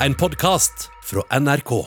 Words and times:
en 0.00 0.14
podkast 0.14 0.90
fra 1.02 1.40
NRK. 1.40 1.86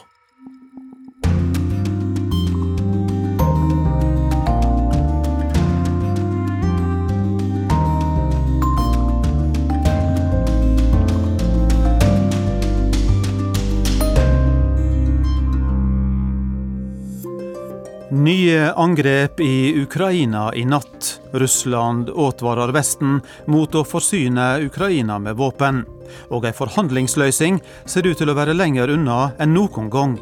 Nye 18.12 18.74
angrep 18.74 19.40
i 19.40 19.82
Ukraina 19.82 20.56
i 20.56 20.66
natt. 20.66 21.22
Russland 21.32 22.10
advarer 22.10 22.74
Vesten 22.74 23.22
mot 23.46 23.76
å 23.76 23.86
forsyne 23.86 24.58
Ukraina 24.66 25.20
med 25.20 25.38
våpen. 25.38 25.86
Og 26.30 26.46
ei 26.48 26.56
forhandlingsløsning 26.56 27.62
ser 27.86 28.08
ut 28.08 28.18
til 28.20 28.32
å 28.32 28.38
være 28.38 28.58
lenger 28.58 28.92
unna 28.96 29.32
enn 29.40 29.56
noen 29.56 29.90
gang. 29.94 30.20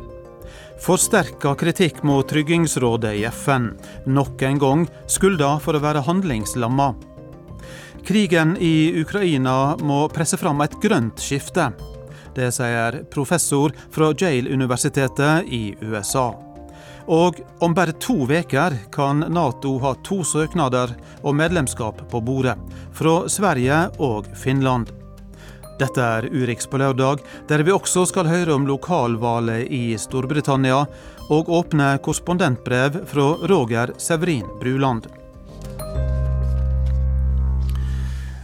Forsterka 0.81 1.55
kritikk 1.57 2.03
mot 2.05 2.27
Tryggingsrådet 2.29 3.15
i 3.17 3.25
FN. 3.33 3.71
Nok 4.05 4.41
en 4.45 4.59
gang 4.61 4.87
skylda 5.09 5.57
for 5.63 5.77
å 5.77 5.81
være 5.81 6.05
handlingslamma. 6.05 6.91
Krigen 8.07 8.53
i 8.63 9.01
Ukraina 9.01 9.75
må 9.83 10.05
presse 10.13 10.37
fram 10.39 10.61
et 10.63 10.77
grønt 10.79 11.19
skifte. 11.19 11.71
Det 12.37 12.51
sier 12.53 13.01
professor 13.11 13.73
fra 13.91 14.13
Yale-universitetet 14.13 15.49
i 15.49 15.73
USA. 15.81 16.29
Og 17.07 17.39
om 17.63 17.73
bare 17.73 17.95
to 18.03 18.27
uker 18.27 18.77
kan 18.93 19.25
Nato 19.31 19.77
ha 19.79 19.95
to 20.03 20.21
søknader 20.23 20.93
om 21.23 21.37
medlemskap 21.39 22.03
på 22.11 22.21
bordet, 22.21 22.57
fra 22.93 23.27
Sverige 23.27 23.87
og 23.99 24.27
Finland. 24.35 24.91
Dette 25.77 26.01
er 26.01 26.25
Urix 26.33 26.65
på 26.65 26.79
lørdag, 26.81 27.21
der 27.49 27.61
vi 27.61 27.73
også 27.75 28.07
skal 28.09 28.29
høre 28.29 28.55
om 28.55 28.65
lokalvalget 28.65 29.69
i 29.69 29.83
Storbritannia, 30.01 30.85
og 31.29 31.51
åpne 31.53 31.93
korrespondentbrev 32.01 33.03
fra 33.05 33.29
Roger 33.51 33.93
Severin 34.01 34.47
Bruland. 34.61 35.05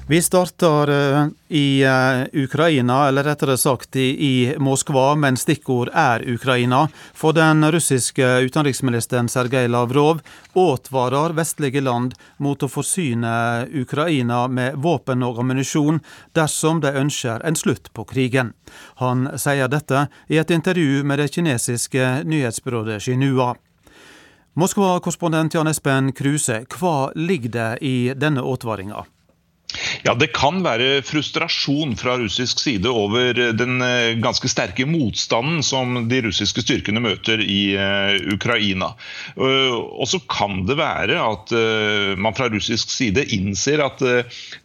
Vi 0.07 0.21
starter 0.21 0.89
eh, 0.89 1.27
i 1.47 1.83
eh, 1.83 2.43
Ukraina, 2.43 3.07
eller 3.07 3.23
rettere 3.23 3.57
sagt 3.57 3.95
i 3.95 4.55
Moskva, 4.59 5.15
men 5.15 5.37
stikkord 5.37 5.89
er 5.93 6.25
Ukraina. 6.27 6.87
For 7.13 7.31
den 7.31 7.71
russiske 7.71 8.39
utenriksministeren 8.43 9.29
Sergej 9.29 9.67
Lavrov 9.67 10.19
advarer 10.53 11.31
vestlige 11.37 11.81
land 11.81 12.17
mot 12.37 12.63
å 12.63 12.67
forsyne 12.67 13.31
Ukraina 13.71 14.47
med 14.47 14.75
våpen 14.75 15.23
og 15.23 15.39
ammunisjon 15.39 16.01
dersom 16.35 16.83
de 16.83 16.91
ønsker 16.91 17.39
en 17.47 17.55
slutt 17.55 17.87
på 17.93 18.03
krigen. 18.03 18.51
Han 18.99 19.29
sier 19.39 19.71
dette 19.71 20.09
i 20.27 20.37
et 20.37 20.51
intervju 20.51 21.07
med 21.07 21.23
det 21.23 21.31
kinesiske 21.31 22.11
nyhetsbyrået 22.27 22.99
Xinhua. 23.07 23.53
Moskva-korrespondent 24.59 25.55
Jan 25.55 25.71
Espen 25.71 26.11
Kruse, 26.11 26.65
hva 26.75 27.13
ligger 27.15 27.55
det 27.55 27.71
i 27.87 27.97
denne 28.19 28.43
advaringa? 28.43 29.07
Ja, 30.03 30.13
Det 30.13 30.31
kan 30.35 30.61
være 30.65 31.01
frustrasjon 31.05 31.95
fra 31.99 32.15
russisk 32.21 32.61
side 32.61 32.89
over 32.89 33.37
den 33.57 33.81
eh, 33.81 34.13
ganske 34.21 34.49
sterke 34.51 34.85
motstanden 34.89 35.63
som 35.65 36.07
de 36.09 36.21
russiske 36.27 36.63
styrkene 36.63 37.01
møter 37.03 37.41
i 37.41 37.75
uh, 37.77 38.13
Ukraina. 38.33 38.91
Og 39.37 40.05
så 40.09 40.19
kan 40.29 40.63
det 40.67 40.75
være 40.77 41.17
at 41.21 41.51
man 42.19 42.35
fra 42.35 42.47
russisk 42.51 42.91
side 42.91 43.23
innser 43.35 43.81
at 43.83 44.01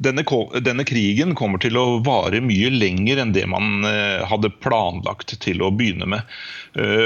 denne, 0.03 0.25
denne, 0.65 0.87
krigen 0.89 1.35
kommer 1.39 1.61
til 1.63 1.79
å 1.79 1.99
vare 2.05 2.41
mye 2.45 2.71
lenger 2.73 3.23
enn 3.23 3.35
det 3.35 3.45
man 3.51 3.87
hadde 4.29 4.53
planlagt 4.63 5.37
til 5.43 5.63
å 5.65 5.71
begynne 5.75 6.09
med. 6.11 6.39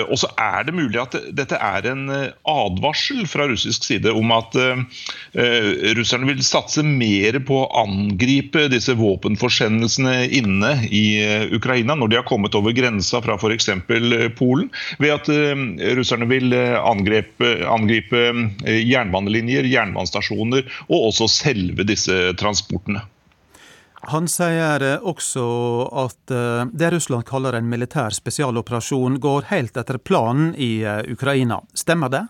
og 0.08 0.16
så 0.20 0.30
er 0.40 0.66
det 0.66 0.76
mulig 0.76 1.00
at 1.00 1.16
dette 1.34 1.58
er 1.58 1.88
en 1.92 2.04
advarsel 2.10 3.24
fra 3.30 3.46
russisk 3.50 3.86
side 3.88 4.12
om 4.12 4.32
at 4.34 4.56
russerne 5.98 6.28
vil 6.28 6.42
satse 6.46 6.84
mer 6.86 7.40
på 7.46 7.62
å 7.62 7.82
angripe 7.92 8.66
disse 8.72 8.94
våpenforsendelsene 8.94 10.26
inne 10.38 10.72
i 10.90 11.04
eh, 11.22 11.46
Ukraina 11.54 11.96
når 11.98 12.12
de 12.12 12.18
har 12.20 12.26
kommet 12.28 12.54
over 12.58 12.74
grensa 12.76 13.20
fra 13.24 13.36
f.eks. 13.38 13.68
Eh, 13.68 14.28
Polen, 14.38 14.70
ved 15.02 15.14
at 15.14 15.30
eh, 15.32 15.54
russerne 15.98 16.28
vil 16.30 16.54
angripe, 16.54 17.54
angripe 17.68 18.24
jernbanelinjer, 18.66 19.68
jernbanestasjoner 19.70 20.68
og 20.88 21.08
også 21.10 21.28
selve 21.30 21.86
disse 21.88 22.32
transportene. 22.40 23.04
Han 24.10 24.26
sier 24.26 24.82
også 25.06 25.42
at 26.02 26.32
det 26.74 26.88
Russland 26.90 27.22
kaller 27.28 27.54
en 27.54 27.68
militær 27.70 28.10
spesialoperasjon, 28.10 29.20
går 29.22 29.46
helt 29.52 29.78
etter 29.78 30.00
planen 30.02 30.56
i 30.58 30.82
Ukraina. 31.12 31.60
Stemmer 31.78 32.10
det? 32.10 32.24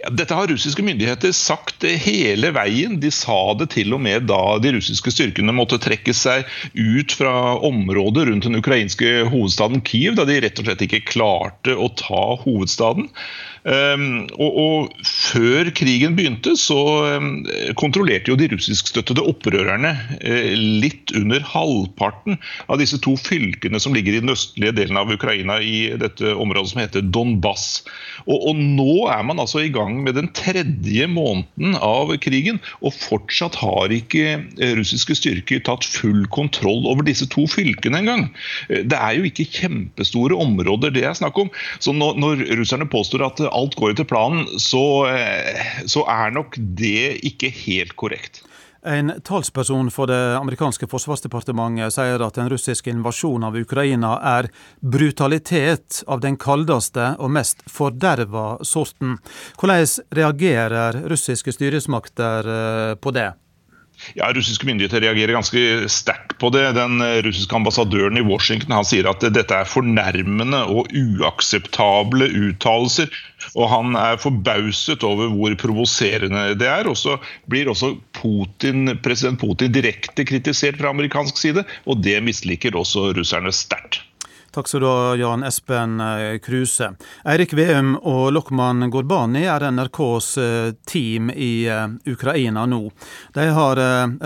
Ja, 0.00 0.10
dette 0.10 0.36
har 0.36 0.50
russiske 0.50 0.84
myndigheter 0.84 1.32
sagt 1.36 1.84
hele 1.84 2.50
veien. 2.54 2.98
De 3.02 3.10
sa 3.14 3.54
det 3.58 3.70
til 3.74 3.94
og 3.96 4.02
med 4.04 4.28
da 4.30 4.58
de 4.62 4.74
russiske 4.76 5.12
styrkene 5.14 5.54
måtte 5.56 5.80
trekke 5.82 6.14
seg 6.16 6.48
ut 6.74 7.14
fra 7.16 7.56
området 7.64 8.28
rundt 8.30 8.48
den 8.48 8.60
ukrainske 8.60 9.24
hovedstaden 9.30 9.84
Kiev, 9.86 10.18
da 10.18 10.26
de 10.28 10.40
rett 10.44 10.60
og 10.60 10.68
slett 10.68 10.86
ikke 10.86 11.04
klarte 11.14 11.76
å 11.76 11.90
ta 11.98 12.24
hovedstaden. 12.44 13.10
Ehm, 13.64 14.26
og, 14.36 14.56
og, 14.60 15.04
Før 15.04 15.70
krigen 15.74 16.14
begynte, 16.18 16.52
så 16.60 16.76
ehm, 17.08 17.30
kontrollerte 17.80 18.30
jo 18.30 18.36
de 18.38 18.50
russiskstøttede 18.52 19.24
opprørerne 19.24 19.94
eh, 20.20 20.52
litt 20.54 21.14
under 21.16 21.42
halvparten 21.48 22.36
av 22.68 22.78
disse 22.82 23.00
to 23.02 23.14
fylkene 23.18 23.80
som 23.80 23.96
ligger 23.96 24.14
i 24.14 24.20
den 24.22 24.32
østlige 24.34 24.74
delen 24.76 25.00
av 25.00 25.10
Ukraina, 25.12 25.56
i 25.64 25.94
dette 26.00 26.34
området 26.36 26.74
som 26.74 26.82
heter 26.82 27.06
Donbass. 27.14 27.82
Og, 28.28 28.36
og 28.50 28.60
Nå 28.60 29.06
er 29.12 29.24
man 29.26 29.40
altså 29.42 29.64
i 29.64 29.72
gang 29.72 29.96
med 30.04 30.18
den 30.18 30.28
tredje 30.36 31.08
måneden 31.10 31.78
av 31.80 32.12
krigen, 32.22 32.60
og 32.84 32.94
fortsatt 32.96 33.56
har 33.62 33.92
ikke 33.94 34.26
eh, 34.36 34.76
russiske 34.78 35.16
styrker 35.18 35.64
tatt 35.64 35.88
full 35.88 36.28
kontroll 36.34 36.84
over 36.90 37.06
disse 37.06 37.26
to 37.32 37.46
fylkene 37.50 38.04
engang. 38.04 38.28
Eh, 38.68 38.84
det 38.84 39.00
er 39.00 39.16
jo 39.18 39.28
ikke 39.30 39.48
kjempestore 39.56 40.36
områder 40.36 40.92
det 40.94 41.08
er 41.08 41.16
snakk 41.16 41.40
om. 41.40 41.50
Så 41.80 41.96
når, 41.96 42.20
når 42.20 42.46
russerne 42.60 42.88
påstår 42.92 43.24
at 43.26 43.44
alt 43.54 43.78
går 43.78 43.94
etter 43.94 44.08
planen, 44.08 44.46
så, 44.60 45.06
eh, 45.10 45.84
så 45.86 46.04
er 46.10 46.34
nok 46.34 46.58
det 46.58 47.20
ikke 47.30 47.52
helt 47.64 47.96
korrekt. 47.96 48.42
En 48.84 49.12
talsperson 49.24 49.88
for 49.90 50.10
det 50.10 50.36
amerikanske 50.36 50.84
forsvarsdepartementet 50.92 51.94
sier 51.94 52.20
at 52.20 52.36
den 52.36 52.50
russiske 52.52 52.92
invasjonen 52.92 53.46
av 53.48 53.56
Ukraina 53.56 54.18
er 54.36 54.50
brutalitet 54.84 56.02
av 56.04 56.20
den 56.20 56.36
kaldeste 56.36 57.14
og 57.16 57.32
mest 57.32 57.64
forderva 57.64 58.58
sorten. 58.60 59.16
Hvordan 59.56 59.88
reagerer 60.20 61.00
russiske 61.08 61.56
styresmakter 61.56 62.52
eh, 62.58 62.92
på 63.00 63.14
det? 63.16 63.30
Ja, 64.18 64.28
Russiske 64.34 64.66
myndigheter 64.68 65.02
reagerer 65.04 65.36
ganske 65.36 65.88
sterkt 65.92 66.36
på 66.40 66.50
det. 66.54 66.64
Den 66.76 67.00
eh, 67.04 67.20
russiske 67.24 67.56
ambassadøren 67.56 68.20
i 68.20 68.24
Washington 68.26 68.76
han 68.76 68.86
sier 68.88 69.08
at 69.10 69.24
dette 69.34 69.56
er 69.56 69.68
fornærmende 69.68 70.60
og 70.70 70.92
uakseptable 70.92 72.28
uttalelser. 72.28 73.12
Og 73.54 73.68
han 73.72 73.98
er 73.98 74.20
forbauset 74.20 75.04
over 75.06 75.32
hvor 75.32 75.58
provoserende 75.60 76.46
det 76.60 76.70
er. 76.70 76.88
Og 76.90 76.98
så 77.00 77.18
blir 77.50 77.70
også 77.72 77.94
Putin, 78.16 78.96
president 79.04 79.40
Putin 79.40 79.74
direkte 79.74 80.26
kritisert 80.28 80.80
fra 80.80 80.92
amerikansk 80.94 81.40
side, 81.40 81.64
og 81.88 82.02
det 82.04 82.20
misliker 82.24 82.76
også 82.78 83.10
russerne 83.16 83.52
sterkt. 83.54 84.02
Takk 84.54 84.68
skal 84.68 84.80
du 84.80 84.86
ha, 84.86 85.16
Jan 85.16 85.42
Espen 85.42 86.00
eh, 86.00 86.38
Kruse. 86.38 86.92
Eirik 87.26 87.56
Veum 87.58 87.96
og 88.06 88.28
Lokman 88.36 88.86
Gorbani 88.86 89.40
er 89.50 89.64
NRKs 89.66 90.28
eh, 90.38 90.68
team 90.86 91.32
i 91.34 91.66
eh, 91.66 91.88
Ukraina 92.06 92.62
nå. 92.70 92.78
De 93.34 93.48
har 93.56 93.80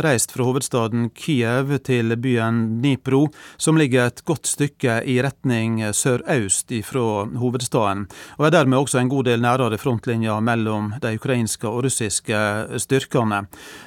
reist 0.04 0.34
fra 0.34 0.44
hovedstaden 0.44 1.06
Kiev 1.16 1.72
til 1.88 2.12
byen 2.20 2.58
Dnipro, 2.82 3.22
som 3.56 3.80
ligger 3.80 4.10
et 4.10 4.20
godt 4.28 4.50
stykke 4.50 4.98
i 5.08 5.16
retning 5.24 5.80
sørøst 5.96 6.76
fra 6.84 7.06
hovedstaden, 7.40 8.04
og 8.36 8.46
er 8.46 8.52
dermed 8.52 8.82
også 8.82 9.00
en 9.00 9.08
god 9.08 9.30
del 9.30 9.40
nærere 9.40 9.80
frontlinja 9.80 10.36
mellom 10.44 10.92
de 11.00 11.14
ukrainske 11.16 11.64
og 11.70 11.86
russiske 11.86 12.42
styrkene. 12.84 13.46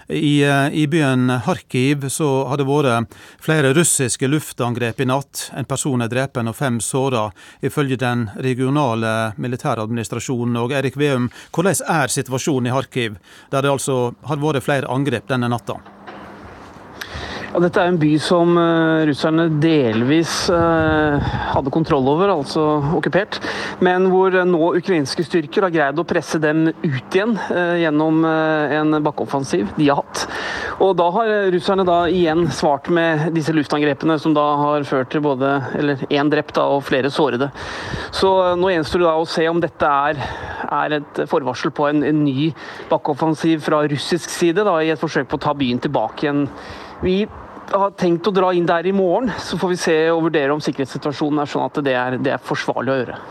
I, 0.09 0.41
i 0.73 0.87
byen 0.89 1.29
Kharkiv 1.45 2.09
så 2.09 2.31
har 2.49 2.57
det 2.57 2.69
vært 2.71 3.13
flere 3.44 3.75
russiske 3.77 4.25
luftangrep 4.31 5.05
i 5.05 5.09
natt. 5.11 5.51
En 5.53 5.69
person 5.69 6.01
er 6.01 6.09
drept 6.09 6.31
drepen 6.31 6.48
og 6.48 6.56
fem 6.56 6.80
såra, 6.80 7.31
ifølge 7.62 7.98
den 7.98 8.30
regionale 8.39 9.33
militæradministrasjonen. 9.38 10.57
Og 10.57 10.72
Erik 10.72 10.98
Veum, 10.98 11.30
hvordan 11.51 11.75
er 11.88 12.07
situasjonen 12.07 12.68
i 12.68 12.72
Kharkiv, 12.72 13.18
der 13.51 13.62
det 13.62 13.72
altså 13.72 14.13
har 14.25 14.38
vært 14.38 14.63
flere 14.63 14.88
angrep 14.88 15.28
denne 15.28 15.50
natta? 15.50 16.00
Ja, 17.51 17.59
dette 17.59 17.81
er 17.83 17.89
en 17.92 17.98
by 18.00 18.13
som 18.24 18.53
uh, 18.56 19.01
russerne 19.03 19.50
delvis 19.59 20.45
uh, 20.48 21.19
hadde 21.51 21.71
kontroll 21.74 22.06
over, 22.07 22.30
altså 22.31 22.62
okkupert. 22.95 23.42
Men 23.83 24.06
hvor 24.07 24.31
uh, 24.31 24.45
nå 24.48 24.69
ukrainske 24.80 25.25
styrker 25.27 25.65
har 25.68 25.74
greid 25.74 26.00
å 26.00 26.06
presse 26.07 26.39
dem 26.39 26.69
ut 26.69 27.18
igjen 27.18 27.33
gjennom 27.81 28.24
en 28.24 28.95
bakkeoffensiv 29.03 29.68
de 29.75 29.89
har 29.89 30.00
hatt. 30.00 30.21
Og 30.81 30.94
da 30.95 31.09
har 31.12 31.31
russerne 31.51 31.83
da 31.88 31.98
igjen 32.07 32.45
svart 32.56 32.88
med 32.94 33.27
disse 33.36 33.51
luftangrepene, 33.56 34.15
som 34.21 34.36
da 34.38 34.45
har 34.62 34.88
ført 34.88 35.12
til 35.12 35.24
både 35.25 35.50
eller 35.75 36.06
én 36.07 36.31
drept 36.31 36.56
da, 36.56 36.69
og 36.71 36.86
flere 36.88 37.12
sårede. 37.12 37.50
Så 38.15 38.31
nå 38.56 38.71
gjenstår 38.71 39.04
det 39.04 39.09
da 39.09 39.18
å 39.19 39.27
se 39.27 39.50
om 39.51 39.59
dette 39.63 39.92
er, 40.07 40.24
er 40.71 40.97
et 41.01 41.21
forvarsel 41.30 41.75
på 41.75 41.89
en, 41.89 42.06
en 42.07 42.24
ny 42.24 42.54
bakkeoffensiv 42.94 43.59
fra 43.68 43.83
russisk 43.92 44.31
side, 44.31 44.63
da, 44.63 44.77
i 44.80 44.94
et 44.95 45.04
forsøk 45.04 45.27
på 45.27 45.42
å 45.42 45.45
ta 45.50 45.56
byen 45.57 45.83
tilbake 45.83 46.30
igjen. 46.30 46.45
Vi 47.01 47.25
har 47.71 47.94
tenkt 47.97 48.27
å 48.27 48.33
dra 48.35 48.51
inn 48.53 48.68
der 48.68 48.88
i 48.88 48.95
morgen, 48.95 49.31
så 49.39 49.57
får 49.59 49.73
vi 49.73 49.79
se 49.79 50.00
og 50.12 50.25
vurdere 50.27 50.53
om 50.53 50.63
sikkerhetssituasjonen 50.63 51.44
er 51.44 51.51
sånn 51.51 51.68
at 51.68 51.79
det 51.85 51.95
er, 51.95 52.18
det 52.21 52.35
er 52.35 52.44
forsvarlig 52.44 52.94
å 52.94 53.00
gjøre. 53.01 53.21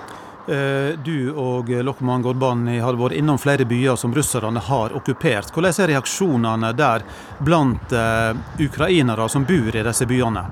Eh, 0.51 0.99
du 1.05 1.31
og 1.39 1.69
Lokman 1.85 2.25
Godbani 2.25 2.81
har 2.81 2.97
vært 2.99 3.19
innom 3.21 3.39
flere 3.39 3.67
byer 3.69 3.99
som 4.01 4.15
russerne 4.17 4.63
har 4.71 4.97
okkupert. 4.97 5.53
Hvordan 5.55 5.85
er 5.85 5.93
reaksjonene 5.93 6.73
der 6.75 7.05
blant 7.45 7.95
uh, 7.95 8.33
ukrainere 8.59 9.29
som 9.31 9.45
bor 9.47 9.71
i 9.71 9.85
disse 9.87 10.09
byene? 10.11 10.43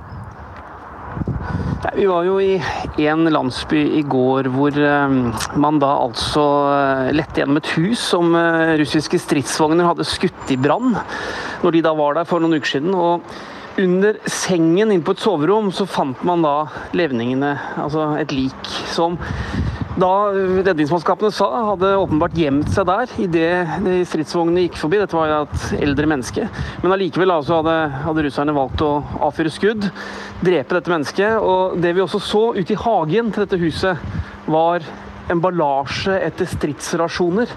Vi 1.97 2.07
var 2.07 2.27
jo 2.27 2.37
i 2.39 2.61
en 3.09 3.27
landsby 3.33 3.81
i 3.99 4.05
går 4.07 4.51
hvor 4.55 4.77
man 5.59 5.79
da 5.83 5.91
altså 6.05 6.45
lette 7.15 7.41
gjennom 7.41 7.59
et 7.59 7.71
hus 7.75 8.03
som 8.13 8.35
russiske 8.79 9.19
stridsvogner 9.23 9.87
hadde 9.89 10.07
skutt 10.07 10.53
i 10.53 10.59
brann 10.61 10.93
når 11.63 11.75
de 11.75 11.83
da 11.87 11.95
var 11.99 12.19
der 12.19 12.29
for 12.29 12.43
noen 12.43 12.59
uker 12.59 12.77
siden. 12.77 12.95
og 12.95 13.25
under 13.79 14.19
sengen 14.27 14.91
inne 14.91 15.05
på 15.07 15.15
et 15.15 15.23
soverom 15.23 15.71
så 15.75 15.87
fant 15.89 16.21
man 16.27 16.43
da 16.43 16.55
levningene, 16.99 17.55
altså 17.79 18.11
et 18.19 18.33
lik, 18.35 18.73
som 18.91 19.19
da 19.99 20.31
redningsmannskapene 20.63 21.31
sa, 21.35 21.49
hadde 21.73 21.91
åpenbart 21.99 22.37
gjemt 22.39 22.69
seg 22.71 22.87
der 22.87 23.11
idet 23.19 24.05
stridsvognene 24.07 24.67
gikk 24.67 24.79
forbi. 24.79 25.01
Dette 25.01 25.17
var 25.17 25.31
jo 25.31 25.41
et 25.49 25.65
eldre 25.83 26.11
menneske. 26.11 26.47
Men 26.85 26.95
allikevel 26.95 27.35
altså, 27.35 27.59
hadde, 27.59 27.75
hadde, 28.05 28.25
russerne 28.29 28.55
valgt 28.55 28.85
å 28.87 28.93
avfyre 29.27 29.51
skudd, 29.51 29.89
drepe 30.45 30.79
dette 30.79 30.93
mennesket. 30.93 31.43
Og 31.43 31.81
det 31.83 31.97
vi 31.97 32.05
også 32.05 32.23
så 32.23 32.45
ute 32.55 32.77
i 32.77 32.79
hagen 32.79 33.33
til 33.35 33.43
dette 33.45 33.59
huset, 33.59 34.07
var 34.47 34.87
emballasje 35.33 36.15
etter 36.29 36.47
stridsrasjoner. 36.49 37.51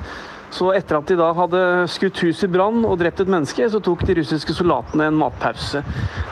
Så 0.51 0.73
etter 0.75 0.99
at 0.99 1.07
de 1.07 1.17
da 1.19 1.31
hadde 1.35 1.63
skutt 1.91 2.19
huset 2.25 2.49
i 2.49 2.51
brann 2.51 2.83
og 2.83 2.99
drept 2.99 3.23
et 3.23 3.31
menneske, 3.31 3.69
så 3.71 3.79
tok 3.83 4.03
de 4.07 4.17
russiske 4.19 4.55
soldatene 4.57 5.07
en 5.07 5.19
matpause. 5.21 5.83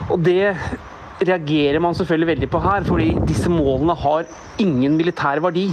Og 0.10 0.20
det 0.26 0.56
reagerer 1.20 1.80
man 1.84 1.96
selvfølgelig 1.96 2.34
veldig 2.34 2.50
på 2.52 2.62
her, 2.64 2.86
fordi 2.88 3.10
disse 3.28 3.52
målene 3.52 3.96
har 3.96 4.28
ingen 4.60 4.96
militær 5.00 5.42
verdi. 5.44 5.70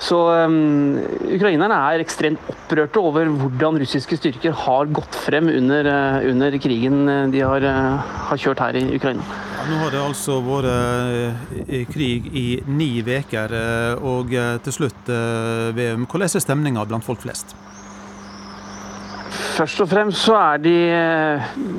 Så 0.00 0.16
um, 0.16 0.96
Ukrainerne 1.28 1.76
er 1.76 2.00
ekstremt 2.00 2.40
opprørte 2.48 3.02
over 3.04 3.28
hvordan 3.28 3.76
russiske 3.82 4.16
styrker 4.16 4.54
har 4.56 4.88
gått 4.96 5.16
frem 5.26 5.50
under, 5.52 5.84
uh, 5.84 6.28
under 6.30 6.56
krigen 6.62 7.02
uh, 7.04 7.26
de 7.28 7.42
har, 7.44 7.66
uh, 7.68 8.14
har, 8.30 8.40
kjørt 8.40 8.62
her 8.64 8.78
i 8.80 8.84
Ukraina. 8.96 9.26
Ja, 9.58 9.66
nå 9.68 9.80
har 9.82 9.92
det 9.92 10.00
altså 10.00 10.38
vært 10.40 11.68
i 11.68 11.82
krig 11.90 12.30
i 12.32 12.46
ni 12.64 12.88
uker. 13.04 13.52
Og 14.00 14.32
til 14.64 14.72
slutt, 14.72 15.10
VM, 15.76 16.06
hvordan 16.08 16.24
er 16.30 16.44
stemninga 16.46 16.86
blant 16.88 17.04
folk 17.04 17.20
flest? 17.20 17.52
Først 19.58 19.84
og 19.84 19.90
fremst 19.90 20.24
så 20.24 20.38
er 20.38 20.64
de, 20.64 20.76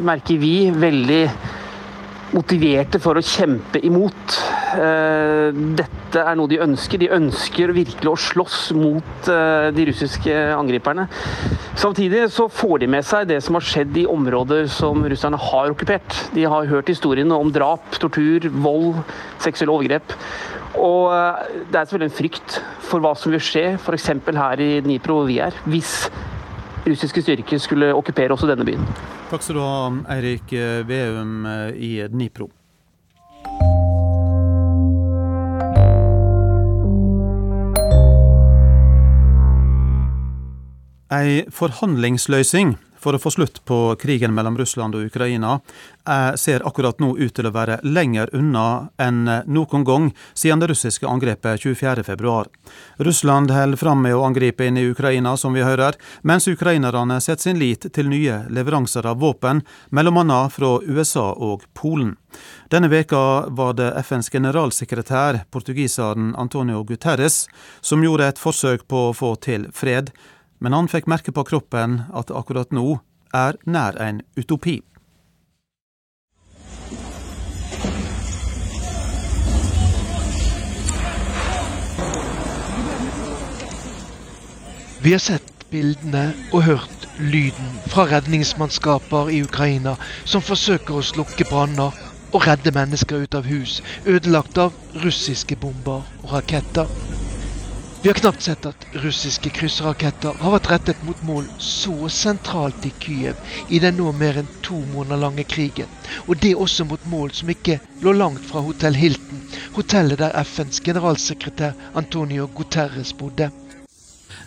merker 0.05 0.37
vi, 0.37 0.53
veldig 0.69 1.23
motiverte 2.35 2.99
for 3.01 3.19
å 3.19 3.23
kjempe 3.25 3.81
imot. 3.85 4.35
Eh, 4.71 5.57
dette 5.77 6.21
er 6.23 6.37
noe 6.39 6.49
de 6.51 6.61
ønsker. 6.63 7.01
De 7.01 7.11
ønsker 7.11 7.73
virkelig 7.75 8.11
å 8.11 8.19
slåss 8.19 8.59
mot 8.77 9.29
eh, 9.31 9.67
de 9.75 9.87
russiske 9.89 10.37
angriperne. 10.55 11.07
Samtidig 11.79 12.27
så 12.33 12.47
får 12.51 12.83
de 12.83 12.91
med 12.95 13.07
seg 13.07 13.27
det 13.31 13.41
som 13.43 13.57
har 13.57 13.67
skjedd 13.67 13.99
i 13.99 14.07
områder 14.09 14.69
som 14.71 15.03
russerne 15.03 15.39
har 15.49 15.73
okkupert. 15.73 16.17
De 16.35 16.47
har 16.47 16.69
hørt 16.71 16.91
historiene 16.91 17.35
om 17.35 17.51
drap, 17.53 17.99
tortur, 17.99 18.47
vold, 18.63 19.01
seksuelle 19.43 19.75
overgrep. 19.75 20.15
Og 20.79 21.11
eh, 21.11 21.63
det 21.67 21.79
er 21.79 21.87
selvfølgelig 21.87 22.11
en 22.11 22.19
frykt 22.21 22.59
for 22.91 23.03
hva 23.03 23.15
som 23.19 23.33
vil 23.33 23.43
skje, 23.43 23.65
f.eks. 23.79 24.11
her 24.31 24.63
i 24.63 24.73
Dnipro 24.83 25.21
hvor 25.21 25.27
vi 25.29 25.41
er, 25.43 25.55
hvis 25.67 26.05
russiske 26.87 27.21
styrker 27.21 27.61
skulle 27.61 27.91
okkupere 27.95 28.33
også 28.33 28.49
denne 28.49 28.65
byen. 28.65 28.87
Takk 29.31 29.45
skal 29.45 29.59
du 29.59 29.61
ha, 29.63 29.91
Eirik 30.17 30.53
Veum 30.87 31.45
i 31.75 31.93
Dnipro. 32.11 32.49
Ei 41.11 41.43
forhandlingsløsing 41.51 42.77
for 43.01 43.17
å 43.17 43.21
få 43.21 43.31
slutt 43.33 43.63
på 43.65 43.79
krigen 44.01 44.33
mellom 44.37 44.57
Russland 44.59 44.95
og 44.95 45.09
Ukraina 45.09 45.57
ser 46.37 46.63
akkurat 46.67 46.99
nå 47.01 47.11
ut 47.17 47.33
til 47.35 47.47
å 47.47 47.53
være 47.53 47.79
lenger 47.85 48.31
unna 48.37 48.89
enn 49.01 49.25
noen 49.45 49.85
gang 49.85 50.07
siden 50.33 50.61
det 50.61 50.71
russiske 50.71 51.07
angrepet 51.07 51.61
24.2. 51.65 52.45
Russland 53.05 53.51
holder 53.51 53.77
fram 53.77 54.01
med 54.05 54.15
å 54.15 54.23
angripe 54.25 54.65
inn 54.65 54.77
i 54.77 54.87
Ukraina, 54.89 55.35
som 55.37 55.53
vi 55.53 55.65
hører, 55.65 55.97
mens 56.21 56.47
ukrainerne 56.47 57.19
setter 57.21 57.49
sin 57.49 57.61
lit 57.61 57.85
til 57.93 58.09
nye 58.09 58.43
leveranser 58.49 59.05
av 59.09 59.21
våpen, 59.21 59.63
bl.a. 59.89 60.41
fra 60.49 60.73
USA 60.81 61.31
og 61.37 61.65
Polen. 61.77 62.15
Denne 62.71 62.87
veka 62.87 63.51
var 63.51 63.73
det 63.77 63.91
FNs 64.05 64.31
generalsekretær, 64.31 65.43
portugiseren 65.51 66.33
Antonio 66.39 66.83
Guterres, 66.87 67.45
som 67.81 68.03
gjorde 68.03 68.31
et 68.31 68.39
forsøk 68.41 68.87
på 68.87 69.09
å 69.09 69.15
få 69.17 69.35
til 69.43 69.67
fred 69.75 70.13
men 70.61 70.77
han 70.77 70.89
fikk 70.91 71.09
merke 71.09 71.33
på 71.33 71.43
kroppen 71.49 72.03
at 72.13 72.29
det 72.29 72.37
akkurat 72.37 72.71
nå 72.75 73.01
er 73.33 73.57
nær 73.65 73.97
en 73.97 74.21
utopi. 74.37 74.81
Vi 85.01 85.15
har 85.15 85.23
sett 85.23 85.65
bildene 85.71 86.27
og 86.53 86.67
hørt 86.67 87.07
lyden 87.17 87.71
fra 87.89 88.05
redningsmannskaper 88.11 89.31
i 89.33 89.39
Ukraina 89.41 89.95
som 90.29 90.45
forsøker 90.45 90.99
å 90.99 91.05
slukke 91.05 91.47
branner 91.49 91.97
og 92.31 92.45
redde 92.45 92.75
mennesker 92.75 93.25
ut 93.25 93.39
av 93.39 93.49
hus 93.49 93.79
ødelagt 94.05 94.61
av 94.61 94.77
russiske 95.01 95.57
bomber 95.57 96.05
og 96.21 96.35
raketter. 96.35 96.91
Vi 98.03 98.09
har 98.09 98.13
knapt 98.13 98.41
sett 98.41 98.65
at 98.65 98.85
russiske 98.91 99.51
kryssraketter 99.53 100.33
har 100.41 100.53
vært 100.55 100.69
rettet 100.71 101.03
mot 101.05 101.19
mål 101.21 101.45
så 101.61 102.07
sentralt 102.09 102.87
i 102.87 102.89
Kyiv 102.97 103.37
i 103.69 103.77
den 103.83 103.99
nå 104.01 104.09
mer 104.17 104.39
enn 104.41 104.49
to 104.65 104.79
måneder 104.95 105.21
lange 105.21 105.45
krigen. 105.45 105.85
Og 106.25 106.39
det 106.41 106.55
også 106.57 106.87
mot 106.89 107.05
mål 107.13 107.29
som 107.37 107.53
ikke 107.53 107.77
lå 108.01 108.15
langt 108.17 108.41
fra 108.49 108.65
Hotell 108.65 108.97
Hilton, 108.97 109.45
hotellet 109.77 110.17
der 110.17 110.33
FNs 110.41 110.81
generalsekretær 110.81 111.77
Antonio 111.93 112.49
Guterres 112.55 113.13
bodde. 113.13 113.51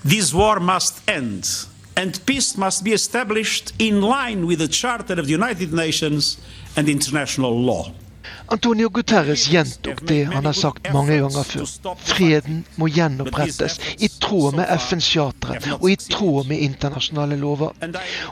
This 0.02 0.34
war 0.34 0.58
must 0.58 0.98
end, 1.06 1.46
and 1.94 2.18
peace 2.26 2.58
must 2.58 2.82
be 2.82 2.90
established 2.90 3.70
in 3.78 4.02
line 4.02 4.48
with 4.48 4.58
the 4.58 4.66
Charter 4.66 5.20
of 5.20 5.28
the 5.28 5.38
United 5.38 5.70
Nations 5.72 6.40
and 6.76 6.88
international 6.88 7.54
law. 7.54 7.86
Antonio 8.51 8.89
Guterres 8.89 9.45
gjentok 9.51 10.01
det 10.07 10.23
han 10.33 10.45
har 10.45 10.55
sagt 10.57 10.89
mange 10.93 11.19
ganger 11.21 11.45
før. 11.47 11.95
Freden 12.09 12.63
må 12.81 12.89
gjenopprettes 12.91 13.77
i 13.97 14.09
tråd 14.21 14.57
med 14.59 14.71
FNs 14.75 15.09
chartere 15.13 15.77
og 15.79 15.87
i 15.91 15.97
tråd 16.01 16.49
med 16.49 16.63
internasjonale 16.65 17.37
lover. 17.39 17.73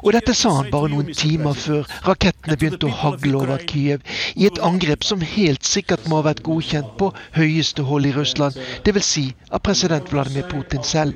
Og 0.04 0.12
dette 0.18 0.36
sa 0.38 0.56
han 0.60 0.72
bare 0.74 0.92
noen 0.94 1.14
timer 1.18 1.58
før 1.58 1.88
rakettene 2.08 2.58
begynte 2.58 2.90
å 2.90 2.98
hagle 3.04 3.42
over 3.42 3.64
Kiev, 3.70 4.06
i 4.36 4.48
et 4.50 4.62
angrep 4.64 5.06
som 5.08 5.24
helt 5.24 5.66
sikkert 5.68 6.08
må 6.10 6.22
ha 6.22 6.30
vært 6.32 6.44
godkjent 6.46 6.96
på 7.00 7.12
høyeste 7.38 7.86
hold 7.88 8.10
i 8.10 8.16
Russland, 8.18 8.58
dvs. 8.86 9.08
Si 9.08 9.28
av 9.50 9.62
president 9.64 10.10
Vladimir 10.12 10.50
Putin 10.52 10.84
selv. 10.84 11.14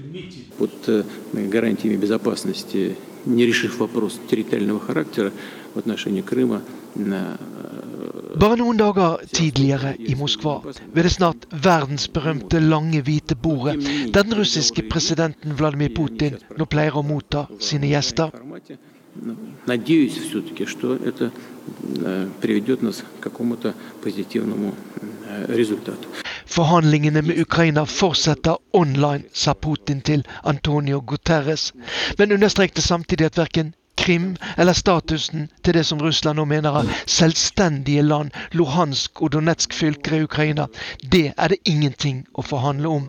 Под 0.57 0.87
гарантиями 1.51 1.97
безопасности, 1.97 2.95
не 3.25 3.45
решив 3.45 3.77
вопрос 3.77 4.19
территориального 4.29 4.79
характера 4.79 5.31
в 5.73 5.79
отношении 5.79 6.21
Крыма, 6.21 6.61
bare 8.36 8.56
noen 8.56 8.78
dager 8.80 9.22
tidligere 9.32 9.94
i 9.98 10.14
Moskva, 10.18 10.58
ved 10.64 11.02
det 11.04 11.12
snart 11.12 11.46
verdensberømte 11.52 12.60
lange 12.60 13.02
hvite 13.04 13.36
bordet, 13.36 13.78
der 14.14 14.22
den 14.22 14.36
russiske 14.38 14.84
presidenten 14.90 15.56
Vladimir 15.58 15.94
Putin 15.96 16.36
nå 16.56 16.68
pleier 16.68 16.96
å 16.96 17.04
motta 17.06 17.46
sine 17.60 17.90
gjester. 17.92 18.32
Forhandlingene 26.56 27.22
med 27.22 27.40
Ukraina 27.40 27.84
fortsetter 27.88 28.60
online, 28.72 29.24
sa 29.32 29.54
Putin 29.54 30.00
til 30.00 30.24
Antonio 30.44 31.00
Guterres, 31.00 31.72
men 32.18 32.36
understrekte 32.36 32.84
samtidig 32.84 33.30
at 33.30 33.40
verken 33.40 33.74
Krim 33.96 34.36
eller 34.56 34.72
statusen 34.72 35.48
til 35.64 35.74
det 35.74 35.84
som 35.88 36.00
Russland 36.02 36.38
nå 36.38 36.44
mener 36.48 36.80
er 36.80 36.90
selvstendige 37.06 38.02
land, 38.02 38.30
Luhansk 38.52 39.22
og 39.22 39.32
Donetsk 39.32 39.74
fylker 39.74 40.18
i 40.18 40.22
Ukraina, 40.24 40.66
det 41.02 41.32
er 41.36 41.48
det 41.54 41.62
ingenting 41.64 42.24
å 42.34 42.44
forhandle 42.46 42.88
om. 42.88 43.08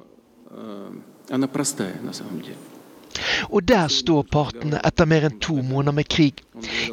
Og 3.50 3.68
der 3.68 3.88
står 3.92 4.24
partene 4.32 4.82
etter 4.86 5.10
mer 5.10 5.28
enn 5.28 5.40
to 5.44 5.60
måneder 5.62 5.96
med 6.00 6.10
krig. 6.10 6.42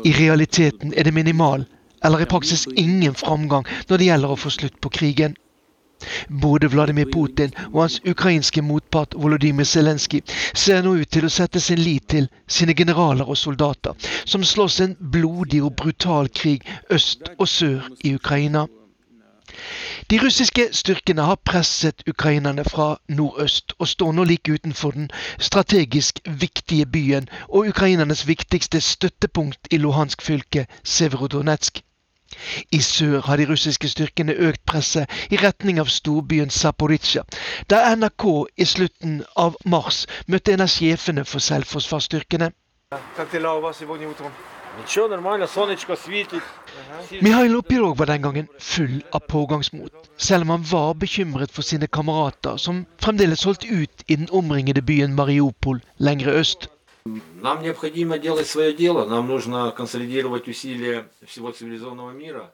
I 0.05 0.13
realiteten 0.19 0.95
er 0.97 1.05
det 1.05 1.15
minimal, 1.15 1.67
eller 2.05 2.21
i 2.21 2.29
praksis 2.29 2.67
ingen 2.77 3.15
framgang 3.15 3.65
når 3.89 3.99
det 3.99 4.11
gjelder 4.11 4.35
å 4.35 4.41
få 4.41 4.53
slutt 4.53 4.81
på 4.81 4.93
krigen. 4.99 5.37
Både 6.29 6.71
Vladimir 6.73 7.11
Putin 7.13 7.55
og 7.73 7.81
hans 7.83 8.01
ukrainske 8.11 8.63
motpart 8.63 9.15
Volodymyr 9.17 9.65
Zelenskyj 9.65 10.23
ser 10.55 10.83
nå 10.83 10.95
ut 11.01 11.11
til 11.17 11.27
å 11.29 11.33
sette 11.33 11.61
sin 11.61 11.83
lit 11.83 12.09
til 12.15 12.29
sine 12.47 12.75
generaler 12.75 13.29
og 13.29 13.39
soldater, 13.41 13.95
som 14.25 14.45
slåss 14.45 14.81
en 14.81 14.97
blodig 15.17 15.63
og 15.65 15.77
brutal 15.81 16.29
krig 16.29 16.65
øst 16.91 17.31
og 17.39 17.49
sør 17.49 17.91
i 18.05 18.15
Ukraina. 18.15 18.67
De 20.11 20.19
russiske 20.23 20.69
styrkene 20.73 21.23
har 21.23 21.39
presset 21.51 22.03
ukrainerne 22.09 22.65
fra 22.65 22.87
nordøst, 23.09 23.75
og 23.79 23.89
står 23.89 24.13
nå 24.13 24.25
like 24.25 24.53
utenfor 24.53 24.91
den 24.97 25.11
strategisk 25.39 26.21
viktige 26.27 26.87
byen 26.87 27.29
og 27.49 27.69
ukrainernes 27.69 28.27
viktigste 28.29 28.81
støttepunkt 28.81 29.69
i 29.71 29.79
Luhansk 29.79 30.23
fylke, 30.23 30.67
Severodonetsk. 30.83 31.85
I 32.71 32.81
sør 32.81 33.21
har 33.27 33.37
de 33.41 33.49
russiske 33.51 33.89
styrkene 33.89 34.35
økt 34.49 34.65
presset 34.67 35.11
i 35.31 35.41
retning 35.41 35.81
av 35.83 35.93
storbyen 35.93 36.51
Zaporizjzja, 36.51 37.25
der 37.71 37.95
NRK 37.97 38.27
i 38.57 38.69
slutten 38.69 39.23
av 39.37 39.57
mars 39.65 40.05
møtte 40.27 40.55
en 40.55 40.67
av 40.67 40.73
sjefene 40.73 41.25
for 41.29 41.45
selvforsvarsstyrkene. 41.45 42.51
Mihailo 47.23 47.61
Pirog 47.63 47.99
var 47.99 48.07
den 48.07 48.23
gangen 48.23 48.49
full 48.59 49.03
av 49.13 49.23
pågangsmot, 49.29 49.93
selv 50.19 50.43
om 50.43 50.51
han 50.51 50.65
var 50.71 50.95
bekymret 50.95 51.53
for 51.55 51.63
sine 51.63 51.87
kamerater, 51.87 52.57
som 52.57 52.85
fremdeles 52.99 53.45
holdt 53.47 53.65
ut 53.65 54.05
i 54.09 54.17
den 54.17 54.29
omringede 54.31 54.83
byen 54.83 55.15
Mariupol 55.15 55.83
lengre 55.99 56.35
øst. 56.43 56.69
Нам 57.42 57.64
необходимо 57.64 58.20
делать 58.20 58.48
свое 58.48 58.74
дело, 58.74 59.06
нам 59.06 59.28
нужно 59.28 59.72
консолидировать 59.72 60.48
усилия 60.48 61.08
всего 61.26 61.52
цивилизованного 61.52 62.12
мира. 62.12 62.52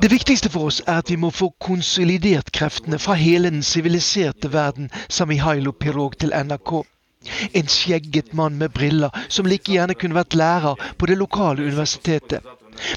Det 0.00 0.08
viktigste 0.08 0.48
for 0.48 0.66
oss 0.66 0.82
er 0.86 0.98
at 0.98 1.10
vi 1.10 1.16
må 1.16 1.30
få 1.30 1.48
konsolidert 1.58 2.52
kreftene 2.52 2.98
fra 2.98 3.14
hele 3.14 3.50
den 3.50 3.62
siviliserte 3.62 4.52
verden, 4.52 4.90
sa 5.08 5.24
Mihailo 5.24 5.72
Pirog 5.72 6.18
til 6.18 6.30
NRK. 6.44 6.84
En 7.54 7.68
skjegget 7.68 8.34
mann 8.34 8.58
med 8.58 8.68
briller, 8.68 9.10
som 9.28 9.46
like 9.46 9.72
gjerne 9.72 9.94
kunne 9.94 10.14
vært 10.14 10.36
lærer 10.38 10.76
på 10.98 11.06
det 11.06 11.18
lokale 11.18 11.64
universitetet. 11.64 12.44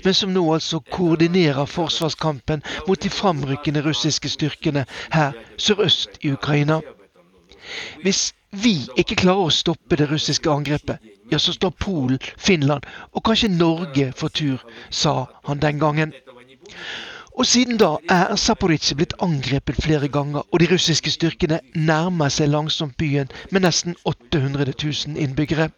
Men 0.06 0.14
som 0.14 0.34
nå 0.34 0.44
altså 0.54 0.80
koordinerer 0.80 1.66
forsvarskampen 1.66 2.62
mot 2.88 3.04
de 3.04 3.10
framrykkende 3.10 3.82
russiske 3.82 4.30
styrkene 4.30 4.86
her 5.16 5.32
sørøst 5.58 6.22
i 6.22 6.32
Ukraina. 6.36 6.82
Hvis 8.04 8.34
vi 8.63 8.77
ikke 8.97 9.19
klarer 9.23 9.49
å 9.49 9.55
stoppe 9.55 9.99
det 10.01 10.09
russiske 10.11 10.51
angrepet, 10.51 11.03
ja, 11.31 11.39
så 11.39 11.53
står 11.53 11.75
Polen, 11.81 12.19
Finland 12.39 12.87
og 13.13 13.25
kanskje 13.27 13.51
Norge 13.53 14.13
for 14.17 14.29
tur, 14.29 14.63
sa 14.91 15.27
han 15.45 15.63
den 15.63 15.79
gangen. 15.83 16.15
Og 17.37 17.47
siden 17.47 17.77
da 17.77 17.97
er 18.09 18.37
Zaporizjzja 18.37 18.97
blitt 18.97 19.17
angrepet 19.21 19.77
flere 19.85 20.09
ganger, 20.09 20.47
og 20.53 20.61
de 20.61 20.69
russiske 20.71 21.11
styrkene 21.13 21.59
nærmer 21.75 22.33
seg 22.33 22.49
langsomt 22.49 22.97
byen 22.97 23.29
med 23.51 23.67
nesten 23.67 23.97
800 24.05 24.73
000 24.73 25.21
innbyggere. 25.21 25.69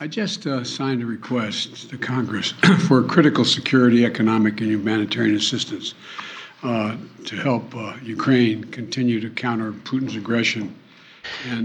I 0.00 0.06
just 0.06 0.46
uh, 0.46 0.62
signed 0.62 1.02
a 1.02 1.06
request 1.06 1.90
to 1.90 1.96
Congress 1.98 2.52
for 2.88 3.02
critical 3.02 3.44
security, 3.44 4.04
economic, 4.04 4.60
and 4.60 4.70
humanitarian 4.70 5.36
assistance 5.36 5.94
uh, 6.62 6.94
to 7.24 7.36
help 7.36 7.74
uh, 7.74 7.94
Ukraine 8.04 8.64
continue 8.64 9.20
to 9.20 9.30
counter 9.30 9.72
Putin's 9.72 10.14
aggression. 10.14 10.74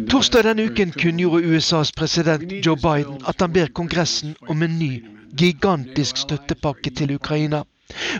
Torsdag 0.10 0.44
denne 0.48 0.66
uken 0.70 0.92
kunngjorde 0.92 1.48
USAs 1.56 1.92
president 1.92 2.52
Joe 2.66 2.76
Biden 2.76 3.22
at 3.28 3.42
han 3.42 3.54
ber 3.54 3.72
Kongressen 3.74 4.36
om 4.50 4.62
en 4.64 4.80
ny, 4.80 4.92
gigantisk 5.38 6.18
støttepakke 6.18 6.94
til 6.94 7.16
Ukraina. 7.16 7.64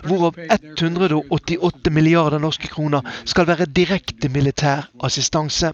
Hvorav 0.04 0.36
188 0.50 1.92
milliarder 1.92 2.38
norske 2.38 2.68
kroner 2.68 3.00
skal 3.24 3.46
være 3.46 3.66
direkte 3.66 4.28
militær 4.28 4.88
assistanse. 5.02 5.72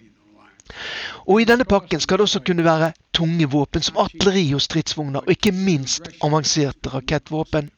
Og 1.27 1.41
I 1.43 1.49
denne 1.49 1.65
pakken 1.65 2.01
skal 2.01 2.19
det 2.19 2.29
også 2.29 2.41
kunne 2.47 2.65
være 2.65 2.93
tunge 3.15 3.49
våpen 3.51 3.83
som 3.83 3.99
artilleri 3.99 4.47
og 4.55 4.63
stridsvogner, 4.63 5.21
og 5.21 5.31
ikke 5.35 5.53
minst 5.53 6.09
avanserte 6.23 6.93
rakettvåpen. 6.95 7.71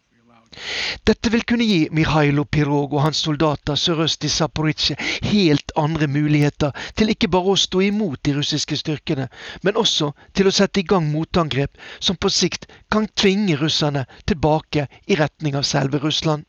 Dette 1.08 1.30
vil 1.32 1.44
kunne 1.50 1.66
gi 1.68 1.90
Mihailo 1.92 2.44
Pirog 2.56 2.94
og 2.94 3.04
hans 3.06 3.20
soldater 3.26 3.78
sørøst 3.80 4.26
i 4.28 4.32
Zaporizjzja 4.32 4.96
helt 5.30 5.72
andre 5.84 6.08
muligheter 6.08 6.76
til 7.00 7.14
ikke 7.14 7.30
bare 7.36 7.54
å 7.54 7.60
stå 7.60 7.84
imot 7.86 8.24
de 8.28 8.34
russiske 8.38 8.80
styrkene, 8.82 9.28
men 9.64 9.80
også 9.84 10.12
til 10.34 10.50
å 10.50 10.56
sette 10.60 10.82
i 10.82 10.88
gang 10.92 11.08
motangrep 11.12 11.78
som 12.00 12.20
på 12.20 12.32
sikt 12.40 12.68
kan 12.92 13.08
tvinge 13.16 13.60
russerne 13.62 14.06
tilbake 14.26 14.88
i 15.08 15.20
retning 15.22 15.56
av 15.56 15.68
selve 15.74 16.04
Russland. 16.04 16.46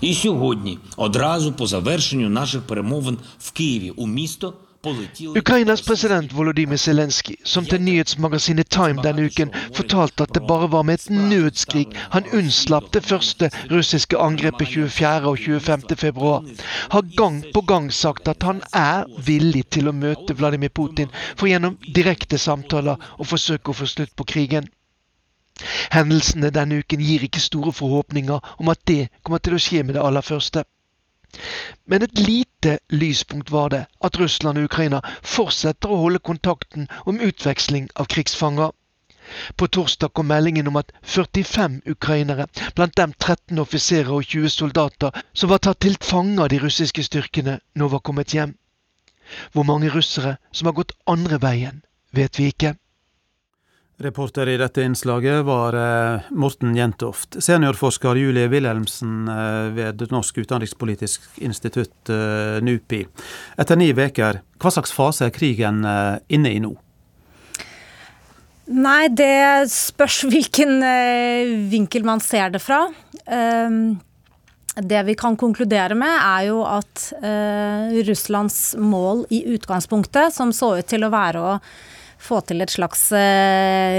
І 0.00 0.14
сьогодні, 0.14 0.78
одразу 0.96 1.52
по 1.52 1.66
завершенню 1.66 2.28
наших 2.28 2.62
перемовин 2.62 3.18
в 3.38 3.52
Києві 3.52 3.90
у 3.90 4.06
місто 4.06 4.46
полетіли 4.50 4.67
Ukrainas 5.35 5.81
president 5.81 6.31
Volodymyr 6.33 6.77
Zelenskyj, 6.77 7.35
som 7.43 7.65
til 7.67 7.81
nyhetsmagasinet 7.83 8.69
Time 8.71 9.03
denne 9.03 9.25
uken 9.27 9.51
fortalte 9.75 10.23
at 10.23 10.31
det 10.37 10.45
bare 10.47 10.69
var 10.71 10.85
med 10.87 11.01
et 11.01 11.09
nødskrik 11.09 11.97
han 12.13 12.29
unnslapp 12.37 12.87
det 12.93 13.03
første 13.03 13.49
russiske 13.71 14.17
angrepet 14.17 14.71
24. 14.71 15.27
og 15.27 15.37
25. 15.37 15.97
februar, 15.97 16.47
har 16.95 17.11
gang 17.17 17.43
på 17.53 17.61
gang 17.61 17.91
sagt 17.93 18.31
at 18.31 18.43
han 18.43 18.63
er 18.73 19.03
villig 19.27 19.65
til 19.69 19.91
å 19.91 19.95
møte 20.05 20.37
Vladimir 20.39 20.71
Putin 20.71 21.11
for 21.35 21.51
gjennom 21.51 21.75
direkte 21.95 22.39
samtaler 22.39 22.95
å 23.19 23.27
forsøke 23.27 23.73
å 23.73 23.79
få 23.81 23.85
slutt 23.97 24.15
på 24.15 24.23
krigen. 24.31 24.71
Hendelsene 25.91 26.55
denne 26.55 26.79
uken 26.79 27.03
gir 27.03 27.27
ikke 27.27 27.43
store 27.43 27.75
forhåpninger 27.75 28.53
om 28.63 28.71
at 28.71 28.79
det 28.87 29.09
kommer 29.23 29.43
til 29.43 29.59
å 29.59 29.63
skje 29.67 29.83
med 29.83 29.99
det 29.99 30.07
aller 30.07 30.23
første. 30.23 30.63
Men 31.85 32.01
et 32.01 32.19
lite 32.19 32.79
lyspunkt 32.89 33.51
var 33.51 33.69
det 33.69 33.85
at 34.07 34.19
Russland 34.19 34.57
og 34.57 34.63
Ukraina 34.69 34.99
fortsetter 35.21 35.91
å 35.93 35.99
holde 36.03 36.21
kontakten 36.29 36.87
om 37.05 37.21
utveksling 37.21 37.89
av 37.95 38.09
krigsfanger. 38.13 38.71
På 39.55 39.67
torsdag 39.67 40.13
kom 40.13 40.27
meldingen 40.31 40.67
om 40.71 40.79
at 40.81 40.91
45 41.03 41.81
ukrainere, 41.85 42.47
blant 42.75 42.97
dem 42.97 43.13
13 43.13 43.59
offiserer 43.61 44.09
og 44.09 44.25
20 44.25 44.49
soldater, 44.49 45.21
som 45.33 45.53
var 45.53 45.61
tatt 45.61 45.81
til 45.85 45.97
fange 46.01 46.41
av 46.41 46.49
de 46.49 46.59
russiske 46.63 47.05
styrkene, 47.05 47.59
nå 47.75 47.87
var 47.93 48.01
kommet 48.01 48.33
hjem. 48.33 48.55
Hvor 49.53 49.63
mange 49.69 49.93
russere 49.93 50.37
som 50.51 50.65
har 50.65 50.77
gått 50.81 50.97
andre 51.05 51.37
veien, 51.41 51.83
vet 52.11 52.39
vi 52.39 52.49
ikke. 52.49 52.73
Reporter 53.99 54.47
i 54.47 54.55
dette 54.57 54.83
innslaget 54.87 55.41
var 55.43 55.75
eh, 55.75 56.27
Morten 56.31 56.71
Jentoft. 56.75 57.35
Seniorforsker 57.43 58.15
Julie 58.15 58.47
Wilhelmsen 58.47 59.27
eh, 59.27 59.65
ved 59.75 60.05
Norsk 60.13 60.37
utenrikspolitisk 60.39 61.25
institutt, 61.43 62.07
eh, 62.07 62.61
NUPI. 62.63 63.01
Etter 63.59 63.79
ni 63.79 63.89
uker, 63.91 64.39
hva 64.55 64.71
slags 64.71 64.95
fase 64.95 65.27
er 65.27 65.35
krigen 65.35 65.83
inne 66.31 66.53
i 66.55 66.63
nå? 66.63 66.71
Nei, 68.71 69.09
det 69.11 69.67
spørs 69.75 70.21
hvilken 70.31 70.79
vinkel 71.67 72.07
man 72.07 72.23
ser 72.23 72.55
det 72.55 72.63
fra. 72.63 72.85
Ehm, 73.27 73.99
det 74.79 75.05
vi 75.11 75.19
kan 75.19 75.35
konkludere 75.35 75.99
med, 75.99 76.15
er 76.23 76.47
jo 76.53 76.63
at 76.63 77.09
Russlands 78.07 78.77
mål 78.79 79.25
i 79.27 79.43
utgangspunktet, 79.57 80.31
som 80.31 80.55
så 80.55 80.77
ut 80.79 80.87
til 80.87 81.03
å 81.03 81.11
være 81.11 81.43
å 81.43 81.55
få 82.19 82.41
til 82.47 82.63
et 82.63 82.73
slags 82.73 83.07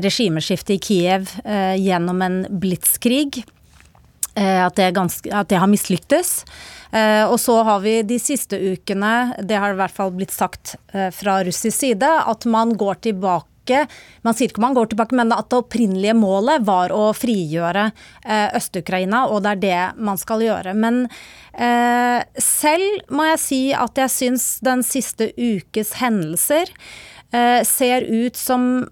regimeskifte 0.04 0.76
i 0.76 0.82
Kiev 0.82 1.30
gjennom 1.80 2.20
en 2.22 2.42
blitskrig, 2.62 3.42
at 4.36 4.76
det, 4.76 4.90
ganske, 4.94 5.32
at 5.34 5.48
det 5.50 5.58
har 5.58 5.68
mislyktes. 5.70 6.42
Og 6.92 7.34
så 7.42 7.56
har 7.66 7.80
vi 7.82 7.96
de 8.06 8.18
siste 8.22 8.60
ukene, 8.60 9.32
det 9.42 9.58
har 9.58 9.74
i 9.74 9.78
hvert 9.80 9.96
fall 9.96 10.12
blitt 10.14 10.34
sagt 10.34 10.76
fra 11.16 11.40
russisk 11.46 11.74
side, 11.80 12.06
at 12.06 12.46
man 12.48 12.76
går 12.78 13.02
tilbake 13.08 13.50
man 14.22 14.36
sier 14.36 14.50
ikke 14.50 14.62
man 14.62 14.76
går 14.76 14.90
tilbake, 14.90 15.16
men 15.16 15.32
at 15.34 15.50
det 15.50 15.60
opprinnelige 15.60 16.16
målet 16.18 16.64
var 16.66 16.94
å 16.94 17.10
frigjøre 17.16 17.90
Øst-Ukraina, 18.58 19.26
og 19.30 19.44
det 19.44 19.52
er 19.56 19.62
det 19.64 19.82
man 20.08 20.20
skal 20.20 20.44
gjøre. 20.44 20.74
Men 20.74 21.04
eh, 21.54 22.20
selv 22.40 23.04
må 23.14 23.28
jeg 23.32 23.44
si 23.44 23.62
at 23.76 24.00
jeg 24.00 24.14
syns 24.16 24.48
den 24.64 24.84
siste 24.86 25.30
ukes 25.36 25.96
hendelser 26.00 26.70
eh, 26.70 27.19
ser 27.30 28.02
ut 28.02 28.36
som 28.36 28.88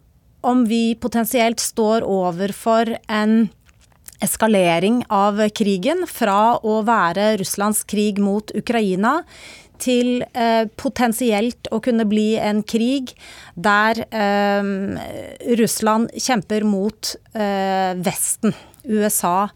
om 0.46 0.64
vi 0.70 0.94
potensielt 0.94 1.60
står 1.60 2.04
overfor 2.06 2.92
en 3.10 3.48
eskalering 4.22 5.02
av 5.12 5.40
krigen 5.54 6.04
fra 6.10 6.58
å 6.62 6.80
være 6.86 7.36
Russlands 7.40 7.84
krig 7.88 8.18
mot 8.22 8.50
Ukraina 8.56 9.20
til 9.78 10.24
eh, 10.34 10.66
potensielt 10.78 11.70
å 11.70 11.78
kunne 11.82 12.06
bli 12.08 12.32
en 12.42 12.64
krig 12.66 13.14
der 13.54 14.02
eh, 14.10 14.70
Russland 15.60 16.10
kjemper 16.18 16.66
mot 16.66 17.14
eh, 17.34 17.94
Vesten, 18.02 18.54
USA, 18.88 19.48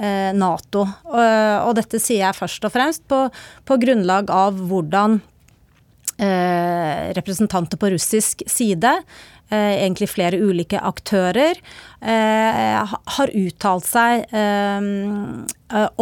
Nato. 0.00 0.84
og 1.10 1.72
dette 1.76 1.98
sier 2.00 2.22
jeg 2.22 2.36
først 2.38 2.62
og 2.64 2.72
fremst 2.72 3.02
på, 3.10 3.18
på 3.66 3.76
grunnlag 3.82 4.30
av 4.32 4.56
hvordan 4.70 5.18
representanter 7.16 7.80
på 7.80 7.90
russisk 7.94 8.42
side 8.50 8.90
eh, 9.50 9.84
egentlig 9.84 10.10
flere 10.12 10.38
ulike 10.40 10.80
aktører, 10.80 11.58
eh, 12.00 12.94
har 13.16 13.34
uttalt 13.34 13.88
seg 13.88 14.26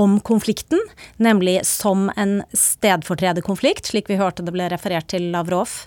om 0.00 0.14
konflikten, 0.24 0.80
nemlig 1.20 1.60
som 1.68 2.08
en 2.16 2.38
stedfortrederkonflikt, 2.56 3.90
slik 3.92 4.08
vi 4.08 4.16
hørte 4.16 4.42
det 4.46 4.54
ble 4.54 4.70
referert 4.72 5.10
til 5.12 5.28
Lavrov. 5.34 5.82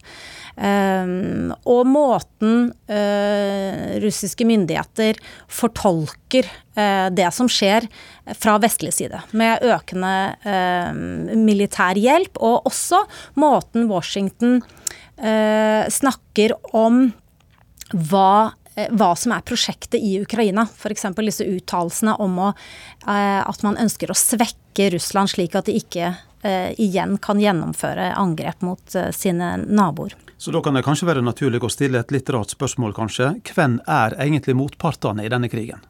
Um, 0.62 1.50
og 1.65 1.88
måten 1.89 2.68
uh, 2.70 3.86
russiske 4.03 4.46
myndigheter 4.46 5.18
fortolker 5.50 6.46
uh, 6.77 7.08
det 7.10 7.32
som 7.34 7.50
skjer 7.50 7.88
fra 8.38 8.60
vestlig 8.62 8.94
side, 8.94 9.24
med 9.34 9.65
økende 9.65 10.13
uh, 10.46 10.94
militær 11.34 11.98
hjelp, 11.98 12.38
og 12.38 12.70
også 12.70 13.01
måten 13.41 13.89
Washington 13.89 14.62
snakker 15.22 16.56
om 16.74 17.12
hva 17.94 18.56
hva 18.98 19.10
som 19.20 19.34
er 19.36 19.44
prosjektet 19.46 20.00
i 20.01 20.15
Ukraina. 20.24 20.63
F.eks. 20.65 21.03
disse 21.20 21.46
uttalelsene 21.46 22.15
om 22.24 22.39
å, 22.41 22.48
at 23.06 23.62
man 23.68 23.77
ønsker 23.84 24.10
å 24.10 24.18
svekke 24.18 24.88
Russland, 24.96 25.30
slik 25.36 25.60
at 25.60 25.70
de 25.70 25.75
ikke 25.77 26.15
igjen 26.82 27.20
kan 27.22 27.44
gjennomføre 27.44 28.10
angrep 28.18 28.65
mot 28.65 28.98
sine 29.13 29.53
naboer. 29.68 30.15
Så 30.41 30.50
da 30.51 30.57
kan 30.65 30.74
det 30.74 30.81
kanskje 30.81 31.05
være 31.05 31.21
naturlig 31.21 31.60
å 31.62 31.69
stille 31.69 32.00
et 32.01 32.10
litt 32.10 32.29
rart 32.33 32.50
spørsmål, 32.55 32.95
kanskje. 32.98 33.27
Hvem 33.45 33.75
er 33.86 34.15
egentlig 34.24 34.55
motpartene 34.57 35.27
i 35.27 35.29
denne 35.29 35.51
krigen? 35.53 35.83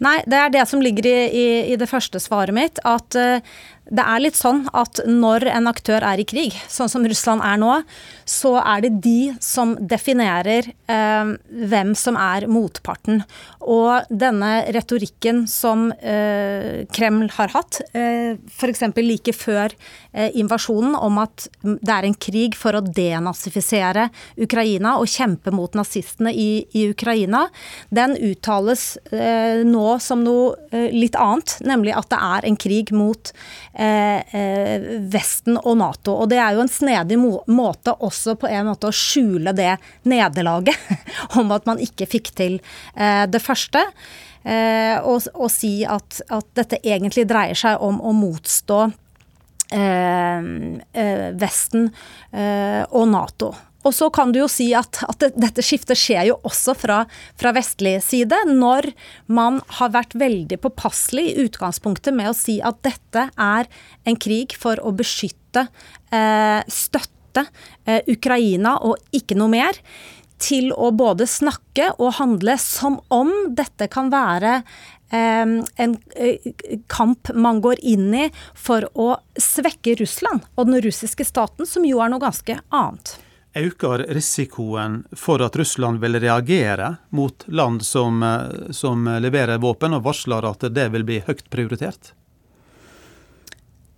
Nei, 0.00 0.14
det 0.24 0.38
er 0.40 0.54
det 0.54 0.62
som 0.70 0.80
ligger 0.80 1.04
i, 1.10 1.16
i, 1.28 1.48
i 1.74 1.76
det 1.76 1.90
første 1.90 2.16
svaret 2.24 2.56
mitt. 2.56 2.80
At 2.88 3.12
uh, 3.20 3.44
det 3.90 4.04
er 4.06 4.22
litt 4.22 4.38
sånn 4.38 4.62
at 4.76 5.02
når 5.06 5.48
en 5.50 5.68
aktør 5.70 6.04
er 6.06 6.22
i 6.22 6.26
krig, 6.28 6.54
sånn 6.70 6.90
som 6.90 7.04
Russland 7.06 7.42
er 7.42 7.58
nå, 7.58 7.80
så 8.28 8.54
er 8.62 8.84
det 8.84 8.92
de 9.02 9.32
som 9.42 9.74
definerer 9.90 10.70
eh, 10.70 11.32
hvem 11.72 11.94
som 11.98 12.18
er 12.20 12.46
motparten. 12.50 13.24
Og 13.60 14.06
denne 14.08 14.52
retorikken 14.76 15.42
som 15.50 15.88
eh, 15.98 16.86
Kreml 16.94 17.32
har 17.34 17.52
hatt, 17.56 17.80
eh, 17.90 18.38
f.eks. 18.50 18.86
like 19.00 19.34
før 19.34 19.74
eh, 20.12 20.30
invasjonen, 20.38 20.94
om 20.94 21.18
at 21.24 21.48
det 21.66 21.94
er 21.96 22.06
en 22.06 22.16
krig 22.16 22.56
for 22.58 22.78
å 22.78 22.84
denazifisere 22.84 24.08
Ukraina 24.40 24.96
og 25.00 25.10
kjempe 25.10 25.52
mot 25.54 25.74
nazistene 25.78 26.32
i, 26.32 26.62
i 26.78 26.86
Ukraina, 26.94 27.46
den 27.90 28.14
uttales 28.30 28.94
eh, 29.10 29.66
nå 29.66 29.98
som 30.02 30.22
noe 30.24 30.54
eh, 30.70 30.88
litt 30.94 31.18
annet, 31.18 31.58
nemlig 31.66 31.96
at 31.98 32.10
det 32.14 32.22
er 32.30 32.48
en 32.48 32.60
krig 32.60 32.94
mot 32.94 33.34
Vesten 33.80 35.56
og 35.56 35.78
Nato. 35.80 36.12
Og 36.20 36.28
det 36.28 36.36
er 36.42 36.52
jo 36.52 36.64
en 36.64 36.68
snedig 36.68 37.16
måte 37.20 37.94
også 37.96 38.34
på 38.40 38.50
en 38.50 38.66
måte 38.68 38.90
å 38.90 38.92
skjule 38.92 39.54
det 39.56 39.78
nederlaget 40.04 40.76
om 41.40 41.54
at 41.56 41.64
man 41.68 41.80
ikke 41.80 42.08
fikk 42.10 42.28
til 42.36 42.58
eh, 42.94 43.24
det 43.30 43.40
første. 43.40 43.86
Og, 44.40 45.26
og, 45.34 45.50
si 45.52 45.82
at, 45.84 46.22
at, 46.32 46.46
dette 46.56 46.78
egentlig 46.80 47.26
dreier 47.28 47.58
seg 47.60 47.82
om 47.84 47.98
å 48.00 48.14
motstå 48.16 48.78
Vesten 51.42 51.90
og 52.32 53.04
Nato. 53.12 53.50
Og 53.86 53.94
så 53.96 54.10
kan 54.12 54.32
du 54.32 54.42
jo 54.42 54.48
si 54.50 54.70
at, 54.76 55.00
at 55.08 55.24
dette 55.40 55.64
skiftet 55.64 55.98
skjer 55.98 56.28
jo 56.30 56.36
også 56.46 56.74
fra, 56.76 57.00
fra, 57.40 57.54
vestlig 57.56 57.96
side, 58.04 58.36
når 58.50 58.90
man 59.32 59.60
har 59.78 59.94
vært 59.94 60.16
veldig 60.20 60.60
påpasselig 60.60 61.30
i 61.30 61.46
utgangspunktet 61.46 62.16
med 62.16 62.30
å 62.30 62.36
si 62.36 62.58
at 62.60 62.82
dette 62.84 63.28
er 63.30 63.70
en 64.08 64.20
krig 64.20 64.56
for 64.60 64.80
å 64.84 64.92
beskytte, 64.96 65.66
eh, 66.12 66.60
støtte 66.68 67.46
eh, 67.86 68.02
Ukraina 68.10 68.76
og 68.84 69.00
ikke 69.16 69.38
noe 69.40 69.54
mer. 69.56 69.80
Til 70.40 70.70
å 70.72 70.88
både 70.96 71.26
snakke 71.28 71.90
og 71.98 72.16
handle 72.16 72.54
som 72.60 72.96
om 73.12 73.32
dette 73.56 73.90
kan 73.92 74.08
være 74.12 74.54
eh, 75.12 75.56
en 75.84 75.96
eh, 76.16 76.52
kamp 76.92 77.32
man 77.32 77.60
går 77.64 77.80
inn 77.80 78.12
i 78.26 78.28
for 78.56 78.88
å 78.92 79.14
svekke 79.40 79.96
Russland 80.00 80.44
og 80.56 80.68
den 80.68 80.80
russiske 80.84 81.28
staten, 81.28 81.68
som 81.68 81.84
jo 81.88 82.00
er 82.04 82.12
noe 82.12 82.24
ganske 82.24 82.60
annet. 82.68 83.16
Øker 83.56 84.04
risikoen 84.14 85.00
for 85.16 85.42
at 85.42 85.56
Russland 85.58 85.98
vil 85.98 86.20
reagere 86.22 86.96
mot 87.10 87.44
land 87.48 87.82
som, 87.82 88.22
eh, 88.22 88.70
som 88.70 89.04
leverer 89.20 89.58
våpen, 89.58 89.94
og 89.94 90.04
varsler 90.06 90.46
at 90.46 90.68
det 90.70 90.88
vil 90.92 91.04
bli 91.04 91.20
høyt 91.26 91.48
prioritert? 91.50 92.12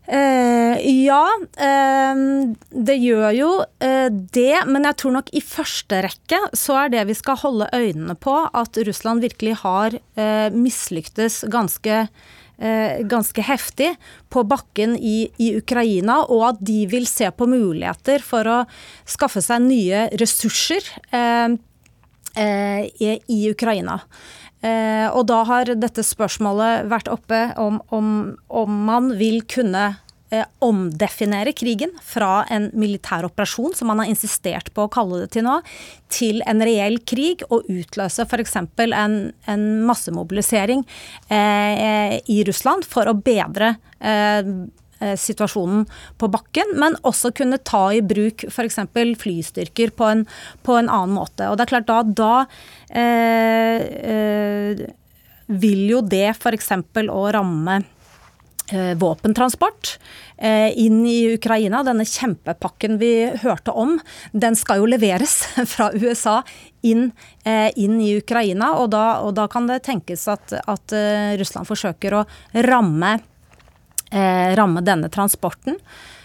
Eh, 0.08 1.04
ja, 1.04 1.28
eh, 1.56 2.22
det 2.70 2.96
gjør 2.96 3.30
jo 3.36 3.50
eh, 3.80 4.08
det. 4.10 4.64
Men 4.66 4.88
jeg 4.88 4.96
tror 4.96 5.18
nok 5.18 5.32
i 5.32 5.44
første 5.44 6.02
rekke 6.08 6.40
så 6.56 6.84
er 6.84 6.92
det 6.96 7.06
vi 7.12 7.16
skal 7.16 7.40
holde 7.44 7.70
øynene 7.72 8.16
på, 8.16 8.34
at 8.52 8.80
Russland 8.88 9.20
virkelig 9.20 9.60
har 9.62 9.96
eh, 10.16 10.48
mislyktes 10.52 11.44
ganske 11.52 12.06
Eh, 12.06 12.41
ganske 13.10 13.42
heftig 13.42 13.88
på 14.30 14.42
bakken 14.46 14.92
i, 14.94 15.24
i, 15.42 15.48
Ukraina, 15.58 16.20
og 16.30 16.44
at 16.52 16.60
de 16.62 16.84
vil 16.86 17.08
se 17.10 17.26
på 17.34 17.48
muligheter 17.50 18.22
for 18.22 18.46
å 18.46 18.58
skaffe 19.08 19.42
seg 19.42 19.64
nye 19.64 20.04
ressurser 20.20 20.86
eh, 21.10 21.56
eh, 22.38 22.84
i, 22.86 23.16
i, 23.26 23.40
Ukraina. 23.50 23.98
Eh, 24.62 25.08
og 25.10 25.26
da 25.26 25.40
har 25.48 25.72
dette 25.74 26.04
spørsmålet 26.06 26.86
vært 26.92 27.10
oppe 27.10 27.48
om, 27.58 27.80
om, 27.90 28.12
om 28.46 28.78
man 28.86 29.10
vil 29.18 29.42
kunne 29.50 29.88
eh, 29.90 30.01
omdefinere 30.64 31.52
krigen 31.52 31.92
fra 32.04 32.42
en 32.52 32.70
militær 32.78 33.26
operasjon, 33.28 33.74
som 33.76 33.90
man 33.90 34.02
har 34.02 34.10
insistert 34.10 34.70
på 34.74 34.86
å 34.86 34.92
kalle 34.92 35.22
det 35.22 35.32
til 35.36 35.46
nå, 35.46 35.58
til 36.12 36.40
en 36.48 36.64
reell 36.64 36.98
krig 37.08 37.44
og 37.50 37.68
utløse 37.70 38.24
f.eks. 38.24 38.56
En, 38.56 39.16
en 39.50 39.66
massemobilisering 39.88 40.86
eh, 41.28 42.16
i 42.24 42.38
Russland 42.48 42.88
for 42.88 43.10
å 43.10 43.16
bedre 43.16 43.74
eh, 44.00 44.40
eh, 45.02 45.14
situasjonen 45.20 45.84
på 46.20 46.32
bakken, 46.32 46.76
men 46.80 46.96
også 47.08 47.34
kunne 47.36 47.60
ta 47.60 47.84
i 47.92 48.02
bruk 48.04 48.46
f.eks. 48.48 48.82
flystyrker 49.20 49.92
på 49.96 50.10
en, 50.14 50.26
på 50.64 50.80
en, 50.80 50.88
annen 50.88 51.16
måte. 51.20 51.50
Og 51.50 51.58
det 51.58 51.66
er 51.66 51.74
klart 51.76 51.90
da, 51.92 52.02
da 52.02 52.34
eh, 52.88 53.88
eh, 54.16 54.86
vil 55.52 55.88
jo 55.90 56.04
det 56.06 56.30
f.eks. 56.38 56.72
å 57.12 57.26
ramme 57.36 57.82
Eh, 57.82 57.91
våpentransport 58.96 59.98
eh, 60.36 60.78
inn 60.78 61.06
i 61.06 61.34
Ukraina. 61.34 61.82
Denne 61.86 62.06
kjempepakken 62.08 62.98
vi 63.00 63.12
hørte 63.42 63.74
om, 63.76 63.98
den 64.32 64.56
skal 64.58 64.82
jo 64.82 64.88
leveres 64.90 65.42
fra 65.72 65.90
USA 65.94 66.40
inn, 66.82 67.10
eh, 67.44 67.70
inn 67.76 68.00
i 68.00 68.14
Ukraina. 68.18 68.74
Og 68.80 68.90
da, 68.94 69.04
og 69.26 69.36
da, 69.38 69.48
kan 69.52 69.68
det 69.70 69.82
tenkes 69.86 70.26
at, 70.32 70.54
at 70.64 70.96
Russland 71.40 71.68
forsøker 71.68 72.18
å 72.18 72.24
ramme, 72.66 73.18
ramme 74.12 74.82
denne 74.84 75.08
transporten. 75.08 75.78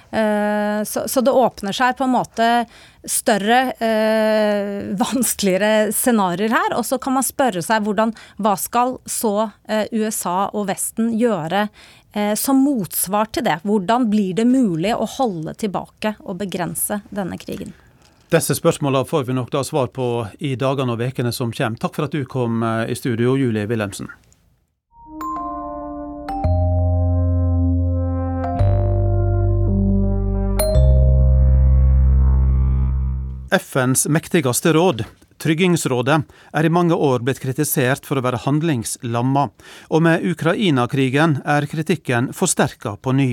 Så, 0.08 1.04
så, 1.08 1.22
det 1.24 1.32
åpner 1.36 1.76
seg 1.76 1.98
på 2.00 2.04
en 2.04 2.14
måte 2.14 2.48
større, 3.10 3.60
eh, 3.84 4.94
vanskeligere 5.00 5.92
scenarioer 5.96 6.56
her. 6.56 6.76
Og 6.78 6.86
så 6.86 7.00
kan 7.02 7.18
man 7.18 7.26
spørre 7.26 7.64
seg 7.66 7.86
hvordan, 7.88 8.14
hva 8.38 8.58
skal 8.60 8.98
så 9.08 9.52
eh, 9.68 9.88
USA 9.96 10.50
og 10.54 10.68
Vesten 10.72 11.14
gjøre 11.18 11.68
Eh, 12.18 12.36
som 12.36 12.58
motsvar 12.58 13.26
til 13.26 13.44
det. 13.44 13.60
Hvordan 13.64 14.10
blir 14.10 14.34
det 14.34 14.46
mulig 14.46 14.96
å 14.96 15.06
holde 15.18 15.54
tilbake 15.54 16.16
og 16.24 16.40
begrense 16.40 17.02
denne 17.14 17.38
krigen? 17.38 17.76
Disse 18.34 18.56
spørsmålene 18.58 19.06
får 19.06 19.28
vi 19.28 19.36
nok 19.38 19.52
da 19.54 19.62
svar 19.64 19.92
på 19.94 20.08
i 20.40 20.56
dagene 20.60 20.96
og 20.96 21.04
ukene 21.04 21.32
som 21.36 21.52
kommer. 21.54 21.78
Takk 21.78 21.94
for 21.96 22.08
at 22.08 22.16
du 22.16 22.26
kom 22.26 22.64
eh, 22.64 22.88
i 22.90 22.98
studio, 22.98 23.36
Julie 23.38 23.68
Wilhelmsen. 23.70 24.10
FNs 33.52 34.08
mektigste 34.08 34.74
råd 34.74 35.06
Tryggingsrådet 35.40 36.16
er 36.52 36.66
i 36.66 36.72
mange 36.74 36.96
år 36.96 37.22
blitt 37.24 37.40
kritisert 37.40 38.04
for 38.10 38.20
å 38.20 38.24
være 38.26 38.42
handlingslamma, 38.44 39.44
og 39.94 40.02
med 40.04 40.26
Ukraina-krigen 40.26 41.38
er 41.48 41.68
kritikken 41.72 42.32
forsterka 42.36 42.98
på 43.00 43.14
ny. 43.16 43.28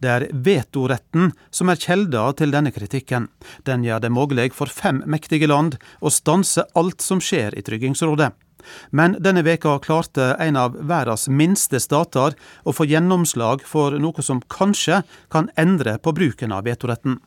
Det 0.00 0.08
er 0.08 0.24
vetoretten 0.32 1.34
som 1.50 1.68
er 1.68 1.80
kjelda 1.82 2.22
til 2.38 2.54
denne 2.54 2.72
kritikken. 2.72 3.26
Den 3.66 3.84
gjør 3.84 4.04
det 4.06 4.12
mulig 4.14 4.52
for 4.56 4.72
fem 4.72 5.02
mektige 5.04 5.50
land 5.50 5.76
å 6.00 6.14
stanse 6.14 6.64
alt 6.78 7.04
som 7.04 7.20
skjer 7.20 7.58
i 7.58 7.66
Tryggingsrådet. 7.66 8.30
Men 8.94 9.18
denne 9.20 9.42
veka 9.42 9.74
klarte 9.82 10.36
en 10.40 10.56
av 10.56 10.78
verdens 10.78 11.26
minste 11.28 11.82
stater 11.82 12.38
å 12.62 12.72
få 12.72 12.86
gjennomslag 12.86 13.66
for 13.66 13.98
noe 13.98 14.22
som 14.22 14.40
kanskje 14.46 15.02
kan 15.34 15.50
endre 15.58 15.98
på 15.98 16.14
bruken 16.16 16.54
av 16.54 16.64
vetoretten. 16.70 17.18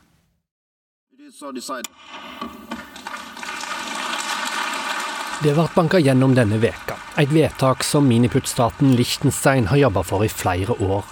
Det 5.43 5.51
ble 5.51 5.63
banka 5.75 5.99
gjennom 5.99 6.31
denne 6.37 6.55
veka, 6.63 6.95
et 7.19 7.31
vedtak 7.35 7.83
som 7.83 8.05
miniputtstaten 8.07 8.93
Liechtenstein 8.95 9.67
har 9.67 9.81
jobba 9.81 10.03
for 10.07 10.23
i 10.23 10.29
flere 10.31 10.77
år. 10.79 11.03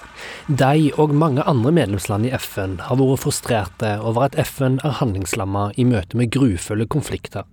De 0.47 0.93
og 0.95 1.11
mange 1.11 1.43
andre 1.43 1.73
medlemsland 1.75 2.29
i 2.29 2.31
FN 2.39 2.77
har 2.87 3.01
vært 3.01 3.19
frustrerte 3.25 3.97
over 3.99 4.29
at 4.29 4.37
FN 4.39 4.79
er 4.87 4.95
handlingslamma 5.01 5.73
i 5.75 5.83
møte 5.89 6.15
med 6.15 6.31
grufulle 6.31 6.87
konflikter. 6.87 7.43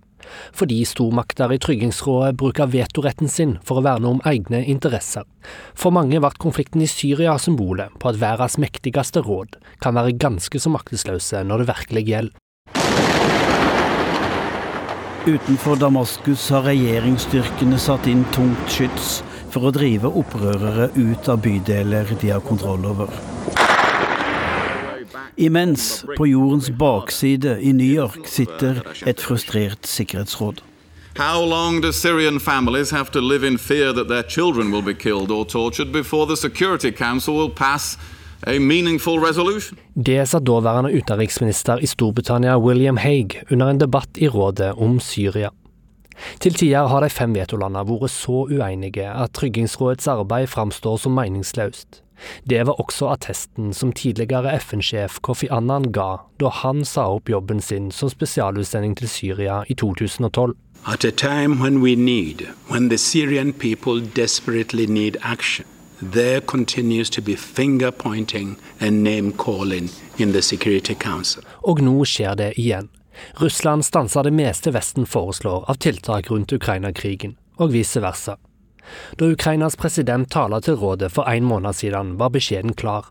fordi 0.53 0.85
stormakter 0.85 1.51
i 1.51 1.57
Tryggingsrådet 1.59 2.37
bruker 2.37 2.69
vetoretten 2.71 3.27
sin 3.27 3.57
for 3.65 3.79
å 3.79 3.83
verne 3.83 4.07
om 4.07 4.21
egne 4.23 4.61
interesser. 4.63 5.25
For 5.73 5.91
mange 5.91 6.21
ble 6.21 6.31
konflikten 6.39 6.85
i 6.85 6.87
Syria 6.87 7.37
symbolet 7.41 7.89
på 7.99 8.11
at 8.13 8.21
verdens 8.21 8.59
mektigste 8.61 9.25
råd 9.25 9.57
kan 9.83 9.97
være 9.97 10.15
ganske 10.21 10.61
så 10.61 10.71
maktesløse 10.71 11.43
når 11.43 11.63
det 11.63 11.71
virkelig 11.73 12.05
gjelder. 12.11 12.41
Utenfor 15.21 15.75
Damaskus 15.77 16.47
har 16.49 16.63
regjeringsstyrkene 16.65 17.77
satt 17.77 18.07
inn 18.09 18.23
tungt 18.33 18.71
skyts 18.73 19.19
for 19.53 19.67
å 19.69 19.71
drive 19.75 20.09
opprørere 20.09 20.87
ut 20.95 21.27
av 21.29 21.43
bydeler 21.43 22.09
de 22.17 22.31
har 22.33 22.41
kontroll 22.41 22.87
over. 22.89 23.11
Imens, 25.37 26.01
på 26.17 26.25
jordens 26.25 26.71
bakside 26.73 27.59
i 27.61 27.69
New 27.77 27.85
York, 27.85 28.25
sitter 28.25 28.81
et 29.05 29.21
frustrert 29.21 29.85
sikkerhetsråd. 29.85 30.63
How 31.19 31.45
long 31.45 31.81
do 31.81 31.91
Syrian 31.91 32.39
families 32.39 32.89
have 32.89 33.11
to 33.11 33.21
live 33.21 33.43
in 33.43 33.59
fear 33.59 33.93
that 33.93 34.07
their 34.07 34.23
children 34.23 34.71
will 34.71 34.81
be 34.81 34.95
killed 34.95 35.29
or 35.29 35.45
tortured 35.45 35.91
before 35.91 36.25
the 36.25 36.37
Security 36.37 36.91
Council 36.91 37.35
will 37.35 37.53
pass? 37.53 37.95
Det 38.41 40.27
sa 40.27 40.39
daværende 40.39 40.93
utenriksminister 40.97 41.77
i 41.77 41.85
Storbritannia 41.85 42.57
William 42.57 42.97
Haig 42.97 43.37
under 43.51 43.69
en 43.69 43.79
debatt 43.79 44.17
i 44.17 44.27
rådet 44.27 44.73
om 44.77 44.99
Syria. 44.99 45.51
Til 46.39 46.53
tider 46.53 46.87
har 46.89 47.01
de 47.01 47.09
fem 47.09 47.35
vetolandene 47.37 47.85
vært 47.85 48.13
så 48.13 48.45
uenige 48.49 49.09
at 49.09 49.33
Tryggingsrådets 49.37 50.07
arbeid 50.09 50.49
framstår 50.49 50.97
som 51.03 51.13
meningsløst. 51.17 52.01
Det 52.49 52.65
var 52.65 52.81
også 52.81 53.09
attesten 53.13 53.73
som 53.73 53.93
tidligere 53.93 54.53
FN-sjef 54.59 55.19
Kofi 55.25 55.47
Annan 55.49 55.91
ga 55.93 56.21
da 56.41 56.49
han 56.61 56.85
sa 56.85 57.07
opp 57.15 57.29
jobben 57.29 57.61
sin 57.61 57.89
som 57.91 58.09
spesialutsending 58.09 58.97
til 58.97 59.09
Syria 59.09 59.63
i 59.69 59.73
2012. 59.73 60.55
At 60.85 61.05
a 61.05 61.11
time 61.11 61.61
when 61.61 61.81
we 61.81 61.95
need, 61.95 62.47
when 62.69 62.89
the 62.89 62.97
Syrian 62.97 63.53
people 63.53 64.01
desperately 64.01 64.85
need 64.85 65.17
action, 65.21 65.65
there 66.01 66.41
continues 66.41 67.09
to 67.09 67.21
be 67.21 67.35
finger 67.35 67.91
pointing 67.91 68.57
and 68.79 69.03
name 69.03 69.31
calling 69.31 69.89
in 70.17 70.31
the 70.31 70.41
Security 70.41 70.95
Council. 70.95 71.43
Og 71.63 71.81
nå 71.81 72.05
skjer 72.05 72.35
det 72.35 72.53
igjen. 72.59 72.89
Russland 73.37 73.85
stanser 73.85 74.23
det 74.23 74.33
meste 74.33 74.71
Vesten 74.71 75.05
foreslår 75.05 75.69
av 75.69 75.73
tiltak 75.73 76.31
rundt 76.31 76.53
Ukraina-krigen, 76.53 77.37
og 77.57 77.73
vice 77.75 78.01
versa. 78.01 78.37
Da 79.19 79.25
Ukrainas 79.31 79.75
president 79.79 80.29
talte 80.31 80.61
til 80.67 80.79
rådet 80.81 81.11
for 81.13 81.29
en 81.29 81.47
måned 81.47 81.73
siden, 81.77 82.15
var 82.19 82.29
beskjeden 82.33 82.73
klar. 82.73 83.09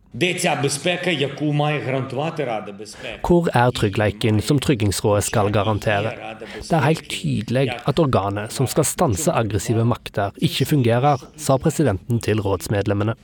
Hvor 3.27 3.51
er 3.55 3.71
tryggheten 3.71 4.41
som 4.43 4.59
Tryggingsrådet 4.59 5.25
skal 5.25 5.53
garantere? 5.55 6.15
Det 6.41 6.73
er 6.73 6.87
helt 6.89 7.09
tydelig 7.11 7.67
at 7.87 7.99
organet 8.03 8.53
som 8.53 8.67
skal 8.71 8.85
stanse 8.85 9.33
aggressive 9.33 9.85
makter, 9.85 10.35
ikke 10.41 10.69
fungerer, 10.75 11.23
sa 11.37 11.57
presidenten 11.59 12.21
til 12.21 12.41
rådsmedlemmene. 12.45 13.15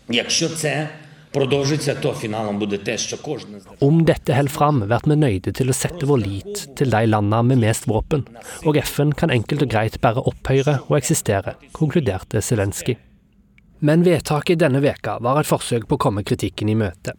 Om 1.37 1.43
dette 4.09 4.37
holder 4.37 4.53
fram, 4.53 4.79
blir 4.89 5.03
vi 5.05 5.17
nøyde 5.21 5.53
til 5.59 5.69
å 5.69 5.75
sette 5.77 6.07
vår 6.09 6.21
lit 6.23 6.63
til 6.79 6.89
de 6.95 7.03
landene 7.11 7.43
med 7.51 7.61
mest 7.61 7.85
våpen, 7.91 8.23
og 8.65 8.79
FN 8.81 9.13
kan 9.13 9.35
enkelt 9.35 9.67
og 9.67 9.71
greit 9.75 9.99
bare 10.01 10.25
opphøyre 10.31 10.79
og 10.87 10.95
eksistere, 10.97 11.53
konkluderte 11.77 12.41
Zelenskyj. 12.41 12.97
Men 13.85 14.07
vedtaket 14.07 14.63
denne 14.63 14.81
veka 14.81 15.19
var 15.21 15.43
et 15.43 15.51
forsøk 15.51 15.85
på 15.89 15.95
å 15.99 16.03
komme 16.07 16.25
kritikken 16.25 16.69
i 16.73 16.79
møte. 16.79 17.13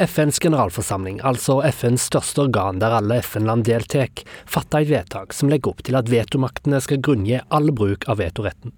FNs 0.00 0.40
generalforsamling, 0.40 1.20
altså 1.20 1.60
FNs 1.68 2.08
største 2.08 2.40
organ 2.46 2.80
der 2.80 2.96
alle 3.02 3.20
FN-land 3.20 3.68
deltar, 3.68 4.08
fatta 4.48 4.80
et 4.80 4.88
vedtak 4.88 5.36
som 5.36 5.52
legger 5.52 5.68
opp 5.74 5.84
til 5.84 6.00
at 6.00 6.08
vetomaktene 6.08 6.80
skal 6.80 7.04
grunngi 7.04 7.36
all 7.52 7.68
bruk 7.76 8.08
av 8.08 8.16
vetoretten. 8.22 8.72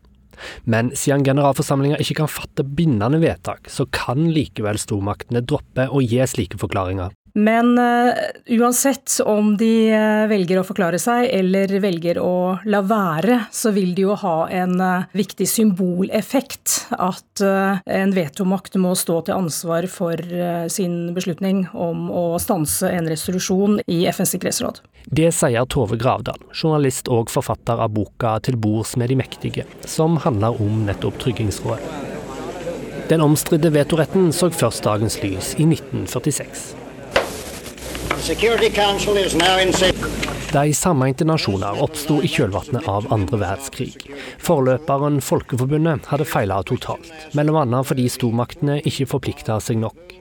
Men 0.64 0.92
siden 0.96 1.24
generalforsamlinga 1.26 2.00
ikke 2.02 2.20
kan 2.22 2.30
fatte 2.30 2.66
bindende 2.66 3.20
vedtak, 3.22 3.70
så 3.70 3.86
kan 3.94 4.30
likevel 4.34 4.80
stormaktene 4.80 5.44
droppe 5.44 5.88
å 5.90 6.02
gi 6.04 6.20
slike 6.30 6.60
forklaringer. 6.60 7.14
Men 7.34 7.78
uh, 7.78 8.10
uansett 8.58 9.20
om 9.24 9.52
de 9.58 9.92
uh, 9.94 10.26
velger 10.30 10.60
å 10.60 10.66
forklare 10.66 10.98
seg 10.98 11.28
eller 11.30 11.70
velger 11.82 12.18
å 12.22 12.58
la 12.66 12.80
være, 12.82 13.44
så 13.54 13.70
vil 13.74 13.92
det 13.94 14.02
jo 14.06 14.16
ha 14.18 14.34
en 14.50 14.74
uh, 14.82 15.06
viktig 15.16 15.46
symboleffekt 15.48 16.90
at 16.98 17.40
en 17.40 18.12
vetomakt 18.14 18.74
må 18.80 18.92
stå 18.98 19.20
til 19.26 19.36
ansvar 19.36 19.86
for 19.90 20.18
sin 20.72 21.14
beslutning 21.16 21.62
om 21.72 22.10
å 22.12 22.24
stanse 22.42 22.90
en 22.90 23.08
resolusjon 23.08 23.78
i 23.88 24.02
FNs 24.10 24.34
sikkerhetsråd. 24.34 24.82
Det 25.04 25.30
sier 25.34 25.64
Tove 25.64 25.96
Gravdal, 25.96 26.38
journalist 26.52 27.08
og 27.08 27.30
forfatter 27.30 27.80
av 27.80 27.90
boka 27.96 28.38
'Til 28.40 28.56
bords 28.56 28.96
med 28.96 29.08
de 29.08 29.16
mektige', 29.16 29.64
som 29.86 30.16
handler 30.16 30.60
om 30.60 30.86
nettopp 30.86 31.18
Tryggingsrådet. 31.18 32.10
Den 33.08 33.20
omstridte 33.20 33.72
vetoretten 33.74 34.32
så 34.32 34.50
først 34.50 34.84
dagens 34.84 35.16
lys 35.22 35.54
i 35.58 35.64
1946. 35.66 36.74
De 40.52 40.74
sammeinte 40.74 41.24
nasjoner 41.24 41.82
oppsto 41.82 42.20
i 42.22 42.30
kjølvannet 42.30 42.86
av 42.90 43.08
andre 43.14 43.40
verdenskrig. 43.40 43.96
Forløperen 44.38 45.18
Folkeforbundet 45.24 46.06
hadde 46.12 46.28
feila 46.28 46.62
totalt, 46.62 47.10
bl.a. 47.32 47.82
fordi 47.82 48.06
stormaktene 48.12 48.78
ikke 48.84 49.08
forplikta 49.10 49.58
seg 49.64 49.82
nok. 49.82 50.19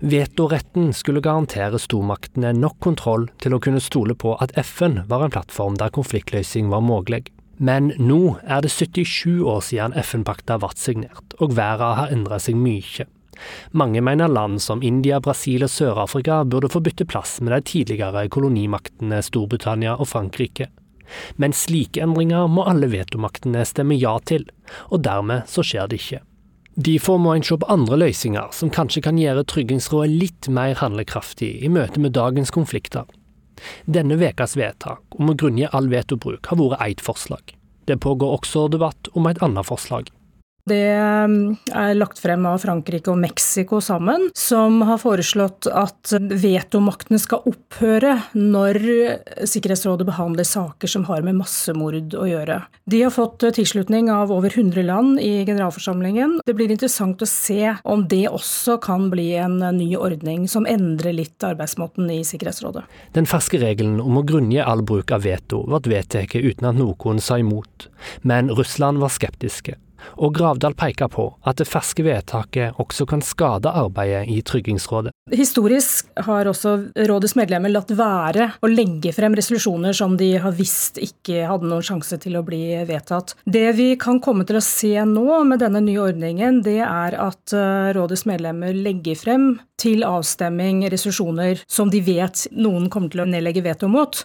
Vetoretten 0.00 0.92
skulle 0.96 1.22
garantere 1.24 1.78
stormaktene 1.80 2.52
nok 2.56 2.78
kontroll 2.84 3.28
til 3.42 3.54
å 3.56 3.60
kunne 3.62 3.82
stole 3.82 4.16
på 4.18 4.34
at 4.40 4.54
FN 4.58 5.02
var 5.10 5.26
en 5.26 5.34
plattform 5.34 5.78
der 5.80 5.92
konfliktløsning 5.94 6.70
var 6.72 6.84
mulig. 6.84 7.26
Men 7.60 7.92
nå 8.00 8.38
er 8.48 8.62
det 8.64 8.72
77 8.72 9.42
år 9.44 9.60
siden 9.64 9.96
FN-pakta 10.00 10.56
ble 10.62 10.72
signert, 10.80 11.34
og 11.40 11.56
verden 11.58 11.98
har 11.98 12.12
endret 12.14 12.46
seg 12.46 12.56
mye. 12.56 13.04
Mange 13.72 14.00
mener 14.04 14.28
land 14.28 14.60
som 14.62 14.82
India, 14.82 15.20
Brasil 15.20 15.64
og 15.64 15.72
Sør-Afrika 15.72 16.42
burde 16.44 16.70
få 16.72 16.80
bytte 16.84 17.06
plass 17.08 17.38
med 17.40 17.54
de 17.54 17.60
tidligere 17.72 18.26
kolonimaktene 18.32 19.20
Storbritannia 19.24 19.96
og 19.96 20.08
Frankrike. 20.12 20.70
Men 21.36 21.54
slike 21.56 22.02
endringer 22.04 22.48
må 22.48 22.64
alle 22.70 22.90
vetomaktene 22.92 23.64
stemme 23.66 23.98
ja 23.98 24.16
til, 24.24 24.46
og 24.88 25.04
dermed 25.04 25.48
så 25.50 25.64
skjer 25.66 25.90
det 25.90 26.00
ikke. 26.00 26.24
Derfor 26.76 27.18
må 27.18 27.34
en 27.34 27.42
se 27.42 27.56
på 27.58 27.66
andre 27.72 27.98
løsninger 27.98 28.52
som 28.54 28.70
kanskje 28.70 29.02
kan 29.02 29.18
gjøre 29.18 29.42
Tryggingsrådet 29.50 30.12
litt 30.14 30.48
mer 30.48 30.76
handlekraftig 30.78 31.50
i 31.64 31.68
møte 31.72 32.00
med 32.00 32.14
dagens 32.14 32.52
konflikter. 32.54 33.08
Denne 33.84 34.16
ukas 34.16 34.54
vedtak 34.56 35.18
om 35.18 35.32
å 35.32 35.36
grunngi 35.36 35.66
all 35.72 35.90
vetobruk 35.90 36.46
har 36.46 36.60
vært 36.60 36.86
ett 36.86 37.04
forslag. 37.04 37.42
Det 37.90 37.98
pågår 38.00 38.38
også 38.38 38.68
debatt 38.70 39.10
om 39.18 39.26
et 39.26 39.42
annet 39.42 39.66
forslag. 39.66 40.08
Det 40.68 40.82
um, 41.24 41.56
er 41.72 41.94
lagt 41.96 42.20
frem 42.20 42.44
av 42.48 42.60
Frankrike 42.62 43.10
og 43.12 43.18
Mexico 43.20 43.80
sammen, 43.84 44.28
som 44.36 44.80
har 44.86 45.00
foreslått 45.00 45.68
at 45.72 46.12
vetomaktene 46.30 47.20
skal 47.20 47.46
opphøre 47.48 48.16
når 48.36 48.78
Sikkerhetsrådet 49.48 50.06
behandler 50.08 50.46
saker 50.46 50.90
som 50.90 51.06
har 51.08 51.24
med 51.26 51.38
massemord 51.40 52.14
å 52.18 52.26
gjøre. 52.28 52.60
De 52.90 53.02
har 53.04 53.14
fått 53.14 53.44
tilslutning 53.56 54.10
av 54.12 54.32
over 54.34 54.52
100 54.52 54.84
land 54.86 55.20
i 55.22 55.44
generalforsamlingen. 55.48 56.40
Det 56.46 56.56
blir 56.58 56.72
interessant 56.72 57.22
å 57.22 57.28
se 57.28 57.74
om 57.84 58.04
det 58.10 58.26
også 58.30 58.78
kan 58.82 59.08
bli 59.12 59.32
en 59.40 59.58
ny 59.76 59.92
ordning 59.98 60.46
som 60.50 60.68
endrer 60.68 61.16
litt 61.16 61.46
arbeidsmåten 61.46 62.10
i 62.12 62.20
Sikkerhetsrådet. 62.26 62.84
Den 63.16 63.28
ferske 63.30 63.60
regelen 63.62 64.00
om 64.02 64.20
å 64.20 64.26
grunngi 64.26 64.60
all 64.62 64.84
bruk 64.86 65.14
av 65.14 65.24
veto 65.26 65.64
ble 65.70 65.96
vedtatt 65.96 66.34
uten 66.34 66.66
at 66.68 66.76
noen 66.76 67.20
sa 67.22 67.38
imot, 67.40 67.88
men 68.26 68.50
Russland 68.52 69.00
var 69.00 69.12
skeptiske 69.12 69.76
og 70.18 70.34
Gravdal 70.36 70.76
peker 70.78 71.10
på 71.12 71.26
at 71.46 71.60
det 71.60 71.68
ferske 71.68 72.04
vedtaket 72.06 72.78
også 72.80 73.06
kan 73.10 73.22
skade 73.24 73.70
arbeidet 73.70 74.26
i 74.30 74.40
Tryggingsrådet. 74.46 75.12
Historisk 75.30 76.10
har 76.26 76.48
også 76.50 76.76
rådets 77.08 77.36
medlemmer 77.38 77.72
latt 77.72 77.92
være 77.96 78.50
å 78.60 78.70
legge 78.70 79.12
frem 79.14 79.36
resolusjoner 79.38 79.94
som 79.96 80.16
de 80.20 80.32
har 80.42 80.56
visst 80.56 80.98
ikke 81.02 81.46
hadde 81.48 81.68
noen 81.70 81.86
sjanse 81.86 82.18
til 82.22 82.38
å 82.38 82.44
bli 82.46 82.62
vedtatt. 82.88 83.36
Det 83.44 83.68
vi 83.78 83.92
kan 84.00 84.20
komme 84.22 84.46
til 84.48 84.58
å 84.58 84.64
se 84.64 84.94
nå 85.06 85.42
med 85.48 85.62
denne 85.62 85.82
nye 85.84 86.02
ordningen, 86.02 86.62
det 86.66 86.80
er 86.86 87.16
at 87.20 87.54
eh, 87.56 87.92
rådets 87.96 88.26
medlemmer 88.28 88.76
legger 88.76 89.18
frem 89.18 89.50
til 89.80 90.04
avstemming 90.06 90.84
resolusjoner 90.92 91.64
som 91.66 91.90
de 91.92 92.02
vet 92.04 92.46
noen 92.52 92.90
kommer 92.92 93.12
til 93.12 93.24
å 93.24 93.30
nedlegge 93.30 93.64
veto 93.64 93.88
mot 93.90 94.24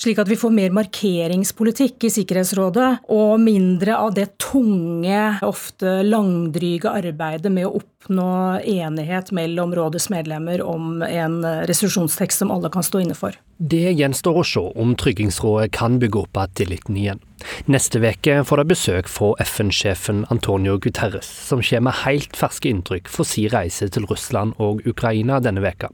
slik 0.00 0.20
at 0.20 0.28
vi 0.28 0.36
får 0.38 0.52
mer 0.54 0.74
markeringspolitikk 0.76 2.06
i 2.06 2.12
Sikkerhetsrådet, 2.12 2.88
og 3.12 3.40
mindre 3.42 3.96
av 3.96 4.14
det 4.16 4.28
tunge, 4.42 5.20
ofte 5.46 6.00
langdryge 6.06 6.92
arbeidet 6.92 7.52
med 7.52 7.68
å 7.68 7.76
oppnå 7.80 8.28
enighet 8.60 9.32
mellom 9.34 9.74
rådets 9.76 10.10
medlemmer 10.12 10.62
om 10.62 11.02
en 11.06 11.40
resolusjonstekst 11.68 12.44
som 12.44 12.52
alle 12.54 12.70
kan 12.72 12.84
stå 12.86 13.02
inne 13.04 13.16
for. 13.18 13.36
Det 13.56 13.96
gjenstår 13.96 14.42
å 14.42 14.46
se 14.46 14.64
om 14.76 14.92
Tryggingsrådet 15.00 15.72
kan 15.76 15.98
bygge 16.02 16.26
opp 16.26 16.42
igjen 16.42 16.54
tilliten 16.60 16.98
igjen. 17.00 17.22
Neste 17.66 18.00
uke 18.02 18.40
får 18.44 18.62
de 18.62 18.64
besøk 18.72 19.08
fra 19.10 19.32
FN-sjefen 19.44 20.24
Antonio 20.30 20.78
Guterres, 20.78 21.28
som 21.48 21.62
kommer 21.62 21.90
med 21.90 22.00
helt 22.04 22.36
ferske 22.36 22.70
inntrykk 22.70 23.08
fra 23.08 23.24
sin 23.24 23.50
reise 23.52 23.88
til 23.88 24.06
Russland 24.10 24.54
og 24.58 24.82
Ukraina 24.86 25.40
denne 25.40 25.64
veka. 25.64 25.90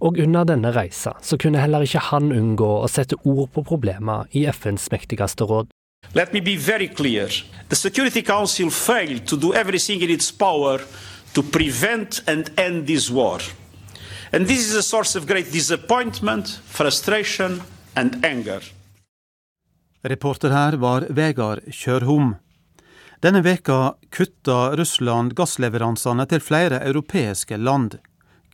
Og 0.00 0.16
under 0.18 0.46
denne 0.48 0.72
reisa 0.72 1.12
så 1.22 1.36
kunne 1.36 1.60
heller 1.60 1.84
ikke 1.84 2.06
han 2.10 2.32
unngå 2.32 2.70
å 2.80 2.88
sette 2.88 3.18
ord 3.24 3.50
på 3.52 3.64
problemer 3.68 4.30
i 4.32 4.46
FNs 4.48 4.88
mektigste 4.92 5.44
råd. 5.44 5.68
Let 6.14 6.32
me 6.32 6.40
be 6.40 6.56
very 6.56 6.88
clear. 6.88 7.28
The 7.68 7.76
Security 7.76 8.22
Council 8.22 8.70
failed 8.70 9.26
to 9.28 9.36
do 9.36 9.52
everything 9.54 10.00
in 10.02 10.10
its 10.10 10.32
power 10.32 10.80
to 11.34 11.42
prevent 11.42 12.22
and 12.26 12.50
end 12.58 12.86
this 12.86 13.10
war. 13.10 13.38
And 14.32 14.46
this 14.46 14.66
is 14.66 14.74
a 14.74 14.82
source 14.82 15.14
of 15.14 15.26
great 15.26 15.52
disappointment, 15.52 16.60
frustration 16.64 17.62
and 17.94 18.24
anger. 18.24 18.60
Reporter 20.02 20.50
her 20.50 20.72
var 20.72 21.04
Vegard 21.10 21.60
Kjørhom. 21.68 22.34
Denne 23.20 23.42
veka 23.44 23.94
kutta 24.08 24.72
Russland 24.76 25.34
gassleveransene 25.36 26.24
til 26.30 26.40
flere 26.40 26.78
europeiske 26.88 27.58
land. 27.60 27.98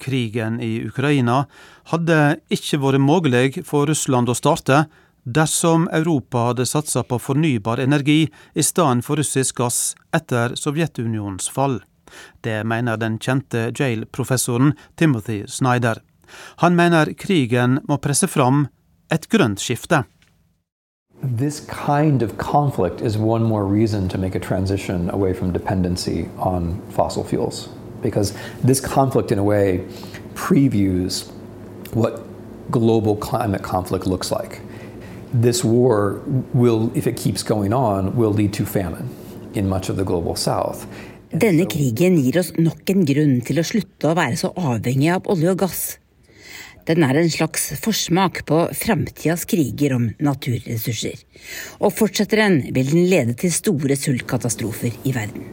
Krigen 0.03 0.59
i 0.61 0.81
Ukraina 0.89 1.45
hadde 1.93 2.41
ikke 2.51 2.81
vært 2.83 3.01
mulig 3.01 3.63
for 3.65 3.87
Russland 3.87 4.29
å 4.29 4.35
starte 4.35 4.87
dersom 5.23 5.87
Europa 5.95 6.49
hadde 6.49 6.67
satsa 6.67 7.05
på 7.07 7.21
fornybar 7.23 7.79
energi 7.83 8.27
i 8.27 8.67
stedet 8.67 9.07
for 9.07 9.23
russisk 9.23 9.63
gass 9.63 9.95
etter 10.15 10.59
Sovjetunionens 10.59 11.47
fall. 11.47 11.79
Det 12.43 12.65
mener 12.67 12.99
den 12.99 13.21
kjente 13.23 13.71
Jail-professoren 13.71 14.75
Timothy 14.99 15.45
Snyder. 15.47 16.03
Han 16.59 16.75
mener 16.75 17.15
krigen 17.15 17.81
må 17.87 18.03
presse 18.03 18.27
fram 18.27 18.67
et 19.15 19.31
grønt 19.31 19.63
skifte. 19.63 20.03
This 21.23 21.61
kind 21.61 22.23
of 22.23 22.37
conflict 22.37 23.01
is 23.01 23.17
one 23.17 23.43
more 23.43 23.65
reason 23.65 24.09
to 24.11 24.19
make 24.19 24.35
a 24.35 24.41
transition 24.41 25.11
away 25.11 25.33
from 25.33 25.53
dependency 25.53 26.29
on 26.39 26.81
fossil 26.91 27.25
fuels. 27.25 27.69
Because 28.03 28.37
this 28.63 28.81
conflict, 28.81 29.33
in 29.33 29.39
a 29.39 29.45
way, 29.45 29.87
previews 30.35 31.31
what 31.95 32.23
global 32.71 33.17
climate 33.17 33.63
conflict 33.63 34.07
looks 34.07 34.31
like. 34.31 34.61
This 35.33 35.65
war 35.65 36.23
will, 36.53 36.93
if 36.95 37.07
it 37.07 37.17
keeps 37.17 37.43
going 37.43 37.73
on, 37.73 38.15
will 38.15 38.33
lead 38.33 38.53
to 38.55 38.67
famine 38.67 39.09
in 39.55 39.69
much 39.69 39.89
of 39.89 39.97
the 39.97 40.05
global 40.05 40.37
south. 40.37 40.87
Denne 41.33 41.67
krigen 41.67 42.21
gir 42.23 42.39
oss 42.39 42.53
nok 42.57 42.89
en 42.93 43.05
grunn 43.05 43.41
til 43.45 43.59
å 43.59 43.65
slutte 43.67 44.13
å 44.13 44.17
være 44.17 44.39
så 44.39 44.53
avhengig 44.57 45.11
av 45.17 45.27
olje 45.33 45.51
og 45.51 45.59
gass. 45.65 45.83
Den 46.87 47.03
er 47.03 47.19
en 47.19 47.31
slags 47.31 47.73
forsmak 47.83 48.45
på 48.47 48.61
framtidas 48.79 49.45
kriger 49.51 49.97
om 49.97 50.05
naturressurser. 50.23 51.19
Og 51.81 51.91
fortsetter 51.95 52.45
den, 52.45 52.61
vil 52.75 52.93
den 52.93 53.09
lede 53.11 53.35
til 53.35 53.51
store 53.55 53.97
sultkatastrofer 53.99 54.95
i 55.03 55.15
verden. 55.17 55.49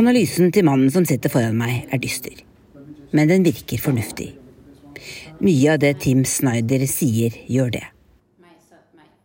Analysen 0.00 0.52
til 0.52 0.64
mannen 0.64 0.90
som 0.92 1.04
sitter 1.08 1.32
foran 1.32 1.60
meg, 1.60 1.84
er 1.92 2.00
dyster. 2.00 2.40
Men 3.12 3.28
den 3.28 3.44
virker 3.44 3.84
fornuftig. 3.84 4.32
Mye 5.44 5.76
av 5.76 5.84
det 5.84 5.94
Tim 6.02 6.24
Snyder 6.26 6.88
sier, 6.88 7.36
gjør 7.52 7.76
det. 7.76 7.86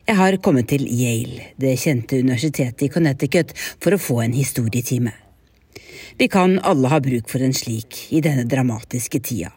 Jeg 0.03 0.19
har 0.19 0.35
kommet 0.43 0.67
til 0.67 0.83
Yale, 0.83 1.53
det 1.55 1.77
kjente 1.79 2.19
universitetet 2.19 2.89
i 2.89 2.91
Connecticut, 2.91 3.55
for 3.79 3.95
å 3.95 4.01
få 4.03 4.19
en 4.25 4.35
historietime. 4.35 5.15
Vi 6.17 6.27
kan 6.27 6.59
alle 6.61 6.91
ha 6.91 6.99
bruk 7.01 7.29
for 7.31 7.41
en 7.41 7.55
slik 7.57 8.07
i 8.13 8.21
denne 8.21 8.45
dramatiske 8.49 9.19
tida. 9.25 9.51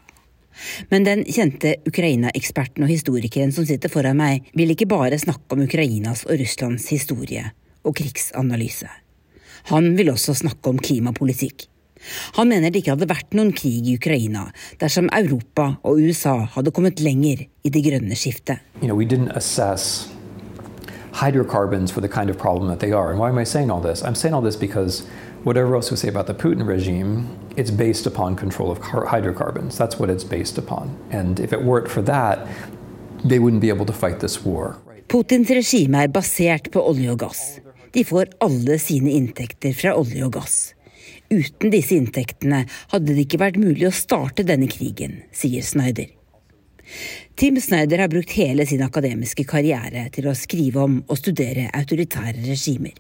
Men 0.88 1.04
den 1.04 1.24
kjente 1.28 1.74
Ukraina-eksperten 1.88 2.86
og 2.86 2.90
historikeren 2.90 3.52
som 3.52 3.66
sitter 3.68 3.92
foran 3.92 4.16
meg, 4.16 4.46
vil 4.56 4.72
ikke 4.72 4.88
bare 4.88 5.18
snakke 5.20 5.52
om 5.52 5.66
Ukrainas 5.66 6.24
og 6.24 6.40
Russlands 6.40 6.88
historie 6.92 7.44
og 7.84 7.96
krigsanalyse. 7.98 8.88
Han 9.68 9.92
vil 9.98 10.14
også 10.14 10.36
snakke 10.40 10.72
om 10.72 10.80
klimapolitikk. 10.80 11.68
Han 12.38 12.48
mener 12.48 12.70
det 12.70 12.80
ikke 12.80 12.94
hadde 12.94 13.08
vært 13.10 13.34
noen 13.34 13.52
krig 13.56 13.88
i 13.88 13.96
Ukraina 13.98 14.46
dersom 14.80 15.08
Europa 15.16 15.72
og 15.82 16.00
USA 16.00 16.38
hadde 16.56 16.72
kommet 16.72 17.02
lenger 17.02 17.46
i 17.46 17.72
det 17.72 17.82
grønne 17.84 18.16
skiftet. 18.16 18.62
You 18.80 18.88
know, 18.88 19.00
hydrocarbons 21.16 21.90
for 21.90 22.02
the 22.02 22.08
kind 22.08 22.28
of 22.28 22.36
problem 22.36 22.68
that 22.68 22.80
they 22.80 22.92
are. 22.92 23.10
And 23.10 23.18
why 23.18 23.30
am 23.30 23.38
I 23.38 23.44
saying 23.44 23.70
all 23.70 23.80
this? 23.80 24.02
I'm 24.04 24.14
saying 24.14 24.34
all 24.34 24.42
this 24.42 24.56
because 24.56 25.06
whatever 25.44 25.74
else 25.74 25.90
we 25.90 25.96
say 25.96 26.08
about 26.08 26.26
the 26.26 26.34
Putin 26.34 26.66
regime, 26.66 27.26
it's 27.56 27.70
based 27.70 28.06
upon 28.06 28.36
control 28.36 28.70
of 28.70 28.78
hydrocarbons. 29.12 29.78
That's 29.78 29.98
what 29.98 30.10
it's 30.10 30.24
based 30.24 30.58
upon. 30.58 30.94
And 31.10 31.40
if 31.40 31.54
it 31.54 31.62
weren't 31.62 31.88
for 31.88 32.02
that, 32.02 32.46
they 33.24 33.38
wouldn't 33.38 33.62
be 33.62 33.70
able 33.70 33.86
to 33.86 33.94
fight 33.94 34.20
this 34.20 34.44
war. 34.44 34.76
Putins 35.08 35.48
regime 35.48 35.94
er 35.94 36.08
basert 36.08 36.70
på 36.74 36.82
olje 36.82 37.12
og 37.14 37.20
gass. 37.24 37.60
De 37.92 38.04
får 38.04 38.34
alle 38.44 38.76
sine 38.82 39.14
inntekter 39.16 39.72
fra 39.72 39.94
olje 39.96 40.26
og 40.26 40.34
gass. 40.36 40.74
Uten 41.32 41.72
disse 41.72 41.96
inntektene 41.96 42.66
hadde 42.92 43.14
det 43.14 43.24
ikke 43.24 43.40
vært 43.40 43.62
mulig 43.62 43.88
å 43.88 43.94
starte 43.94 44.44
denne 44.44 44.68
krigen, 44.68 45.22
sier 45.32 45.64
Snyder. 45.64 46.12
Tim 47.36 47.60
Snyder 47.60 47.98
har 47.98 48.08
brukt 48.08 48.30
hele 48.32 48.64
sin 48.66 48.80
akademiske 48.82 49.44
karriere 49.44 50.06
til 50.08 50.24
å 50.30 50.32
skrive 50.32 50.80
om 50.86 50.94
og 51.04 51.18
studere 51.20 51.66
autoritære 51.76 52.46
regimer. 52.46 52.94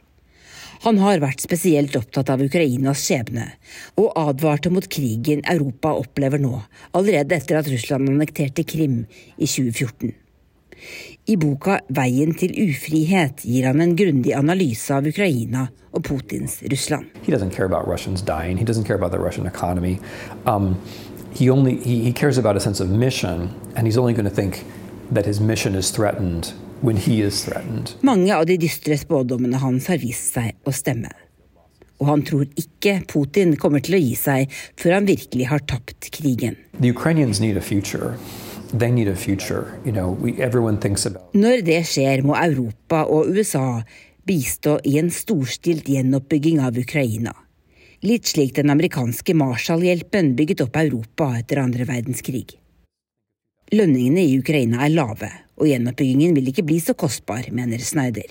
Han 0.84 1.00
har 1.00 1.22
vært 1.22 1.40
spesielt 1.40 1.96
opptatt 1.96 2.28
av 2.34 2.42
Ukrainas 2.44 3.00
skjebne, 3.06 3.46
og 3.96 4.12
advarte 4.20 4.68
mot 4.68 4.84
krigen 4.92 5.40
Europa 5.48 5.94
opplever 5.96 6.42
nå, 6.42 6.52
allerede 6.92 7.38
etter 7.38 7.62
at 7.62 7.72
Russland 7.72 8.12
annekterte 8.12 8.66
Krim 8.68 9.06
i 9.38 9.48
2014. 9.48 10.12
I 11.32 11.38
boka 11.40 11.80
Veien 11.96 12.36
til 12.36 12.52
ufrihet 12.66 13.40
gir 13.48 13.70
han 13.70 13.80
en 13.80 13.96
grundig 13.96 14.36
analyse 14.36 14.92
av 14.92 15.08
Ukraina 15.08 15.64
og 15.96 16.04
Putins 16.04 16.60
Russland. 16.68 17.08
He 17.24 17.32
doesn't 17.32 17.56
care 17.56 17.64
about 17.64 17.88
Russians 17.88 18.20
dying. 18.20 18.58
He 18.58 18.68
doesn't 18.68 18.84
care 18.84 19.00
about 19.00 19.12
the 19.12 19.18
Russian 19.18 19.46
economy. 19.46 19.96
Um, 20.44 20.76
he 21.36 21.50
only 21.50 21.76
he, 21.76 22.02
he 22.04 22.12
cares 22.12 22.38
about 22.38 22.56
a 22.56 22.60
sense 22.60 22.80
of 22.80 22.88
mission, 22.88 23.52
and 23.76 23.86
he's 23.86 23.98
only 23.98 24.14
going 24.14 24.28
to 24.28 24.34
think 24.34 24.64
that 25.12 25.26
his 25.26 25.40
mission 25.40 25.74
is 25.74 25.90
threatened 25.90 26.54
when 26.80 26.96
he 26.96 27.20
is 27.20 27.44
threatened. 27.44 27.94
Mange 28.00 28.32
av 28.34 28.46
de 28.46 28.56
dystre 28.56 28.96
spådommene 28.96 29.60
hans 29.60 29.86
har 29.92 30.00
vist 30.00 30.32
seg 30.36 30.56
å 30.64 30.72
stemme. 30.72 31.12
Og 32.00 32.10
han 32.10 32.24
tror 32.28 32.44
ikke 32.60 32.98
Putin 33.08 33.54
kommer 33.60 33.80
til 33.84 33.96
å 33.96 34.00
gi 34.00 34.16
seg 34.20 34.52
før 34.76 34.98
han 34.98 35.08
virkelig 35.08 35.46
har 35.52 35.64
tapt 35.64 36.10
krigen. 36.12 36.58
The 36.80 36.92
Ukrainians 36.92 37.40
need 37.40 37.56
a 37.56 37.64
future. 37.64 38.16
They 38.72 38.90
need 38.90 39.08
a 39.08 39.16
future. 39.16 39.78
You 39.84 39.92
know, 39.92 40.10
we, 40.20 40.36
everyone 40.42 40.80
thinks 40.80 41.06
about 41.06 41.32
Når 41.32 41.64
det 41.64 41.80
skjer, 41.88 42.24
må 42.26 42.36
Europa 42.36 43.04
og 43.04 43.32
USA 43.32 43.82
bistå 44.26 44.80
i 44.84 44.98
en 44.98 45.12
storstilt 45.14 45.88
gjenoppbygging 45.88 46.60
av 46.60 46.76
Ukraina 46.76 47.32
litt 48.04 48.28
slik 48.28 48.54
den 48.56 48.70
amerikanske 48.70 49.34
Marshall-hjelpen 49.34 50.34
bygget 50.36 50.60
opp 50.66 50.76
Europa 50.76 51.38
etter 51.38 51.56
andre 51.62 51.84
verdenskrig. 51.88 52.58
Lønningene 53.74 54.22
i 54.22 54.38
Ukraina 54.38 54.84
er 54.86 54.92
lave, 54.94 55.30
og 55.58 55.66
gjenoppbyggingen 55.66 56.34
vil 56.36 56.48
ikke 56.52 56.66
bli 56.66 56.78
så 56.82 56.94
kostbar, 56.94 57.48
mener 57.50 57.78
Snyder. 57.82 58.28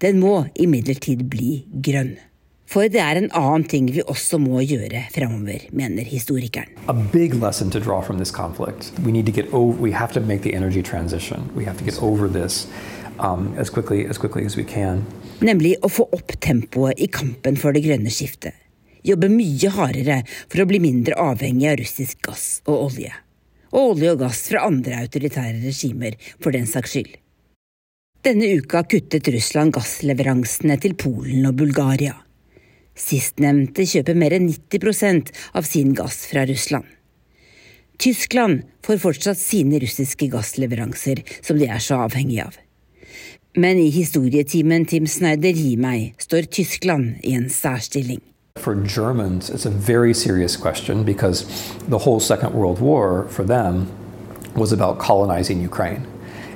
Den 0.00 0.20
må 0.20 0.46
imidlertid 0.60 1.24
bli 1.30 1.64
grønn. 1.84 2.16
For 2.64 2.88
det 2.88 3.00
er 3.02 3.16
en 3.20 3.28
annen 3.36 3.64
ting 3.68 3.90
vi 3.92 4.00
også 4.00 4.38
må 4.40 4.62
gjøre 4.64 5.02
fremover, 5.12 5.68
mener 5.76 6.08
historikeren. 6.08 6.72
Over, 6.88 7.04
um, 13.20 13.54
as 13.56 13.70
quickly 13.70 14.06
as 14.06 14.18
quickly 14.18 14.44
as 14.44 14.56
nemlig 15.40 15.74
å 15.82 15.90
få 15.90 16.06
opp 16.14 16.36
tempoet 16.40 17.00
i 17.00 17.08
kampen 17.10 17.58
for 17.60 17.74
det 17.74 17.84
grønne 17.86 18.12
skiftet. 18.12 18.54
Jobbe 19.04 19.28
mye 19.28 19.70
hardere 19.74 20.22
for 20.46 20.62
å 20.62 20.68
bli 20.68 20.80
mindre 20.80 21.18
avhengig 21.20 21.68
av 21.68 21.76
russisk 21.80 22.22
gass 22.24 22.46
og 22.64 22.86
olje. 22.86 23.12
Og 23.74 23.96
olje 23.96 24.14
og 24.14 24.22
gass 24.22 24.46
fra 24.48 24.64
andre 24.68 25.02
autoritære 25.02 25.60
regimer, 25.64 26.16
for 26.40 26.54
den 26.54 26.68
saks 26.70 26.94
skyld. 26.94 27.16
Denne 28.24 28.48
uka 28.56 28.80
kuttet 28.88 29.28
Russland 29.28 29.74
gassleveransene 29.76 30.78
til 30.80 30.94
Polen 30.96 31.44
og 31.44 31.58
Bulgaria. 31.60 32.14
Sistnevnte 32.96 33.84
kjøper 33.90 34.16
mer 34.16 34.32
enn 34.38 34.46
90% 34.48 35.34
av 35.58 35.68
sin 35.68 35.92
gass 35.98 36.22
fra 36.30 36.46
Russland. 36.48 36.86
Tyskland 38.00 38.64
får 38.86 39.02
fortsatt 39.02 39.38
sine 39.38 39.78
russiske 39.82 40.30
gassleveranser, 40.32 41.20
som 41.44 41.60
de 41.60 41.68
er 41.68 41.82
så 41.82 42.00
avhengige 42.06 42.48
av. 42.48 42.56
Men 43.56 43.78
i 43.78 43.86
historietimen 43.88 44.82
Tim 44.84 45.04
Snyder 45.06 45.54
gir 45.54 45.78
meg, 45.78 46.16
står 46.18 46.48
Tyskland 46.50 47.20
i 47.22 47.36
en 47.36 47.46
særstilling. 47.46 48.18
For 48.58 48.74
Germans, 48.74 49.48
it's 49.48 49.64
a 49.64 49.70
very 49.70 50.12
serious 50.12 50.56
question 50.56 51.04
because 51.04 51.46
the 51.88 51.98
whole 51.98 52.18
Second 52.18 52.52
World 52.52 52.80
War 52.80 53.28
for 53.28 53.44
them 53.44 53.86
was 54.56 54.72
about 54.72 54.98
colonizing 54.98 55.60
Ukraine. 55.62 56.04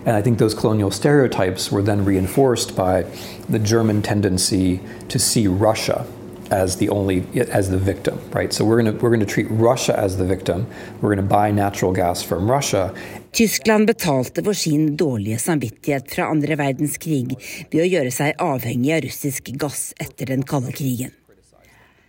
And 0.06 0.16
I 0.16 0.22
think 0.22 0.38
those 0.38 0.54
colonial 0.54 0.90
stereotypes 0.90 1.70
were 1.70 1.82
then 1.82 2.04
reinforced 2.04 2.74
by 2.74 3.04
the 3.48 3.60
German 3.60 4.02
tendency 4.02 4.80
to 5.08 5.20
see 5.20 5.46
Russia 5.46 6.04
as 6.50 6.76
the 6.76 6.88
only 6.88 7.26
as 7.50 7.70
the 7.70 7.78
victim, 7.78 8.18
right? 8.32 8.52
So 8.52 8.64
we're 8.64 8.80
going 8.82 8.96
to 8.96 9.00
we're 9.02 9.10
going 9.10 9.26
to 9.26 9.34
treat 9.34 9.46
Russia 9.50 9.98
as 9.98 10.16
the 10.16 10.24
victim. 10.24 10.66
We're 11.00 11.14
going 11.14 11.28
to 11.28 11.34
buy 11.34 11.50
natural 11.50 11.92
gas 11.92 12.22
from 12.22 12.50
Russia. 12.50 12.94
Tyskland 13.32 13.86
betalte 13.86 14.44
for 14.44 14.56
sin 14.56 14.96
dårlige 14.96 15.38
samvittighet 15.38 16.10
fra 16.10 16.30
andre 16.32 16.56
verdenskrig 16.56 17.36
ved 17.70 17.80
å 17.82 17.88
gjøre 17.88 18.12
seg 18.14 18.40
avhengig 18.42 18.94
av 18.96 19.04
russisk 19.04 19.52
gass 19.60 19.92
etter 20.00 20.32
den 20.32 20.42
kalde 20.48 20.72
krigen. 20.72 21.12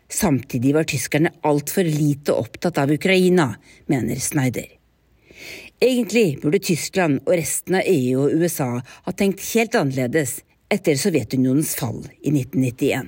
Samtidig 0.10 0.73
var 0.73 0.88
tyskerne 0.89 1.32
altfor 1.45 1.86
lite 1.86 2.34
opptatt 2.34 2.79
av 2.82 2.91
Ukraina, 2.91 3.51
mener 3.86 4.15
Snyder. 4.15 4.65
Egentlig 5.79 6.41
burde 6.41 6.60
Tyskland 6.60 7.21
og 7.25 7.36
resten 7.38 7.77
av 7.79 7.86
EU 7.86 8.25
og 8.25 8.41
USA 8.41 8.71
ha 8.82 9.12
tenkt 9.13 9.43
helt 9.53 9.77
annerledes 9.77 10.39
etter 10.73 10.97
Sovjetunionens 10.99 11.75
fall 11.77 12.01
i 12.21 12.34
1991. 12.34 13.08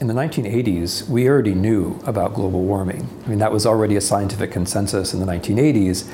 In 0.00 0.08
the 0.08 0.14
1980s, 0.14 1.08
we 1.08 1.28
already 1.28 1.54
knew 1.54 1.98
about 2.06 2.34
global 2.34 2.62
warming. 2.62 3.08
I 3.26 3.28
mean, 3.28 3.38
that 3.38 3.52
was 3.52 3.66
already 3.66 3.96
a 3.96 4.00
scientific 4.00 4.50
consensus 4.50 5.12
in 5.12 5.20
the 5.20 5.26
1980s. 5.26 6.08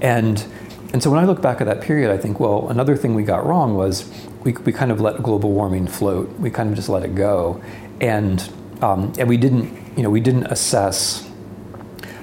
And, 0.00 0.44
and 0.92 1.02
so 1.02 1.10
when 1.10 1.18
I 1.18 1.26
look 1.26 1.42
back 1.42 1.60
at 1.60 1.66
that 1.66 1.80
period, 1.80 2.10
I 2.10 2.16
think, 2.16 2.40
well, 2.40 2.68
another 2.68 2.96
thing 2.96 3.14
we 3.14 3.22
got 3.22 3.44
wrong 3.46 3.74
was 3.74 4.04
we, 4.44 4.52
we 4.64 4.72
kind 4.72 4.92
of 4.92 5.00
let 5.00 5.22
global 5.22 5.52
warming 5.52 5.86
float. 5.86 6.28
We 6.38 6.50
kind 6.50 6.70
of 6.70 6.76
just 6.76 6.88
let 6.88 7.02
it 7.02 7.14
go. 7.14 7.60
And, 8.00 8.48
um, 8.82 9.12
and 9.18 9.28
we, 9.28 9.36
didn't, 9.36 9.68
you 9.96 10.02
know, 10.02 10.10
we 10.10 10.20
didn't 10.20 10.46
assess 10.46 11.28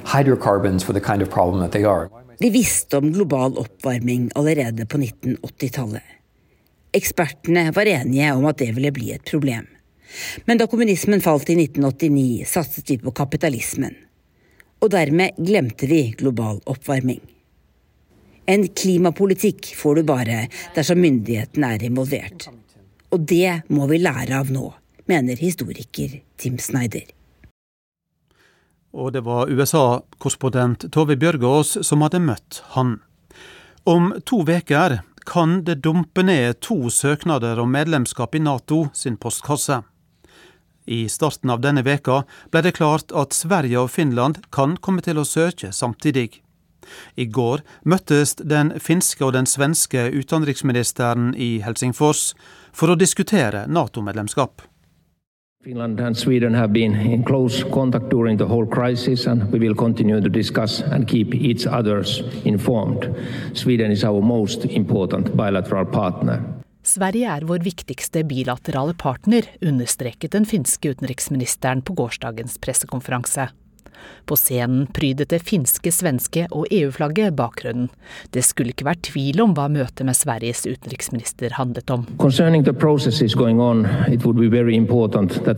hydrocarbons 0.06 0.84
for 0.84 0.93
the 0.93 1.02
kind 1.02 1.21
of 1.21 1.30
problem 1.30 1.60
that 1.62 1.71
they 1.71 1.84
are. 1.84 2.10
Vi 2.39 2.49
visste 2.49 2.97
om 2.97 3.12
global 3.13 3.58
oppvarming 3.58 4.32
allerede 4.36 4.86
på 4.86 4.97
1980-tallet. 4.97 6.02
Ekspertene 6.91 7.71
var 7.71 7.86
enige 7.86 8.34
om 8.34 8.45
at 8.45 8.58
det 8.58 8.71
ville 8.76 8.91
bli 8.91 9.12
et 9.13 9.26
problem. 9.26 9.67
Men 10.45 10.58
da 10.58 10.67
kommunismen 10.67 11.21
falt 11.21 11.49
i 11.49 11.56
1989, 11.56 12.45
satset 12.45 12.89
vi 12.89 12.97
på 12.97 13.12
kapitalismen. 13.12 13.95
Og 14.82 14.91
dermed 14.91 15.38
glemte 15.38 15.88
vi 15.88 16.02
global 16.17 16.60
oppvarming. 16.65 17.21
En 18.45 18.67
klimapolitikk 18.67 19.75
får 19.75 19.95
du 19.95 20.03
bare 20.03 20.47
dersom 20.75 20.99
myndighetene 20.99 21.69
er 21.75 21.86
involvert. 21.88 22.49
Og 23.15 23.23
det 23.29 23.63
må 23.71 23.88
vi 23.88 24.01
lære 24.01 24.36
av 24.36 24.51
nå, 24.51 24.65
mener 25.08 25.39
historiker 25.39 26.17
Tim 26.38 26.58
Snyder. 26.60 27.06
Og 28.93 29.13
det 29.15 29.23
var 29.25 29.49
USA-korrespondent 29.49 30.89
Tove 30.93 31.15
Bjørgaas 31.17 31.77
som 31.88 32.03
hadde 32.06 32.21
møtt 32.21 32.60
han. 32.75 32.99
Om 33.89 34.12
to 34.27 34.43
veker 34.45 34.99
kan 35.25 35.62
det 35.63 35.79
dumpe 35.86 36.23
ned 36.27 36.60
to 36.62 36.91
søknader 36.91 37.62
om 37.63 37.71
medlemskap 37.71 38.36
i 38.36 38.43
Nato 38.43 38.89
sin 38.93 39.17
postkasse. 39.17 39.82
I 40.86 41.08
starten 41.08 41.49
av 41.49 41.63
denne 41.63 41.82
veka 41.88 42.25
ble 42.51 42.62
det 42.65 42.75
klart 42.75 43.15
at 43.15 43.34
Sverige 43.34 43.86
og 43.86 43.91
Finland 43.91 44.43
kan 44.51 44.75
komme 44.75 45.01
til 45.01 45.21
å 45.21 45.27
søke 45.27 45.71
samtidig. 45.71 46.43
I 47.15 47.25
går 47.25 47.63
møttes 47.85 48.35
den 48.39 48.73
finske 48.79 49.25
og 49.25 49.33
den 49.37 49.49
svenske 49.49 50.09
utenriksministeren 50.13 51.33
i 51.35 51.57
Helsingfors 51.63 52.31
for 52.73 52.93
å 52.93 52.99
diskutere 52.99 53.67
Nato-medlemskap. 53.67 54.61
Finland 55.63 55.99
and 56.01 56.17
Sweden 56.17 56.53
have 56.53 56.73
been 56.73 56.93
in 56.95 57.23
close 57.23 57.63
contact 57.71 58.09
during 58.09 58.37
the 58.37 58.45
whole 58.45 58.67
crisis, 58.67 59.27
and 59.27 59.49
we 59.51 59.59
will 59.59 59.75
continue 59.75 60.19
to 60.21 60.29
discuss 60.29 60.81
and 60.81 61.07
keep 61.07 61.33
each 61.33 61.65
others 61.65 62.21
informed. 62.43 63.07
Sweden 63.53 63.91
is 63.91 64.03
our 64.03 64.21
most 64.21 64.65
important 64.65 65.37
bilateral 65.37 65.85
partner. 65.85 66.41
Sverige 66.83 67.31
er 67.31 67.45
vår 67.47 67.63
viktigste 67.63 68.25
bilaterale 68.27 68.91
partner, 68.99 69.47
understreket 69.63 70.35
den 70.35 70.43
finske 70.43 70.91
utenriksministeren 70.91 71.81
på 71.81 71.95
gårsdagens 71.95 72.57
pressekonferanse. 72.59 73.47
På 74.25 74.37
scenen 74.39 74.87
prydet 74.93 75.29
det 75.33 75.41
finske, 75.43 75.91
svenske 75.91 76.47
og 76.51 76.67
EU-flagget 76.71 77.35
bakgrunnen. 77.35 77.89
Det 78.33 78.43
skulle 78.45 78.73
ikke 78.73 78.87
være 78.87 79.03
tvil 79.09 79.41
om 79.43 79.55
hva 79.57 79.67
møtet 79.71 80.05
med 80.07 80.17
Sveriges 80.17 80.65
utenriksminister 80.67 81.57
handlet 81.57 81.91
om. 81.91 82.05
Concerning 82.17 82.63
the 82.63 82.73
processes 82.73 83.35
going 83.35 83.61
on, 83.61 83.87
it 84.07 84.25
would 84.25 84.37
be 84.37 84.49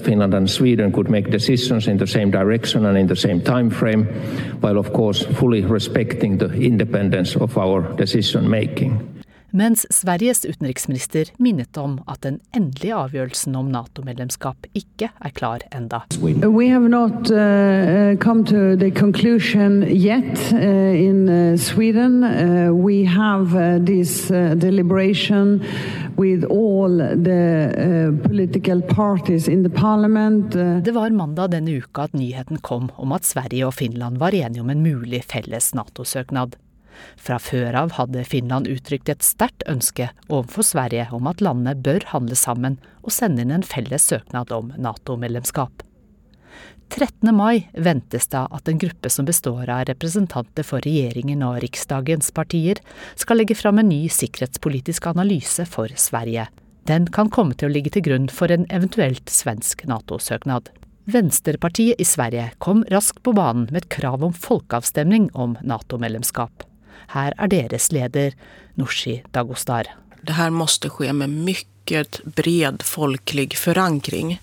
Finland 0.06 0.34
and 0.34 0.50
Sweden 0.50 0.92
could 0.92 1.10
make 1.10 1.32
decisions 1.32 1.88
in 1.88 1.98
the 1.98 2.08
same 2.08 2.32
direction 2.32 2.86
and 2.86 2.98
in 2.98 3.08
the 3.08 3.16
same 3.16 3.42
time 3.42 3.70
frame, 3.70 4.06
while 4.62 4.78
of 4.78 4.94
course 4.94 5.26
fully 5.26 5.62
respecting 5.62 6.38
the 6.38 6.54
independence 6.54 7.36
of 7.36 7.58
our 7.58 7.82
decision 7.98 8.50
making 8.50 9.15
mens 9.56 9.86
Sveriges 9.94 10.44
utenriksminister 10.46 11.32
minnet 11.42 11.78
om 11.80 11.98
at 12.12 12.22
den 12.26 12.40
endelige 12.56 12.96
avgjørelsen 12.96 13.56
om 13.56 13.72
Nato-medlemskap 13.72 14.68
ikke 14.76 15.10
er 15.10 15.34
klar 15.36 15.64
enda. 15.76 16.04
We 16.22 16.68
have 16.70 16.90
not 16.92 17.32
uh, 17.32 18.16
come 18.20 18.46
to 18.46 18.76
the 18.76 18.92
conclusion 18.92 19.82
yet 19.84 20.52
uh, 20.54 20.94
in 20.94 21.30
uh, 21.30 21.58
Sweden. 21.58 22.24
Uh, 22.24 22.74
we 22.74 23.06
have 23.06 23.56
uh, 23.56 23.80
this 23.86 24.30
uh, 24.32 24.56
deliberation 24.56 25.62
with 26.18 26.46
all 26.46 26.98
the 26.98 28.16
political 28.24 28.82
parties 28.82 29.48
in 29.48 29.64
the 29.64 29.70
parliament. 29.70 30.52
Det 30.86 30.92
var 30.92 31.10
mandag 31.10 31.52
denne 31.52 31.72
uka 31.72 32.08
at 32.08 32.14
nyheten 32.14 32.62
kom 32.64 32.92
om 32.96 33.12
at 33.12 33.26
Sverige 33.28 33.68
og 33.68 33.74
Finland 33.76 34.18
var 34.18 34.36
enige 34.36 34.64
om 34.64 34.70
en 34.70 34.84
mulig 34.84 35.24
felles 35.28 35.74
Nato-søknad. 35.76 36.56
Fra 37.16 37.40
før 37.42 37.76
av 37.84 37.96
hadde 37.98 38.26
Finland 38.28 38.70
uttrykt 38.72 39.10
et 39.10 39.26
sterkt 39.26 39.66
ønske 39.72 40.12
overfor 40.28 40.68
Sverige 40.68 41.08
om 41.16 41.28
at 41.32 41.44
landene 41.44 41.76
bør 41.76 42.06
handle 42.12 42.38
sammen 42.40 42.80
og 43.04 43.14
sende 43.16 43.46
inn 43.46 43.54
en 43.56 43.66
felles 43.66 44.08
søknad 44.12 44.54
om 44.56 44.74
Nato-medlemskap. 44.78 45.84
13. 46.90 47.36
mai 47.36 47.68
ventes 47.74 48.28
da 48.32 48.46
at 48.54 48.70
en 48.70 48.80
gruppe 48.80 49.10
som 49.10 49.26
består 49.26 49.70
av 49.74 49.88
representanter 49.90 50.64
for 50.64 50.86
regjeringen 50.86 51.42
og 51.44 51.58
riksdagens 51.64 52.30
partier, 52.36 52.80
skal 53.16 53.42
legge 53.42 53.58
fram 53.58 53.82
en 53.82 53.90
ny 53.90 54.06
sikkerhetspolitisk 54.12 55.10
analyse 55.12 55.66
for 55.70 55.92
Sverige. 56.00 56.48
Den 56.86 57.08
kan 57.10 57.32
komme 57.34 57.58
til 57.58 57.72
å 57.72 57.74
ligge 57.74 57.92
til 57.96 58.06
grunn 58.06 58.30
for 58.30 58.54
en 58.54 58.68
eventuelt 58.70 59.32
svensk 59.34 59.88
Nato-søknad. 59.90 60.70
Venstrepartiet 61.10 62.00
i 62.02 62.06
Sverige 62.06 62.52
kom 62.62 62.86
raskt 62.94 63.24
på 63.26 63.34
banen 63.38 63.68
med 63.72 63.84
et 63.84 63.92
krav 63.94 64.24
om 64.26 64.34
folkeavstemning 64.34 65.32
om 65.34 65.58
Nato-medlemskap. 65.66 66.66
Her 67.14 67.36
er 67.38 67.52
deres 67.52 67.92
leder, 67.92 68.34
Norsi 68.80 69.22
Dagostar. 69.36 69.90
Det 70.26 70.38
her 70.40 70.50
måste 70.50 70.90
skje 70.90 71.14
med 71.14 71.34
mycket 71.46 72.22
bred 72.38 72.84
folkelig 72.86 73.54
forankring. 73.60 74.38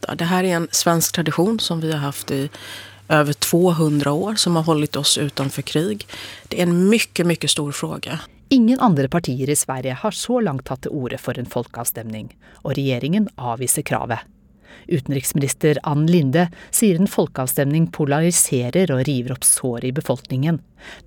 Det 0.00 0.28
her 0.28 0.44
er 0.44 0.56
en 0.58 0.70
svensk 0.74 1.16
tradisjon 1.16 1.60
som 1.60 1.80
vi 1.80 1.92
har 1.92 2.04
hatt 2.04 2.32
i 2.34 2.46
over 3.10 3.32
200 3.32 4.10
år, 4.10 4.34
som 4.38 4.56
har 4.56 4.68
holdt 4.68 4.96
oss 4.96 5.16
utenfor 5.18 5.66
krig. 5.66 6.06
Det 6.48 6.60
er 6.60 6.68
en 6.68 6.86
mye, 6.90 7.26
mye 7.26 7.50
stor 7.50 7.72
fråga. 7.74 8.20
Ingen 8.50 8.80
andre 8.80 9.08
partier 9.08 9.50
i 9.50 9.56
Sverige 9.56 9.94
har 9.94 10.14
så 10.14 10.40
langt 10.42 10.66
tatt 10.66 10.84
til 10.86 10.94
orde 10.94 11.18
for 11.22 11.38
en 11.38 11.46
folkeavstemning, 11.46 12.32
og 12.64 12.74
regjeringen 12.78 13.28
avviser 13.38 13.86
kravet. 13.86 14.26
Utenriksminister 14.90 15.80
Ann 15.86 16.06
Linde 16.10 16.48
sier 16.70 16.98
en 16.98 17.10
folkeavstemning 17.10 17.88
polariserer 17.94 18.92
og 18.94 19.04
river 19.08 19.36
opp 19.36 19.46
sår 19.46 19.88
i 19.88 19.94
befolkningen. 19.96 20.60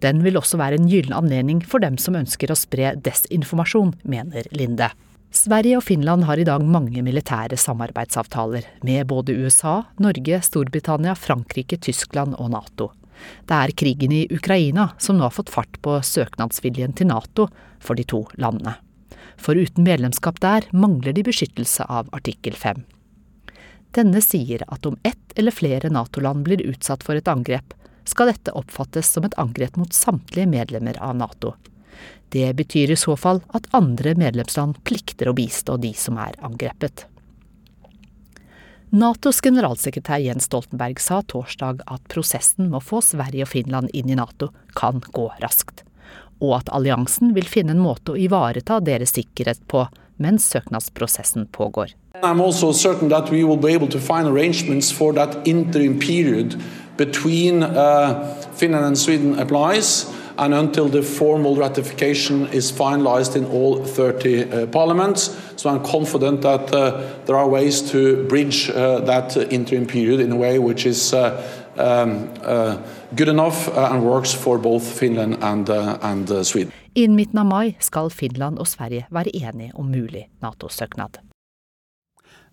Den 0.06 0.22
vil 0.26 0.38
også 0.40 0.60
være 0.62 0.80
en 0.80 0.90
gyllen 0.90 1.16
anledning 1.18 1.64
for 1.66 1.84
dem 1.84 1.98
som 2.02 2.18
ønsker 2.20 2.52
å 2.52 2.60
spre 2.60 2.94
desinformasjon, 3.04 3.96
mener 4.04 4.48
Linde. 4.56 4.92
Sverige 5.34 5.80
og 5.80 5.88
Finland 5.88 6.28
har 6.28 6.38
i 6.38 6.46
dag 6.46 6.62
mange 6.62 7.02
militære 7.02 7.58
samarbeidsavtaler 7.58 8.68
med 8.86 9.08
både 9.10 9.34
USA, 9.34 9.80
Norge, 9.98 10.44
Storbritannia, 10.46 11.16
Frankrike, 11.18 11.80
Tyskland 11.82 12.38
og 12.38 12.52
Nato. 12.54 12.92
Det 13.50 13.58
er 13.58 13.74
krigen 13.78 14.14
i 14.14 14.28
Ukraina 14.30 14.92
som 15.02 15.18
nå 15.18 15.26
har 15.26 15.34
fått 15.34 15.50
fart 15.54 15.80
på 15.82 15.98
søknadsviljen 16.06 16.94
til 16.98 17.10
Nato 17.10 17.48
for 17.82 17.98
de 17.98 18.06
to 18.06 18.24
landene. 18.38 18.76
For 19.42 19.58
uten 19.58 19.88
medlemskap 19.88 20.38
der 20.44 20.68
mangler 20.72 21.16
de 21.18 21.26
beskyttelse 21.26 21.88
av 21.90 22.12
artikkel 22.14 22.54
5. 22.54 22.84
Denne 23.94 24.22
sier 24.26 24.64
at 24.68 24.86
om 24.90 24.98
ett 25.04 25.36
eller 25.36 25.54
flere 25.54 25.90
Nato-land 25.90 26.44
blir 26.48 26.62
utsatt 26.66 27.04
for 27.06 27.16
et 27.16 27.28
angrep, 27.30 27.74
skal 28.10 28.32
dette 28.32 28.54
oppfattes 28.58 29.12
som 29.14 29.24
et 29.28 29.38
angrep 29.40 29.78
mot 29.78 29.94
samtlige 29.94 30.50
medlemmer 30.50 30.98
av 30.98 31.16
Nato. 31.16 31.54
Det 32.34 32.54
betyr 32.58 32.92
i 32.92 32.98
så 32.98 33.16
fall 33.16 33.44
at 33.54 33.70
andre 33.78 34.16
medlemsland 34.18 34.80
plikter 34.84 35.30
å 35.30 35.38
bistå 35.38 35.78
de 35.78 35.94
som 35.94 36.18
er 36.18 36.34
angrepet. 36.42 37.06
Natos 38.94 39.42
generalsekretær 39.42 40.22
Jens 40.22 40.50
Stoltenberg 40.50 41.00
sa 41.02 41.22
torsdag 41.26 41.86
at 41.86 42.04
prosessen 42.14 42.68
med 42.70 42.78
å 42.78 42.86
få 42.86 43.02
Sverige 43.02 43.46
og 43.46 43.54
Finland 43.54 43.94
inn 43.94 44.10
i 44.10 44.18
Nato 44.18 44.52
kan 44.78 45.02
gå 45.14 45.30
raskt, 45.42 45.82
og 46.42 46.60
at 46.60 46.70
alliansen 46.74 47.34
vil 47.38 47.50
finne 47.50 47.74
en 47.74 47.82
måte 47.82 48.14
å 48.14 48.20
ivareta 48.22 48.78
deres 48.82 49.16
sikkerhet 49.18 49.62
på 49.70 49.88
mens 50.22 50.46
søknadsprosessen 50.54 51.50
pågår. 51.54 51.94
I'm 52.22 52.42
also 52.42 52.72
certain 52.74 53.10
that 53.10 53.32
we 53.32 53.44
will 53.44 53.58
be 53.58 53.74
able 53.74 53.88
to 53.88 54.00
find 54.00 54.28
arrangements 54.28 54.92
for 54.92 55.14
that 55.14 55.48
interim 55.48 55.98
period 55.98 56.62
between 56.96 57.64
uh, 57.64 58.36
Finland 58.54 58.86
and 58.86 58.98
Sweden 58.98 59.40
applies 59.40 60.06
and 60.38 60.54
until 60.54 60.90
the 60.90 61.02
formal 61.02 61.56
ratification 61.56 62.48
is 62.54 62.72
finalized 62.72 63.36
in 63.36 63.46
all 63.46 63.84
30 63.84 64.44
uh, 64.44 64.68
parliaments. 64.68 65.36
So 65.56 65.72
I'm 65.72 65.84
confident 65.84 66.42
that 66.44 66.72
uh, 66.72 67.02
there 67.26 67.36
are 67.36 67.50
ways 67.50 67.82
to 67.92 68.28
bridge 68.28 68.70
uh, 68.70 69.00
that 69.00 69.36
interim 69.52 69.88
period 69.88 70.20
in 70.20 70.32
a 70.32 70.36
way 70.36 70.60
which 70.60 70.86
is 70.86 71.14
uh, 71.14 71.42
um, 71.78 72.30
uh, 72.44 72.78
good 73.16 73.28
enough 73.28 73.76
and 73.76 74.04
works 74.04 74.34
for 74.34 74.60
both 74.60 74.84
Finland 74.84 75.38
and, 75.42 75.70
and 76.02 76.46
Sweden. 76.46 76.72
Innen 76.94 77.16
midten 77.16 77.40
av 77.40 77.46
mai 77.46 77.76
skal 77.80 78.10
Finland 78.10 78.60
og 78.60 78.68
Sverige 78.68 79.08
være 79.10 79.36
enige 79.36 79.72
om 79.74 79.86
mulig 79.86 80.30
Nato-søknad. 80.42 81.33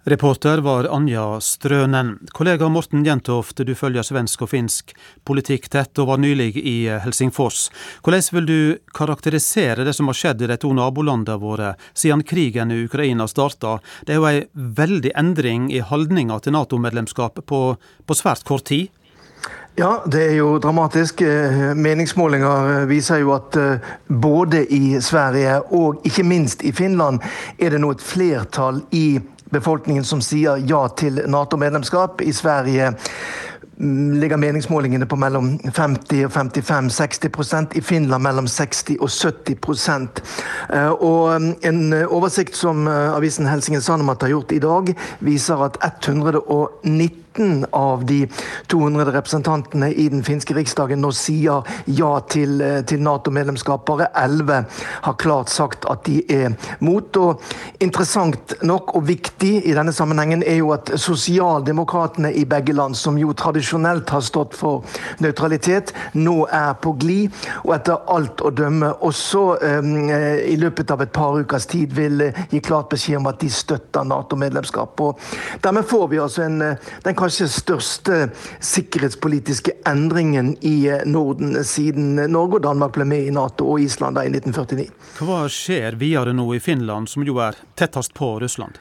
Reporter 0.05 0.59
var 0.59 0.85
Anja 0.85 1.41
Strønen. 1.41 2.19
Kollega 2.33 2.69
Morten 2.69 3.05
Jentoft, 3.05 3.57
du 3.57 3.75
følger 3.77 4.03
svensk 4.03 4.47
og 4.47 4.49
finsk 4.49 4.95
politikk 5.29 5.67
tett 5.69 5.99
og 6.01 6.09
var 6.09 6.21
nylig 6.23 6.55
i 6.57 6.89
Helsingfors. 7.05 7.67
Hvordan 8.01 8.25
vil 8.33 8.47
du 8.49 8.61
karakterisere 8.97 9.85
det 9.85 9.93
som 9.93 10.09
har 10.09 10.17
skjedd 10.17 10.41
i 10.41 10.49
de 10.49 10.57
to 10.57 10.73
nabolandene 10.73 11.37
våre 11.43 11.75
siden 11.93 12.25
krigen 12.25 12.73
i 12.73 12.79
Ukraina 12.87 13.27
starta? 13.29 13.77
Det 14.07 14.15
er 14.15 14.23
jo 14.23 14.29
ei 14.31 14.47
veldig 14.81 15.13
endring 15.21 15.69
i 15.69 15.83
holdninga 15.85 16.39
til 16.41 16.57
Nato-medlemskap 16.57 17.43
på, 17.45 17.61
på 17.77 18.17
svært 18.17 18.47
kort 18.49 18.65
tid? 18.73 18.89
Ja, 19.77 19.99
det 20.09 20.23
er 20.31 20.35
jo 20.39 20.55
dramatisk. 20.61 21.21
Eh, 21.23 21.75
meningsmålinger 21.77 22.87
viser 22.89 23.21
jo 23.21 23.35
at 23.37 23.57
eh, 23.57 23.93
både 24.09 24.65
i 24.65 24.97
Sverige 25.05 25.61
og 25.77 26.01
ikke 26.09 26.25
minst 26.25 26.65
i 26.65 26.73
Finland 26.73 27.21
er 27.59 27.77
det 27.77 27.81
nå 27.85 27.93
et 27.95 28.05
flertall 28.05 28.81
i 28.97 29.21
befolkningen 29.51 30.05
som 30.05 30.23
sier 30.25 30.61
ja 30.67 30.87
til 30.97 31.23
Nato-medlemskap. 31.31 32.21
I 32.23 32.33
Sverige 32.33 32.93
mm, 33.77 34.21
ligger 34.21 34.37
meningsmålingene 34.41 35.07
på 35.07 35.19
mellom 35.21 35.53
50 35.65 36.25
og 36.27 36.33
55-60% 36.33 37.77
I 37.79 37.81
Finland 37.81 38.23
mellom 38.23 38.49
60 38.49 38.97
og 39.01 39.11
70 39.11 40.23
eh, 40.75 40.91
Og 40.91 41.43
mm, 41.43 41.55
En 41.63 41.95
oversikt 42.09 42.57
som 42.57 42.87
eh, 42.89 43.13
avisen 43.15 43.47
Helsingin 43.47 43.83
Sanomat 43.85 44.23
har 44.23 44.35
gjort 44.35 44.53
i 44.53 44.63
dag, 44.63 44.95
viser 45.21 45.67
at 45.67 45.79
119 45.83 47.30
19 47.35 47.67
av 47.71 48.05
de 48.05 48.29
200 48.67 49.13
representantene 49.13 49.93
i 49.93 50.09
den 50.09 50.23
finske 50.25 50.55
riksdagen 50.55 51.01
nå 51.01 51.11
sier 51.15 51.63
ja 51.87 52.21
til, 52.21 52.61
eh, 52.61 52.83
til 52.83 53.03
Nato-medlemskap. 53.03 53.85
Bare 53.87 54.09
11 54.15 54.65
har 55.03 55.15
klart 55.15 55.49
sagt 55.49 55.85
at 55.91 56.05
de 56.05 56.23
er 56.29 56.57
mot. 56.81 57.17
Og 57.17 57.41
interessant 57.81 58.55
nok 58.63 58.95
og 58.97 59.07
viktig 59.07 59.67
i 59.67 59.75
denne 59.75 59.93
sammenhengen 59.93 60.43
er 60.43 60.57
jo 60.57 60.73
at 60.73 60.91
sosialdemokratene 60.95 62.33
i 62.35 62.45
begge 62.45 62.73
land, 62.73 62.97
som 62.97 63.19
jo 63.19 63.33
tradisjonelt 63.33 64.11
har 64.11 64.21
stått 64.21 64.55
for 64.55 64.85
nøytralitet, 65.21 65.93
nå 66.15 66.47
er 66.51 66.75
på 66.75 66.93
glid. 66.99 67.31
Og 67.65 67.75
etter 67.75 67.99
alt 68.09 68.41
å 68.41 68.51
dømme 68.51 68.95
også 69.01 69.57
um, 69.63 70.11
i 70.11 70.57
løpet 70.57 70.91
av 70.91 71.03
et 71.03 71.13
par 71.13 71.39
ukers 71.39 71.67
tid 71.67 71.93
vil 71.93 72.33
gi 72.51 72.61
klart 72.61 72.89
beskjed 72.91 73.21
om 73.21 73.27
at 73.27 73.41
de 73.41 73.51
støtter 73.51 74.05
Nato-medlemskap. 74.05 75.01
Og 75.01 75.19
Dermed 75.63 75.85
får 75.85 76.09
vi 76.09 76.19
altså 76.19 76.43
en, 76.43 76.59
den 77.05 77.15
kanskje 77.21 77.49
største 77.53 78.19
sikkerhetspolitiske 78.65 79.77
endringen 79.89 80.55
i 80.67 80.75
eh, 80.91 81.07
Norden 81.07 81.59
siden 81.65 82.15
Norge 82.33 82.61
og 82.61 82.67
Danmark 82.69 82.97
ble 82.97 83.07
med 83.09 83.29
i 83.29 83.35
Nato 83.35 83.69
og 83.75 83.85
Island 83.85 84.21
i 84.21 84.29
1949. 84.33 84.89
Hva 85.21 85.43
skjer 85.53 85.99
videre 86.01 86.35
nå 86.37 86.49
i 86.57 86.63
Finland, 86.63 87.11
som 87.13 87.27
jo 87.27 87.41
er 87.45 87.59
tettest 87.79 88.17
på 88.17 88.39
Russland? 88.43 88.81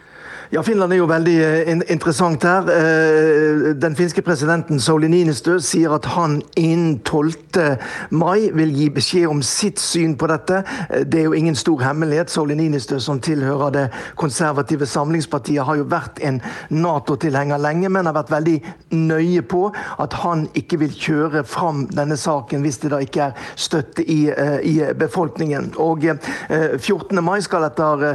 Ja, 0.52 0.64
Finland 0.64 0.94
er 0.94 0.98
jo 0.98 1.06
veldig 1.06 1.34
eh, 1.46 1.68
interessant 1.94 2.42
her. 2.42 2.66
Eh, 2.74 3.68
den 3.78 3.94
finske 3.94 4.24
presidenten 4.26 4.80
Sauli 4.82 5.06
Ninistø 5.06 5.60
sier 5.62 5.92
at 5.94 6.08
han 6.10 6.40
innen 6.58 6.96
12. 7.06 7.76
mai 8.10 8.48
vil 8.58 8.72
gi 8.74 8.88
beskjed 8.96 9.28
om 9.30 9.44
sitt 9.46 9.78
syn 9.78 10.16
på 10.18 10.26
dette. 10.32 10.64
Eh, 10.90 11.04
det 11.06 11.20
er 11.20 11.28
jo 11.28 11.36
ingen 11.38 11.54
stor 11.54 11.84
hemmelighet. 11.86 12.34
Sauli 12.34 12.58
Ninistø, 12.58 12.98
som 12.98 13.20
tilhører 13.22 13.76
det 13.76 13.84
konservative 14.18 14.88
samlingspartiet, 14.90 15.62
har 15.68 15.78
jo 15.78 15.86
vært 15.86 16.18
en 16.26 16.42
Nato-tilhenger 16.74 17.62
lenge, 17.62 17.94
men 17.94 18.10
har 18.10 18.18
vært 18.18 18.34
veldig 18.34 18.58
nøye 18.98 19.46
på 19.46 19.68
at 20.02 20.18
han 20.24 20.48
ikke 20.58 20.82
vil 20.82 20.98
kjøre 20.98 21.46
fram 21.46 21.86
denne 21.94 22.18
saken 22.18 22.66
hvis 22.66 22.82
det 22.82 22.94
da 22.96 23.04
ikke 23.06 23.28
er 23.28 23.54
støtte 23.54 24.02
i, 24.02 24.34
i 24.66 24.76
befolkningen. 24.98 25.76
Og 25.78 26.10
14. 26.50 27.22
mai 27.22 27.38
skal 27.46 27.70
etter 27.70 28.08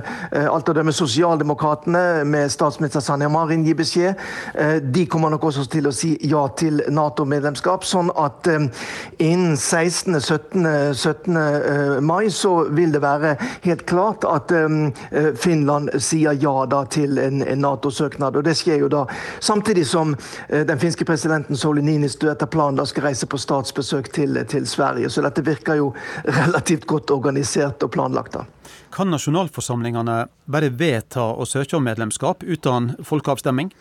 alt 0.51 0.74
å 0.74 0.74
dømme 0.74 0.91
Sosialdemokratene 0.95 2.24
med 2.25 2.53
statsminister 2.53 3.01
Sanja 3.01 3.29
Marin 3.29 3.64
gi 3.64 3.75
beskjed. 3.75 4.14
Eh, 4.55 4.77
de 4.83 5.07
kommer 5.07 5.31
nok 5.31 5.45
også 5.51 5.66
til 5.70 5.89
å 5.89 5.93
si 5.95 6.14
ja 6.29 6.45
til 6.59 6.83
Nato-medlemskap. 6.89 7.85
Sånn 7.87 8.11
at 8.20 8.49
eh, 8.51 8.66
innen 9.18 9.57
16.-17. 9.57 10.95
17. 10.95 11.37
Eh, 11.37 12.01
mai 12.05 12.31
så 12.33 12.55
vil 12.75 12.95
det 12.95 13.03
være 13.05 13.35
helt 13.64 13.85
klart 13.89 14.25
at 14.29 14.53
Finland 15.41 15.91
sier 16.03 16.37
ja 16.41 16.53
da 16.70 16.85
til 16.91 17.18
en 17.20 17.43
Nato-søknad. 17.61 18.37
Og 18.39 18.45
det 18.47 18.57
skjer 18.59 18.83
jo 18.85 18.91
da 18.93 19.05
samtidig 19.43 19.87
som 19.89 20.14
den 20.49 20.81
finske 20.81 21.07
presidenten 21.09 21.59
Sauli 21.59 21.83
Niinistö 21.85 22.31
etter 22.33 22.51
planen 22.51 22.79
da 22.79 22.87
skal 22.89 23.09
reise 23.09 23.29
på 23.31 23.41
statsbesøk 23.41 24.11
til, 24.14 24.39
til 24.51 24.66
Sverige. 24.68 25.11
Så 25.11 25.25
dette 25.25 25.45
virker 25.47 25.81
jo 25.81 25.93
relativt 26.25 26.87
godt 26.91 27.14
organisert 27.14 27.83
og 27.83 27.95
planlagt. 27.95 28.39
da. 28.39 28.45
Kan 28.95 29.11
nasjonalforsamlingene 29.11 30.27
bare 30.47 30.70
vedta 30.70 31.24
å 31.32 31.47
søke 31.49 31.78
om 31.78 31.86
medlemskap 31.86 32.45
uten 32.45 32.95
folkeavstemning? 33.05 33.72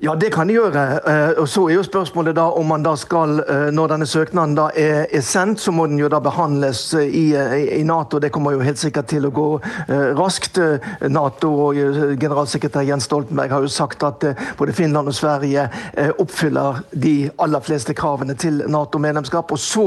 Ja, 0.00 0.14
det 0.14 0.30
kan 0.30 0.46
de 0.46 0.54
gjøre. 0.54 0.82
Eh, 1.10 1.40
og 1.42 1.48
Så 1.48 1.64
er 1.66 1.74
jo 1.74 1.82
spørsmålet 1.82 2.36
da 2.36 2.44
om 2.54 2.68
man 2.70 2.84
da 2.86 2.92
skal, 2.96 3.40
eh, 3.40 3.70
når 3.74 3.88
denne 3.90 4.06
søknaden 4.06 4.54
da 4.54 4.68
er, 4.76 5.06
er 5.10 5.20
sendt, 5.20 5.58
så 5.60 5.72
må 5.74 5.88
den 5.90 5.98
jo 5.98 6.06
da 6.08 6.20
behandles 6.22 6.94
eh, 6.94 7.08
i, 7.10 7.24
i, 7.80 7.82
Nato. 7.82 8.20
Det 8.22 8.30
kommer 8.30 8.54
jo 8.54 8.60
helt 8.62 8.78
sikkert 8.78 9.08
til 9.10 9.26
å 9.26 9.32
gå 9.34 9.46
raskt. 10.14 10.60
Nato 11.10 11.50
og 11.64 11.74
generalsekretær 12.20 12.86
Jens 12.86 13.08
Stoltenberg 13.08 13.50
har 13.50 13.64
jo 13.64 13.70
sagt 13.72 14.02
at 14.06 14.24
både 14.58 14.72
Finland 14.72 15.08
og 15.08 15.14
Sverige 15.16 15.64
oppfyller 16.18 16.82
de 16.92 17.30
aller 17.38 17.64
fleste 17.64 17.94
kravene 17.94 18.36
til 18.38 18.62
Nato-medlemskap. 18.70 19.50
Og 19.52 19.58
så 19.58 19.86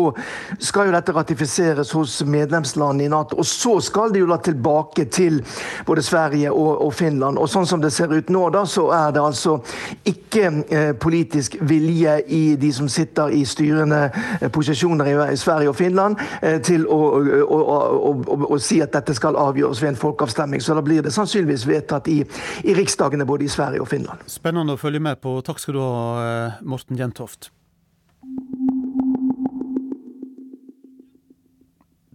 skal 0.59 0.89
jo 0.89 0.95
dette 0.95 1.15
ratifiseres 1.15 1.91
hos 1.95 2.17
medlemslandene 2.25 3.07
i 3.07 3.11
Nato. 3.13 3.39
Og 3.39 3.47
så 3.47 3.77
skal 3.79 4.11
de 4.11 4.23
jo 4.25 4.29
da 4.31 4.41
tilbake 4.43 5.05
til 5.13 5.39
både 5.87 6.03
Sverige 6.03 6.51
og, 6.51 6.81
og 6.87 6.93
Finland. 6.97 7.39
Og 7.39 7.49
sånn 7.51 7.69
som 7.69 7.83
det 7.83 7.93
ser 7.95 8.11
ut 8.11 8.33
nå, 8.33 8.47
da, 8.51 8.65
så 8.67 8.89
er 8.97 9.15
det 9.15 9.23
altså 9.23 9.59
ikke 10.05 10.63
eh, 10.69 10.93
politisk 10.97 11.55
vilje 11.61 12.15
i 12.27 12.55
de 12.55 12.71
som 12.73 12.89
sitter 12.89 13.33
i 13.37 13.43
styrende 13.45 14.01
eh, 14.41 14.49
posisjoner 14.51 15.29
i 15.31 15.37
Sverige 15.37 15.69
og 15.69 15.75
Finland 15.75 16.17
eh, 16.41 16.57
til 16.61 16.87
å, 16.89 16.99
å, 17.45 17.61
å, 18.09 18.39
å, 18.49 18.59
si 18.59 18.81
at 18.81 18.93
dette 18.95 19.15
skal 19.17 19.37
avgjøres 19.37 19.81
ved 19.83 19.93
en 19.93 20.01
folkeavstemning. 20.01 20.61
Så 20.61 20.75
da 20.77 20.81
blir 20.85 21.05
det 21.05 21.13
sannsynligvis 21.13 21.67
vedtatt 21.69 22.09
i, 22.09 22.21
i 22.65 22.77
riksdagene 22.77 23.27
både 23.29 23.45
i 23.45 23.53
Sverige 23.53 23.85
og 23.85 23.89
Finland. 23.91 24.25
Spennende 24.31 24.77
å 24.77 24.81
følge 24.81 25.03
med 25.03 25.21
på. 25.21 25.37
Takk 25.45 25.61
skal 25.61 25.77
du 25.77 25.83
ha, 25.83 26.51
Morten 26.65 26.97
Jentoft. 26.97 27.51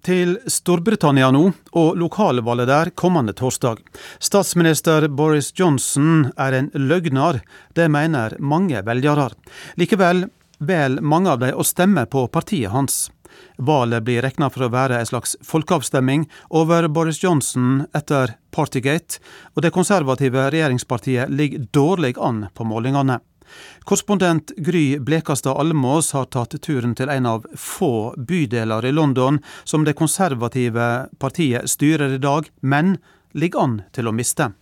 Til 0.06 0.36
Storbritannia 0.46 1.32
nå, 1.34 1.50
og 1.74 1.98
lokalvalget 1.98 2.70
der 2.70 2.92
kommende 2.94 3.34
torsdag. 3.36 3.82
Statsminister 4.22 5.08
Boris 5.10 5.50
Johnson 5.58 6.30
er 6.38 6.54
en 6.54 6.70
løgner, 6.74 7.42
det 7.74 7.90
mener 7.90 8.38
mange 8.38 8.82
velgere. 8.86 9.32
Likevel 9.76 10.28
vel 10.58 11.00
mange 11.02 11.34
av 11.34 11.42
dem 11.42 11.58
å 11.58 11.66
stemme 11.66 12.06
på 12.06 12.26
partiet 12.32 12.72
hans. 12.72 13.10
Valget 13.58 14.04
blir 14.06 14.22
regna 14.24 14.48
for 14.52 14.66
å 14.66 14.72
være 14.72 15.00
en 15.00 15.08
slags 15.08 15.36
folkeavstemning 15.44 16.26
over 16.48 16.88
Boris 16.88 17.22
Johnson 17.22 17.84
etter 17.96 18.36
Partygate, 18.56 19.20
og 19.54 19.64
det 19.64 19.74
konservative 19.74 20.48
regjeringspartiet 20.54 21.32
ligger 21.32 21.66
dårlig 21.76 22.14
an 22.16 22.46
på 22.54 22.64
målingene. 22.68 23.20
Korrespondent 23.84 24.52
Gry 24.56 24.98
Blekastad 24.98 25.56
Almås 25.60 26.12
har 26.16 26.28
tatt 26.32 26.56
turen 26.62 26.94
til 26.98 27.10
en 27.12 27.26
av 27.26 27.46
få 27.56 28.14
bydeler 28.16 28.86
i 28.86 28.92
London 28.92 29.40
som 29.64 29.84
det 29.84 29.96
konservative 29.98 31.08
partiet 31.18 31.70
styrer 31.70 32.16
i 32.16 32.22
dag, 32.22 32.50
men 32.60 32.96
ligger 33.32 33.62
an 33.62 33.82
til 33.92 34.08
å 34.08 34.14
miste. 34.14 34.52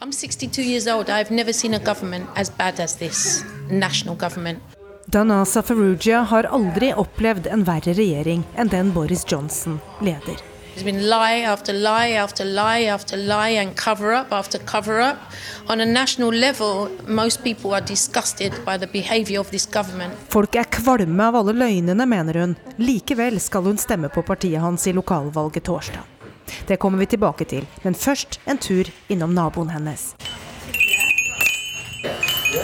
I'm 0.00 0.12
62 0.12 0.62
years 0.62 0.86
old. 0.86 1.08
I've 1.08 1.30
never 1.30 1.52
seen 1.52 1.74
a 1.74 1.78
government 1.78 2.26
as 2.36 2.50
bad 2.50 2.80
as 2.80 2.96
this 2.96 3.44
national 3.70 4.16
government. 4.16 4.62
Dana 5.06 5.44
Safarugia 5.44 6.20
har 6.20 6.44
aldri 6.44 6.90
opplevd 6.94 7.46
en 7.46 7.62
verre 7.64 7.94
regjering 7.94 8.42
enn 8.58 8.72
den 8.72 8.90
Boris 8.92 9.22
Johnson 9.28 9.78
leder. 10.02 10.55
There's 10.76 10.84
been 10.84 11.08
lie 11.08 11.40
after 11.40 11.72
lie 11.72 12.10
after 12.10 12.44
lie 12.44 12.84
after 12.84 13.16
lie 13.16 13.48
and 13.48 13.74
cover 13.74 14.12
up 14.12 14.30
after 14.30 14.58
cover 14.58 15.00
up. 15.00 15.16
On 15.68 15.80
a 15.80 15.86
national 15.86 16.28
level, 16.28 16.90
most 17.06 17.42
people 17.42 17.72
are 17.72 17.80
disgusted 17.80 18.52
by 18.66 18.76
the 18.76 18.86
behavior 18.86 19.40
of 19.40 19.50
this 19.50 19.66
government. 19.66 20.12
Folk 20.28 20.56
er 20.56 20.68
kvalme 20.68 21.24
av 21.24 21.38
alle 21.40 21.54
løgnene, 21.56 22.06
mener 22.06 22.40
hun. 22.42 22.52
Likevel 22.76 23.40
skal 23.40 23.64
hun 23.64 23.80
stemme 23.80 24.12
på 24.12 24.20
partiet 24.22 24.60
hans 24.60 24.84
i 24.86 24.92
lokalvalget 24.92 25.64
torsdag. 25.64 26.04
Det 26.68 26.76
kommer 26.76 26.98
vi 26.98 27.06
tilbake 27.06 27.48
til, 27.48 27.64
men 27.82 27.94
først 27.96 28.40
en 28.44 28.60
tur 28.60 28.92
innom 29.08 29.32
naboen 29.32 29.72
hennes. 29.72 30.12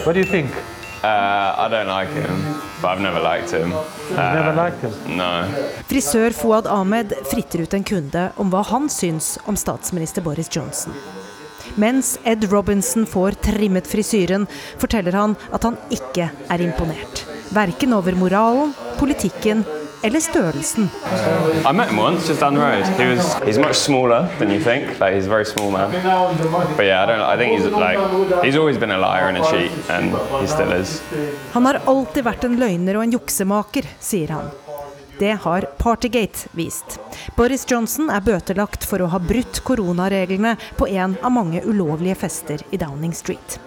Hva 0.05 0.13
do 0.13 0.19
you 0.21 0.29
think? 0.29 0.53
Uh, 1.03 1.53
I 1.57 1.67
don't 1.69 1.87
like 1.87 2.13
him, 2.13 2.43
but 2.81 2.87
I've 2.87 3.01
never 3.01 3.19
liked 3.19 3.51
him. 3.51 3.73
Uh, 3.73 4.15
never 4.15 4.53
liked 4.55 4.79
him? 4.81 5.17
No. 5.17 5.43
Frisør 5.89 6.31
Fouad 6.31 6.69
Ahmed 6.71 7.11
fritter 7.27 7.65
ut 7.65 7.75
en 7.75 7.83
kunde 7.83 8.29
om 8.39 8.53
hva 8.53 8.61
han 8.69 8.87
syns 8.87 9.33
om 9.43 9.59
statsminister 9.59 10.23
Boris 10.23 10.47
Johnson. 10.47 10.95
Mens 11.75 12.15
Ed 12.23 12.47
Robinson 12.51 13.03
får 13.05 13.35
trimmet 13.43 13.87
frisyren, 13.87 14.47
forteller 14.79 15.19
han 15.19 15.35
at 15.51 15.67
han 15.67 15.75
ikke 15.91 16.29
er 16.31 16.63
imponert. 16.63 17.25
Verken 17.51 17.99
over 17.99 18.15
moralen, 18.15 18.71
politikken 18.95 19.65
eller 20.03 20.19
størrelsen. 20.19 20.89
I 21.69 21.73
met 21.73 21.89
him 21.89 21.99
once 21.99 22.27
just 22.27 22.39
down 22.41 22.55
the 22.55 22.61
road. 22.61 22.85
He 22.99 23.05
was 23.15 23.33
he's 23.45 23.57
much 23.57 23.75
smaller 23.75 24.27
than 24.39 24.51
you 24.51 24.59
think. 24.59 24.99
Like 24.99 25.15
he's 25.15 25.25
a 25.25 25.29
very 25.29 25.45
small 25.45 25.71
man. 25.71 25.91
But 26.77 26.85
yeah, 26.85 27.03
I 27.03 27.05
don't 27.05 27.21
I 27.21 27.37
think 27.37 27.59
he's 27.59 27.71
like 27.71 27.99
he's 28.43 28.57
always 28.57 28.77
been 28.77 28.91
a 28.91 28.97
liar 28.97 29.27
and 29.27 29.37
a 29.37 29.43
cheat 29.51 29.71
and 29.89 30.11
he 30.41 30.47
still 30.47 30.71
is. 30.71 31.01
Han 31.53 31.65
har 31.65 31.81
alltid 31.85 32.23
vært 32.23 32.43
en 32.43 32.59
løgner 32.59 32.99
og 32.99 33.03
en 33.07 33.15
juksemaker, 33.15 33.87
sier 33.99 34.35
han. 34.35 34.51
Det 35.19 35.37
har 35.43 35.61
Partygate 35.77 36.49
vist. 36.51 36.99
Boris 37.37 37.65
Johnson 37.69 38.09
er 38.09 38.23
bøtelagt 38.25 38.83
for 38.83 39.01
å 39.01 39.11
ha 39.13 39.19
brutt 39.21 39.61
koronareglene 39.63 40.55
på 40.77 40.89
en 40.89 41.15
av 41.21 41.31
mange 41.31 41.61
ulovlige 41.63 42.17
fester 42.25 42.65
i 42.71 42.81
Downing 42.81 43.13
Street. 43.15 43.59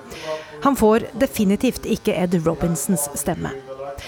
Han 0.66 0.76
får 0.76 1.07
definitivt 1.14 1.87
ikke 1.87 2.16
Ed 2.18 2.34
Robinsons 2.45 3.09
stemme. 3.14 3.55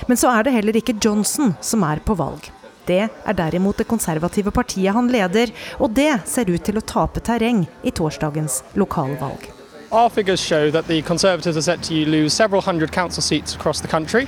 Men 0.06 0.20
så 0.20 0.32
er 0.32 0.46
det 0.46 0.54
heller 0.56 0.78
ikke 0.80 0.96
Johnson 1.04 1.54
som 1.60 1.84
er 1.86 2.02
på 2.04 2.16
valg. 2.18 2.50
Det 2.88 3.04
er 3.08 3.36
derimot 3.36 3.76
det 3.76 3.88
konservative 3.88 4.50
partiet 4.54 4.94
han 4.96 5.10
leder, 5.12 5.52
og 5.78 5.92
det 5.96 6.22
ser 6.28 6.48
ut 6.48 6.64
til 6.64 6.80
å 6.80 6.84
tape 6.84 7.20
terreng 7.20 7.66
i 7.84 7.92
torsdagens 7.92 8.62
lokalvalg. 8.80 9.50
Our 9.90 10.08
figures 10.08 10.40
show 10.40 10.70
that 10.70 10.86
the 10.86 11.00
Conservatives 11.02 11.56
are 11.56 11.62
set 11.62 11.82
to 11.82 12.04
lose 12.04 12.34
several 12.34 12.60
hundred 12.60 12.92
council 12.92 13.22
seats 13.22 13.54
across 13.54 13.80
the 13.80 13.88
country. 13.88 14.26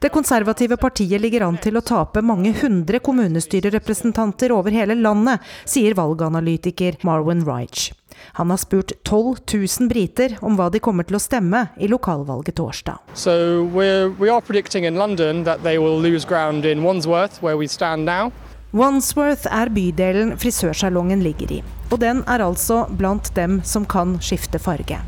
Det 0.00 0.08
konservative 0.12 0.76
partiet 0.76 1.20
ligger 1.20 1.46
an 1.46 1.56
til 1.62 1.78
å 1.78 1.84
tape 1.84 2.20
mange 2.20 2.52
hundre 2.60 2.98
kommunestyrerepresentanter 3.00 4.52
over 4.52 4.74
hele 4.74 4.96
landet, 4.98 5.40
sier 5.64 5.96
valganalytiker 5.96 6.98
Marwan 7.06 7.46
Reich. 7.46 7.92
Han 8.36 8.50
har 8.50 8.60
spurt 8.60 8.92
12 9.04 9.36
000 9.80 9.88
briter 9.88 10.36
om 10.44 10.56
hva 10.56 10.68
de 10.72 10.80
kommer 10.84 11.08
til 11.08 11.16
å 11.16 11.22
stemme 11.22 11.66
i 11.80 11.88
lokalvalget 11.88 12.56
torsdag. 12.60 13.00
So 13.14 13.64
we're, 13.72 14.12
we 14.20 14.28
are 14.32 14.40
predicting 14.40 14.84
in 14.84 14.96
London 14.96 15.44
that 15.44 15.62
they 15.64 15.78
will 15.78 16.00
lose 16.00 16.28
ground 16.28 16.64
in 16.64 16.84
Wandsworth, 16.84 17.40
where 17.42 17.56
we 17.56 17.68
stand 17.68 18.04
now. 18.04 18.32
Wandsworth 18.76 19.46
er 19.48 19.72
bydelen 19.72 20.34
frisørsalongen 20.36 21.22
ligger 21.24 21.60
i, 21.60 21.64
og 21.88 22.00
den 22.02 22.24
er 22.28 22.44
altså 22.44 22.84
blant 22.92 23.32
dem 23.36 23.62
som 23.64 23.88
kan 23.88 24.18
skifte 24.20 24.60
farge. 24.60 25.00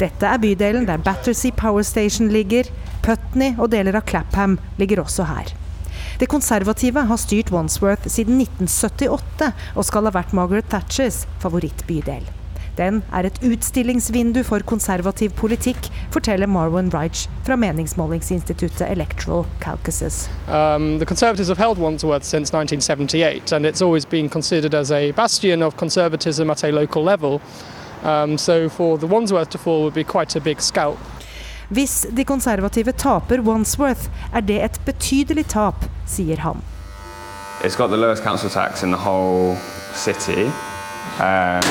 Dette 0.00 0.28
er 0.28 0.42
bydelen 0.42 0.86
der 0.88 1.02
Battersea 1.02 1.54
Power 1.56 1.82
Station 1.86 2.28
ligger. 2.32 2.68
Putney 3.02 3.56
og 3.58 3.72
deler 3.72 3.98
av 3.98 4.06
Clapham 4.08 4.58
ligger 4.78 5.02
også 5.02 5.26
her. 5.30 5.54
Det 6.20 6.28
konservative 6.28 7.06
har 7.08 7.18
styrt 7.18 7.50
Wandsworth 7.52 8.06
siden 8.06 8.40
1978 8.44 9.50
og 9.74 9.88
skal 9.88 10.06
ha 10.06 10.14
vært 10.14 10.36
Margaret 10.36 10.68
Thatchers 10.70 11.24
favorittbydel. 11.42 12.28
Den 12.76 13.02
er 13.12 13.26
et 13.28 13.38
utstillingsvindu 13.44 14.42
for 14.48 14.64
konservativ 14.64 15.34
politikk, 15.36 15.90
forteller 16.10 16.46
Marwan 16.48 16.88
Reich 16.94 17.28
fra 17.44 17.56
meningsmålingsinstituttet 17.56 18.86
Electoral 18.90 19.44
Caucasus. 19.60 20.30
Um, 20.48 20.98
the 20.98 21.04
Conservatives 21.04 21.48
have 21.48 21.58
held 21.58 21.78
Wandsworth 21.78 22.24
since 22.24 22.52
1978, 22.54 23.52
and 23.52 23.66
it's 23.66 23.82
always 23.82 24.06
been 24.06 24.28
considered 24.28 24.74
as 24.74 24.90
a 24.90 25.10
bastion 25.10 25.62
of 25.62 25.76
conservatism 25.76 26.50
at 26.50 26.64
a 26.64 26.70
local 26.70 27.04
level. 27.04 27.40
Um, 28.02 28.38
so 28.38 28.68
for 28.68 28.98
the 28.98 29.06
Wandsworth 29.06 29.50
to 29.50 29.58
fall 29.58 29.82
would 29.82 29.94
be 29.94 30.04
quite 30.04 30.36
a 30.36 30.40
big 30.40 30.60
scalp. 30.60 30.98
Hvis 31.68 32.06
de 32.16 32.24
konservative 32.24 32.92
taper 32.92 33.40
Wandsworth, 33.40 34.10
er 34.32 34.40
det 34.40 34.64
et 34.64 34.80
betydelig 34.84 35.46
tap, 35.46 35.84
sier 36.06 36.36
han. 36.36 36.60
It's 37.62 37.76
got 37.76 37.88
the 37.88 37.96
lowest 37.96 38.22
council 38.22 38.50
tax 38.50 38.82
in 38.82 38.90
the 38.90 38.98
whole 38.98 39.56
city. 39.94 40.50
Um, 41.20 41.62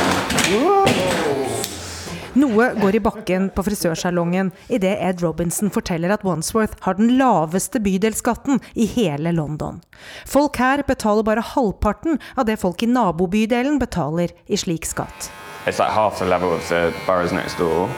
Noe 2.34 2.70
går 2.80 2.96
i 2.96 3.02
bakken 3.04 3.50
på 3.52 3.64
frisørsalongen 3.68 4.54
idet 4.72 4.96
Ed 5.04 5.20
Robinson 5.24 5.70
forteller 5.70 6.14
at 6.16 6.24
Wandsworth 6.24 6.80
har 6.86 6.96
den 6.96 7.18
laveste 7.20 7.82
bydelsskatten 7.84 8.62
i 8.74 8.88
hele 8.88 9.34
London. 9.36 9.82
Folk 10.26 10.56
her 10.64 10.86
betaler 10.88 11.28
bare 11.28 11.44
halvparten 11.44 12.22
av 12.38 12.48
det 12.48 12.56
folk 12.64 12.82
i 12.82 12.90
nabobydelen 12.90 13.82
betaler 13.84 14.32
i 14.48 14.60
slik 14.60 14.88
skatt. 14.88 15.28
It's 15.68 15.80
like 15.80 15.92
half 15.92 16.20
the 16.20 16.26
level 16.26 16.54
of 16.54 16.68
the 16.70 16.94
boroughs 17.06 17.32
next 17.32 17.58
door. 17.58 17.90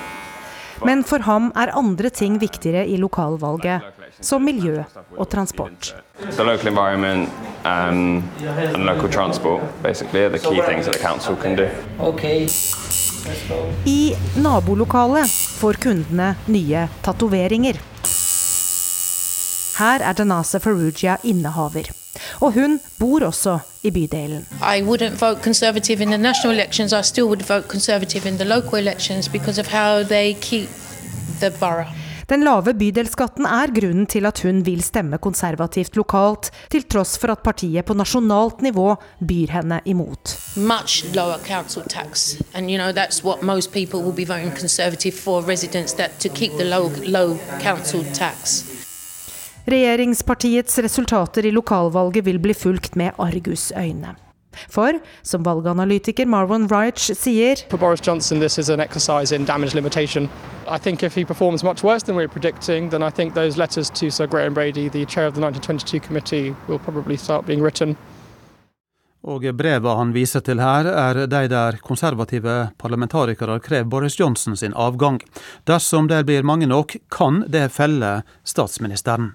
Men 0.86 1.04
for 1.04 1.20
ham 1.24 1.52
er 1.56 1.72
andre 1.78 2.10
ting 2.10 2.40
viktigere 2.42 2.84
i 2.88 2.98
lokalvalget, 2.98 3.82
som 4.20 4.44
miljø 4.44 4.84
og 5.18 5.30
transport. 5.30 5.94
The 6.20 6.44
local 6.44 6.68
environment 6.68 7.30
um, 7.66 8.24
transport 9.12 9.62
basically 9.84 10.26
are 10.26 10.30
the 10.30 10.40
key 10.40 10.62
things 10.62 10.86
that 10.86 10.94
the 10.94 11.00
council 11.00 11.36
can 11.36 11.56
do. 11.56 11.68
I 13.86 14.16
nabolokalet 14.36 15.30
får 15.60 15.74
kundene 15.74 16.36
nye 16.48 16.88
tatoveringer. 17.02 17.80
Her 19.80 20.00
er 20.10 20.14
Danasa 20.14 20.60
Ferrugia 20.60 21.18
innehaver. 21.24 22.03
Og 22.40 22.54
hun 22.54 22.80
bor 23.00 23.26
også 23.26 23.60
i 23.84 23.92
bydelen. 23.92 24.46
I 24.62 24.82
wouldn't 24.82 25.20
vote 25.20 25.44
Conservative 25.44 26.04
in 26.04 26.08
the 26.08 26.18
national 26.18 26.54
elections. 26.54 26.94
I 26.94 27.02
still 27.04 27.26
would 27.26 27.42
vote 27.42 27.68
Conservative 27.68 28.30
in 28.30 28.38
the 28.38 28.46
local 28.46 28.80
elections 28.80 29.30
because 29.30 29.62
of 29.62 29.68
how 29.68 30.04
they 30.04 30.34
keep 30.34 30.70
the 31.40 31.52
borough. 31.60 31.90
Den 32.30 32.46
lave 32.48 32.72
bydelsskatten 32.80 33.46
er 33.46 33.72
grunnen 33.76 34.06
til 34.08 34.26
at 34.26 34.40
hun 34.46 34.62
vil 34.66 34.80
stemme 34.84 35.20
konservativt 35.22 35.98
lokalt, 36.00 36.52
til 36.72 36.86
tross 36.88 37.18
for 37.20 37.34
at 37.36 37.44
partiet 37.44 37.86
på 37.86 37.94
nasjonalt 38.00 38.64
nivå 38.64 38.96
byr 39.20 39.52
henne 39.58 39.82
imot. 39.86 40.38
Much 40.56 41.04
lower 41.16 41.38
council 41.46 41.84
tax, 41.90 42.38
and 42.54 42.72
you 42.72 42.78
know 42.80 42.92
that's 42.92 43.24
what 43.24 43.44
most 43.44 43.72
people 43.74 44.00
will 44.00 44.16
be 44.16 44.26
voting 44.26 44.56
Conservative 44.56 45.14
for 45.14 45.42
residents 45.42 45.94
that 45.94 46.12
to 46.20 46.30
keep 46.30 46.52
the 46.58 46.64
low 46.64 46.90
low 47.06 47.38
council 47.62 48.06
tax. 48.14 48.64
Regjeringspartiets 49.66 50.80
resultater 50.80 51.46
i 51.46 51.52
lokalvalget 51.52 52.26
vil 52.26 52.40
bli 52.40 52.54
fulgt 52.54 52.98
med 53.00 53.16
argusøyne. 53.18 54.16
For, 54.70 54.98
som 55.24 55.46
valganalytiker 55.46 56.28
Marwan 56.28 56.68
Reich 56.68 57.14
sier 57.16 57.62
For 57.70 57.78
Boris 57.78 58.02
Johnson, 58.08 58.40
this 58.40 58.60
is 58.60 58.70
an 58.70 58.80
exercise 58.80 59.36
in 59.36 59.46
damage 59.46 59.74
limitation. 59.74 60.30
I 60.68 60.78
think 60.78 61.02
if 61.04 61.16
he 61.16 61.24
performs 61.26 61.64
much 61.64 61.84
worse 61.84 62.04
than 62.06 62.16
we're 62.16 62.28
predicting, 62.28 62.90
then 62.90 63.04
I 63.04 63.10
think 63.10 63.34
those 63.36 63.58
letters 63.58 63.90
to 63.90 64.10
Sir 64.12 64.28
Graham 64.28 64.54
Brady, 64.54 64.90
the 64.90 65.06
chair 65.06 65.28
of 65.28 65.34
the 65.34 65.42
1922 65.42 66.00
committee, 66.00 66.56
will 66.68 66.80
probably 66.80 67.18
start 67.18 67.46
being 67.46 67.62
written. 67.62 67.96
Og 69.24 69.46
breva 69.56 69.94
han 69.96 70.12
viser 70.12 70.44
til 70.44 70.60
her, 70.60 70.86
er 70.92 71.22
de 71.32 71.48
der 71.48 71.78
konservative 71.80 72.74
parlamentarikere 72.78 73.60
krever 73.64 73.88
Boris 73.88 74.20
Johnson 74.20 74.58
sin 74.60 74.74
avgang. 74.76 75.22
Dersom 75.68 76.12
det 76.12 76.26
blir 76.26 76.44
mange 76.44 76.68
nok, 76.68 76.98
kan 77.10 77.46
det 77.48 77.72
felle 77.72 78.22
statsministeren. 78.44 79.32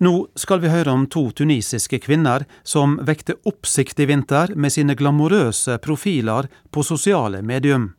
Nå 0.00 0.28
skal 0.34 0.62
vi 0.62 0.70
høre 0.72 0.92
om 0.96 1.02
to 1.12 1.26
tunisiske 1.36 1.98
kvinner 2.00 2.46
som 2.64 2.94
vekte 3.04 3.34
oppsikt 3.44 3.98
i 4.00 4.06
vinter 4.08 4.54
med 4.56 4.72
sine 4.72 4.94
glamorøse 4.96 5.76
profiler 5.84 6.48
på 6.72 6.84
sosiale 6.88 7.42
medium. 7.44 7.90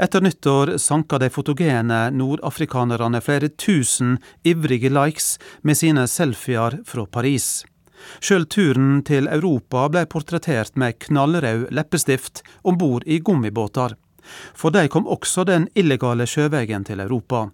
Etter 0.00 0.24
nyttår 0.24 0.78
sanka 0.80 1.18
de 1.20 1.28
fotogene 1.28 1.98
nordafrikanerne 2.16 3.20
flere 3.20 3.50
tusen 3.52 4.16
ivrige 4.48 4.88
likes 4.88 5.34
med 5.60 5.76
sine 5.76 6.06
selfier 6.08 6.78
fra 6.88 7.04
Paris. 7.04 7.66
Sjøl 8.24 8.48
turen 8.48 9.02
til 9.04 9.28
Europa 9.28 9.84
ble 9.92 10.06
portrettert 10.08 10.72
med 10.80 10.96
knallrød 11.04 11.68
leppestift 11.68 12.40
om 12.64 12.80
bord 12.80 13.04
i 13.04 13.20
gummibåter. 13.20 13.92
For 14.56 14.72
de 14.72 14.88
kom 14.88 15.04
også 15.04 15.44
den 15.44 15.68
illegale 15.76 16.24
sjøveien 16.24 16.88
til 16.88 17.04
Europa. 17.04 17.50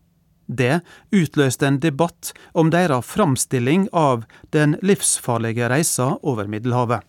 Det 0.46 0.80
utløste 1.14 1.68
en 1.68 1.78
debatt 1.80 2.32
om 2.52 2.72
deres 2.72 3.06
framstilling 3.06 3.88
av 3.92 4.26
den 4.50 4.76
livsfarlige 4.82 5.70
reisa 5.72 6.16
over 6.22 6.50
Middelhavet. 6.50 7.06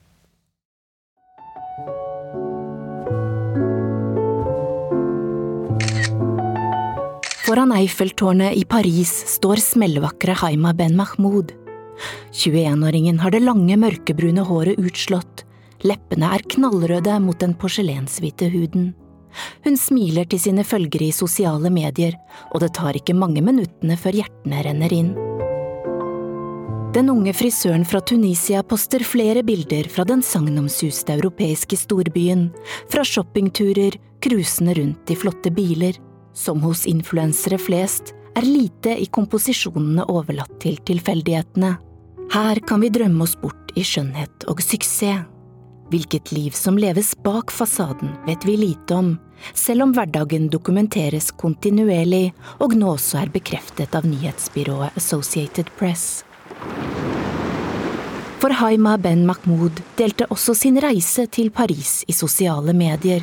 Foran 7.43 7.73
Eiffeltårnet 7.75 8.55
i 8.57 8.63
Paris 8.65 9.11
står 9.36 9.59
smellvakre 9.61 10.34
Haima 10.39 10.71
Ben 10.73 10.95
Mahmoud. 10.97 11.51
21-åringen 12.31 13.19
har 13.21 13.36
det 13.36 13.43
lange, 13.43 13.75
mørkebrune 13.77 14.45
håret 14.47 14.79
utslått. 14.81 15.43
Leppene 15.84 16.31
er 16.34 16.45
knallrøde 16.49 17.19
mot 17.21 17.38
den 17.43 17.53
porselenshvite 17.59 18.47
huden. 18.53 18.93
Hun 19.64 19.78
smiler 19.80 20.28
til 20.28 20.41
sine 20.43 20.66
følgere 20.68 21.07
i 21.07 21.16
sosiale 21.16 21.72
medier, 21.72 22.18
og 22.51 22.64
det 22.64 22.74
tar 22.76 22.97
ikke 22.99 23.16
mange 23.16 23.43
minuttene 23.43 23.95
før 23.99 24.20
hjertene 24.20 24.64
renner 24.66 24.95
inn. 24.95 25.14
Den 26.93 27.09
unge 27.09 27.32
frisøren 27.34 27.88
fra 27.89 28.03
Tunisia 28.05 28.59
poster 28.61 29.01
flere 29.07 29.41
bilder 29.43 29.88
fra 29.89 30.03
den 30.05 30.22
sagnomsuste 30.22 31.16
europeiske 31.16 31.80
storbyen, 31.80 32.51
fra 32.91 33.01
shoppingturer, 33.07 33.97
cruisende 34.22 34.76
rundt 34.78 35.09
i 35.09 35.18
flotte 35.18 35.49
biler. 35.55 35.97
Som 36.38 36.61
hos 36.61 36.86
influensere 36.89 37.57
flest 37.57 38.14
er 38.38 38.45
lite 38.45 38.93
i 38.99 39.09
komposisjonene 39.09 40.05
overlatt 40.09 40.53
til 40.61 40.78
tilfeldighetene. 40.86 41.76
Her 42.34 42.61
kan 42.68 42.82
vi 42.82 42.93
drømme 42.93 43.26
oss 43.26 43.38
bort 43.41 43.74
i 43.78 43.86
skjønnhet 43.86 44.45
og 44.49 44.61
suksess. 44.61 45.32
Hvilket 45.93 46.31
liv 46.31 46.51
som 46.57 46.77
leves 46.77 47.11
bak 47.21 47.51
fasaden, 47.51 48.15
vet 48.25 48.45
vi 48.45 48.57
lite 48.57 48.95
om, 48.95 49.17
selv 49.53 49.83
om 49.83 49.91
hverdagen 49.93 50.47
dokumenteres 50.49 51.27
kontinuerlig 51.37 52.31
og 52.65 52.71
nå 52.79 52.95
også 52.95 53.19
er 53.21 53.29
bekreftet 53.29 53.93
av 53.93 54.07
nyhetsbyrået 54.09 54.97
Associated 54.97 55.69
Press. 55.77 56.23
For 58.41 58.57
Haima 58.57 58.95
Ben 58.97 59.21
Mahmoud 59.27 59.83
delte 59.99 60.25
også 60.33 60.55
sin 60.57 60.81
reise 60.81 61.27
til 61.29 61.51
Paris 61.53 61.99
i 62.09 62.17
sosiale 62.17 62.73
medier. 62.73 63.21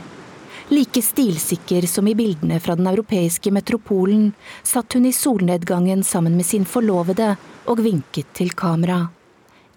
Like 0.71 1.03
stilsikker 1.03 1.89
som 1.91 2.07
i 2.07 2.15
bildene 2.15 2.61
fra 2.63 2.79
den 2.79 2.87
europeiske 2.87 3.51
metropolen, 3.51 4.31
satt 4.63 4.95
hun 4.95 5.11
i 5.11 5.13
solnedgangen 5.17 6.07
sammen 6.07 6.39
med 6.39 6.47
sin 6.47 6.71
forlovede 6.71 7.35
og 7.67 7.83
vinket 7.83 8.31
til 8.39 8.55
kamera. 8.55 9.09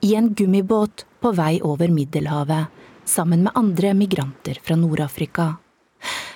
I 0.06 0.14
en 0.14 0.30
gummibåt 0.38 1.08
på 1.24 1.34
vei 1.34 1.58
over 1.66 1.90
Middelhavet, 1.90 2.83
sammen 3.06 3.44
med 3.44 3.52
andre 3.56 3.94
migranter 3.94 4.60
fra 4.64 4.76
Nord-Afrika. 4.76 5.54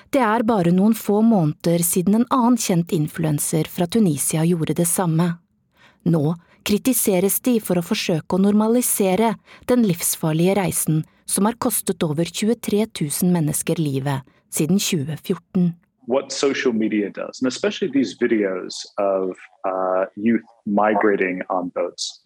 Det 0.09 0.21
er 0.23 0.43
bare 0.47 0.71
noen 0.71 0.95
få 0.95 1.19
måneder 1.21 1.83
siden 1.83 2.15
en 2.15 2.27
annen 2.31 2.57
kjent 2.57 2.93
influenser 2.95 3.67
fra 3.71 3.87
Tunisia 3.87 4.45
gjorde 4.47 4.77
det 4.77 4.87
samme. 4.87 5.33
Nå 6.07 6.35
kritiseres 6.67 7.39
de 7.43 7.57
for 7.63 7.79
å 7.79 7.85
forsøke 7.85 8.35
å 8.35 8.43
normalisere 8.43 9.33
den 9.67 9.83
livsfarlige 9.87 10.55
reisen 10.59 11.03
som 11.27 11.47
har 11.47 11.59
kostet 11.59 12.03
over 12.03 12.25
23 12.25 12.85
000 12.87 13.33
mennesker 13.33 13.79
livet 13.79 14.23
siden 14.49 14.79
2014. 14.79 15.73
What 16.07 16.31
social 16.31 16.71
media 16.71 17.09
does, 17.09 17.41
and 17.41 17.47
especially 17.47 17.91
these 17.91 18.15
videos 18.15 18.85
of 18.97 19.35
uh, 19.65 20.05
youth 20.15 20.47
migrating 20.65 21.41
on 21.49 21.67
boats, 21.75 22.21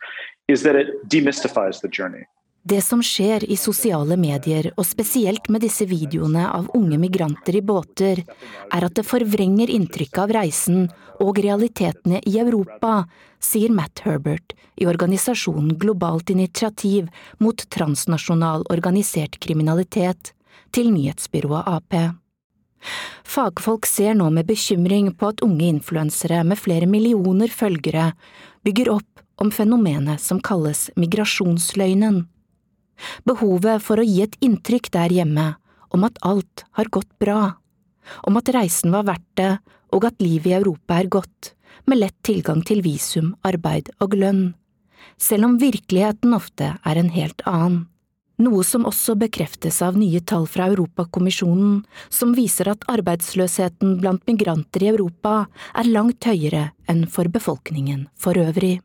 is 0.47 0.61
that 0.61 0.75
it 0.75 0.87
demystifies 1.09 1.81
the 1.81 1.87
journey. 1.87 2.27
Det 2.63 2.81
som 2.81 3.01
skjer 3.01 3.43
i 3.49 3.55
sosiale 3.57 4.15
medier, 4.21 4.67
og 4.77 4.85
spesielt 4.85 5.49
med 5.49 5.63
disse 5.65 5.87
videoene 5.89 6.43
av 6.45 6.67
unge 6.77 6.99
migranter 7.01 7.57
i 7.57 7.61
båter, 7.65 8.21
er 8.21 8.85
at 8.85 8.97
det 8.97 9.05
forvrenger 9.07 9.71
inntrykket 9.73 10.19
av 10.21 10.33
reisen 10.37 10.83
og 11.21 11.41
realitetene 11.41 12.21
i 12.29 12.37
Europa, 12.41 13.07
sier 13.41 13.73
Matt 13.73 14.03
Herbert 14.05 14.53
i 14.77 14.85
organisasjonen 14.85 15.73
Globalt 15.81 16.29
initiativ 16.29 17.09
mot 17.41 17.65
transnasjonal 17.73 18.67
organisert 18.69 19.39
kriminalitet, 19.41 20.35
til 20.71 20.91
nyhetsbyrået 20.93 21.67
Ap. 21.67 21.95
Fagfolk 23.27 23.87
ser 23.89 24.13
nå 24.15 24.29
med 24.31 24.47
bekymring 24.47 25.09
på 25.17 25.33
at 25.33 25.41
unge 25.43 25.65
influensere 25.67 26.45
med 26.47 26.61
flere 26.61 26.87
millioner 26.87 27.51
følgere 27.51 28.11
bygger 28.63 28.93
opp 28.93 29.25
om 29.41 29.51
fenomenet 29.51 30.21
som 30.21 30.39
kalles 30.39 30.87
migrasjonsløgnen 30.95 32.21
behovet 33.27 33.83
for 33.83 34.01
å 34.01 34.05
gi 34.07 34.21
et 34.25 34.37
inntrykk 34.43 34.91
der 34.93 35.13
hjemme 35.19 35.47
om 35.91 36.05
at 36.07 36.19
alt 36.23 36.65
har 36.77 36.91
gått 36.93 37.11
bra, 37.19 37.57
om 38.27 38.39
at 38.39 38.51
reisen 38.55 38.93
var 38.95 39.07
verdt 39.09 39.29
det 39.39 39.51
og 39.91 40.07
at 40.07 40.23
livet 40.23 40.51
i 40.51 40.57
Europa 40.57 40.99
er 40.99 41.11
godt, 41.11 41.53
med 41.85 41.99
lett 41.99 42.17
tilgang 42.23 42.61
til 42.67 42.83
visum, 42.85 43.33
arbeid 43.47 43.91
og 44.03 44.15
lønn, 44.15 44.43
selv 45.17 45.49
om 45.49 45.57
virkeligheten 45.61 46.35
ofte 46.37 46.75
er 46.77 46.99
en 46.99 47.11
helt 47.13 47.43
annen. 47.49 47.87
Noe 48.41 48.63
som 48.65 48.87
også 48.89 49.13
bekreftes 49.21 49.83
av 49.85 49.99
nye 50.01 50.17
tall 50.25 50.47
fra 50.49 50.65
Europakommisjonen, 50.71 51.83
som 52.09 52.31
viser 52.33 52.71
at 52.71 52.87
arbeidsløsheten 52.89 53.99
blant 54.01 54.25
migranter 54.25 54.87
i 54.87 54.89
Europa 54.89 55.43
er 55.77 55.91
langt 55.91 56.25
høyere 56.25 56.71
enn 56.89 57.05
for 57.05 57.29
befolkningen 57.29 58.07
for 58.17 58.39
øvrig. 58.41 58.79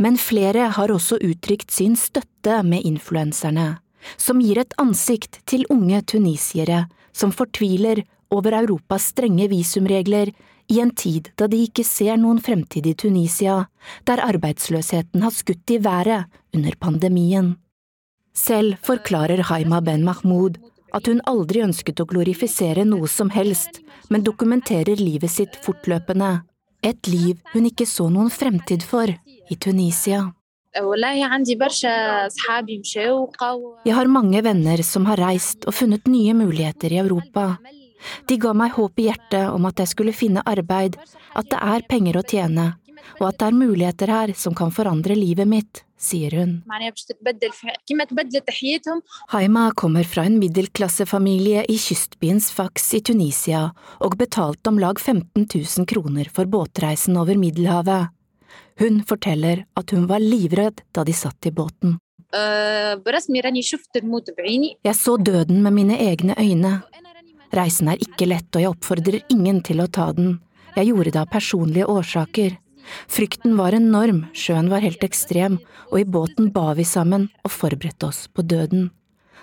Men 0.00 0.16
flere 0.16 0.70
har 0.76 0.92
også 0.92 1.18
uttrykt 1.20 1.70
sin 1.70 1.96
støtte 1.96 2.62
med 2.64 2.86
influenserne, 2.88 3.74
som 4.16 4.40
gir 4.40 4.62
et 4.62 4.72
ansikt 4.80 5.42
til 5.50 5.66
unge 5.68 6.00
tunisiere 6.08 6.86
som 7.12 7.34
fortviler 7.36 8.04
over 8.30 8.54
Europas 8.62 9.10
strenge 9.12 9.48
visumregler 9.50 10.32
i 10.70 10.80
en 10.80 10.92
tid 10.94 11.32
da 11.36 11.48
de 11.50 11.64
ikke 11.66 11.84
ser 11.84 12.16
noen 12.20 12.40
fremtid 12.40 12.86
i 12.86 12.94
Tunisia, 12.94 13.64
der 14.06 14.22
arbeidsløsheten 14.22 15.24
har 15.26 15.34
skutt 15.34 15.74
i 15.74 15.80
været 15.82 16.30
under 16.54 16.76
pandemien. 16.80 17.56
Selv 18.32 18.78
forklarer 18.86 19.42
Haima 19.50 19.80
Ben 19.80 20.04
Mahmoud 20.06 20.60
at 20.94 21.06
hun 21.10 21.20
aldri 21.26 21.64
ønsket 21.66 22.00
å 22.00 22.06
glorifisere 22.06 22.86
noe 22.86 23.08
som 23.10 23.30
helst, 23.34 23.82
men 24.10 24.24
dokumenterer 24.26 24.98
livet 24.98 25.30
sitt 25.30 25.58
fortløpende, 25.64 26.40
et 26.82 27.10
liv 27.10 27.42
hun 27.52 27.66
ikke 27.68 27.86
så 27.86 28.08
noen 28.10 28.30
fremtid 28.32 28.86
for 28.86 29.10
i 29.50 29.56
Tunisia. 29.56 30.32
Jeg 33.84 33.94
har 33.96 34.06
mange 34.06 34.42
venner 34.46 34.82
som 34.86 35.06
har 35.10 35.18
reist 35.18 35.66
og 35.66 35.74
funnet 35.74 36.06
nye 36.06 36.34
muligheter 36.38 36.94
i 36.94 37.00
Europa. 37.02 37.56
De 38.30 38.36
ga 38.40 38.52
meg 38.56 38.76
håp 38.78 39.00
i 39.02 39.08
hjertet 39.08 39.50
om 39.50 39.66
at 39.68 39.82
jeg 39.82 39.90
skulle 39.90 40.14
finne 40.14 40.44
arbeid, 40.46 40.96
at 41.34 41.50
det 41.50 41.58
er 41.58 41.86
penger 41.90 42.20
å 42.20 42.26
tjene, 42.26 42.66
og 43.18 43.28
at 43.28 43.40
det 43.40 43.48
er 43.48 43.58
muligheter 43.58 44.12
her 44.14 44.32
som 44.38 44.54
kan 44.56 44.70
forandre 44.74 45.16
livet 45.18 45.48
mitt, 45.50 45.82
sier 46.00 46.32
hun. 46.38 46.62
Haima 49.34 49.64
kommer 49.82 50.08
fra 50.08 50.24
en 50.28 50.38
middelklassefamilie 50.40 51.66
i 51.66 51.76
kystbyen 51.82 52.40
Sfax 52.40 52.94
i 52.96 53.02
Tunisia 53.04 53.66
og 53.98 54.16
betalte 54.22 54.70
om 54.70 54.80
lag 54.80 55.02
15 55.02 55.44
000 55.50 55.90
kroner 55.90 56.30
for 56.32 56.48
båtreisen 56.48 57.18
over 57.20 57.36
Middelhavet. 57.36 58.14
Hun 58.80 59.02
forteller 59.04 59.66
at 59.76 59.92
hun 59.92 60.06
var 60.08 60.22
livredd 60.24 60.80
da 60.96 61.04
de 61.04 61.12
satt 61.12 61.46
i 61.46 61.52
båten. 61.52 61.98
Jeg 64.86 64.96
så 64.96 65.16
døden 65.20 65.62
med 65.62 65.72
mine 65.76 65.98
egne 66.00 66.36
øyne. 66.38 66.72
Reisen 67.52 67.90
er 67.90 68.00
ikke 68.00 68.28
lett, 68.30 68.48
og 68.54 68.62
jeg 68.62 68.70
oppfordrer 68.70 69.20
ingen 69.34 69.60
til 69.66 69.82
å 69.82 69.88
ta 69.90 70.12
den. 70.16 70.38
Jeg 70.76 70.92
gjorde 70.92 71.12
det 71.12 71.20
av 71.20 71.32
personlige 71.32 71.90
årsaker. 71.90 72.56
Frykten 73.10 73.56
var 73.58 73.74
enorm, 73.76 74.24
sjøen 74.32 74.70
var 74.70 74.84
helt 74.84 75.02
ekstrem, 75.04 75.58
og 75.90 76.00
i 76.00 76.06
båten 76.06 76.52
ba 76.54 76.72
vi 76.78 76.86
sammen 76.86 77.28
og 77.44 77.52
forberedte 77.52 78.08
oss 78.08 78.28
på 78.32 78.46
døden. 78.46 78.88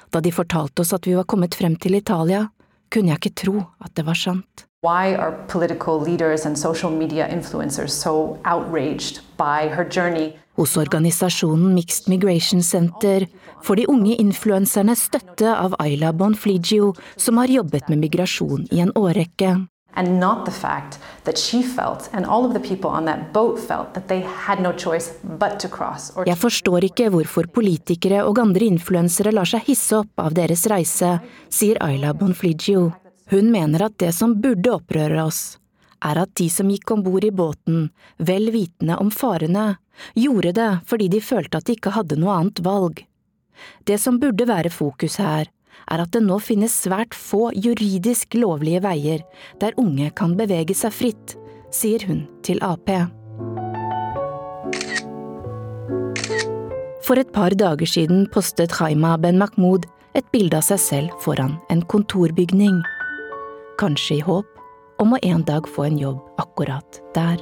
Da 0.10 0.24
de 0.24 0.32
fortalte 0.32 0.82
oss 0.82 0.96
at 0.96 1.08
vi 1.08 1.18
var 1.20 1.28
kommet 1.28 1.56
frem 1.56 1.76
til 1.76 2.00
Italia, 2.00 2.48
kunne 2.90 3.14
jeg 3.14 3.22
ikke 3.22 3.40
tro 3.44 3.60
at 3.84 3.94
det 4.00 4.08
var 4.08 4.18
sant. 4.18 4.67
Why 4.86 5.16
are 5.16 5.32
political 5.48 6.00
leaders 6.00 6.46
and 6.46 6.56
social 6.56 6.92
media 6.92 7.28
influencers 7.28 7.90
so 7.90 8.38
outraged 8.46 9.22
by 9.38 9.68
her 9.76 9.90
journey? 9.90 10.38
Hos 10.56 10.78
organisasjonen 10.78 11.74
Mixed 11.74 12.08
Migration 12.08 12.64
Center 12.64 13.26
får 13.64 13.76
de 13.76 13.86
unge 13.88 14.16
influenserne 14.16 14.96
støtte 14.96 15.56
av 15.56 15.74
Ayla 15.80 16.12
Bonfligio, 16.14 16.94
som 17.16 17.38
har 17.38 17.48
jobbet 17.48 17.90
med 17.90 17.98
migrasjon 17.98 18.68
i 18.72 18.80
en 18.80 18.92
årrekke. 18.96 19.68
and 19.98 20.20
not 20.20 20.46
the 20.46 20.52
fact 20.52 21.00
that 21.24 21.38
she 21.38 21.64
felt 21.64 22.10
and 22.14 22.26
all 22.26 22.46
of 22.46 22.54
the 22.54 22.60
people 22.70 22.90
on 22.90 23.06
that 23.06 23.34
boat 23.34 23.60
felt 23.60 23.94
that 23.96 24.08
they 24.08 24.22
had 24.22 24.62
no 24.62 24.72
choice 24.72 25.12
but 25.24 25.60
to 25.60 25.68
cross. 25.68 26.12
Jeg 26.26 26.38
forstår 26.38 26.84
ikke 26.84 27.10
hvorfor 27.10 27.50
politikere 27.54 28.22
og 28.24 28.38
andre 28.40 28.70
influensere 28.70 29.34
lar 29.34 29.50
seg 29.50 29.66
hisse 29.66 29.98
opp 29.98 30.14
av 30.22 30.38
deres 30.38 30.68
reise, 30.70 31.18
sier 31.50 31.82
Ayla 31.82 32.14
Bonfligio. 32.14 32.92
Hun 33.30 33.52
mener 33.52 33.84
at 33.84 33.98
det 34.00 34.14
som 34.16 34.38
burde 34.42 34.72
opprøre 34.72 35.20
oss, 35.26 35.58
er 36.06 36.22
at 36.22 36.32
de 36.40 36.48
som 36.54 36.70
gikk 36.72 36.92
om 36.94 37.04
bord 37.04 37.26
i 37.28 37.34
båten, 37.34 37.90
vel 38.18 38.52
vitende 38.54 38.96
om 39.02 39.10
farene, 39.12 39.76
gjorde 40.16 40.54
det 40.56 40.70
fordi 40.88 41.10
de 41.12 41.22
følte 41.24 41.60
at 41.60 41.68
de 41.68 41.76
ikke 41.76 41.96
hadde 41.98 42.20
noe 42.22 42.38
annet 42.38 42.62
valg. 42.64 43.04
Det 43.90 43.98
som 44.00 44.20
burde 44.22 44.48
være 44.48 44.72
fokus 44.72 45.18
her, 45.20 45.50
er 45.92 46.04
at 46.04 46.14
det 46.14 46.24
nå 46.24 46.38
finnes 46.42 46.74
svært 46.86 47.16
få 47.18 47.52
juridisk 47.56 48.38
lovlige 48.38 48.82
veier 48.86 49.24
der 49.62 49.78
unge 49.82 50.10
kan 50.16 50.36
bevege 50.38 50.76
seg 50.78 50.94
fritt, 50.94 51.36
sier 51.74 52.06
hun 52.08 52.26
til 52.48 52.62
Ap. 52.64 52.88
For 57.08 57.20
et 57.20 57.32
par 57.32 57.56
dager 57.56 57.88
siden 57.88 58.26
postet 58.32 58.80
Haima 58.80 59.16
Ben 59.20 59.40
Mahmoud 59.40 59.88
et 60.18 60.28
bilde 60.34 60.60
av 60.60 60.66
seg 60.66 60.82
selv 60.82 61.20
foran 61.24 61.56
en 61.72 61.84
kontorbygning 61.92 62.82
kanskje 63.78 64.18
i 64.18 64.26
håp 64.26 64.48
om 65.02 65.14
å 65.14 65.20
en 65.22 65.44
dag 65.46 65.68
få 65.70 65.86
en 65.88 65.98
jobb 66.02 66.42
akkurat 66.42 67.02
der. 67.16 67.42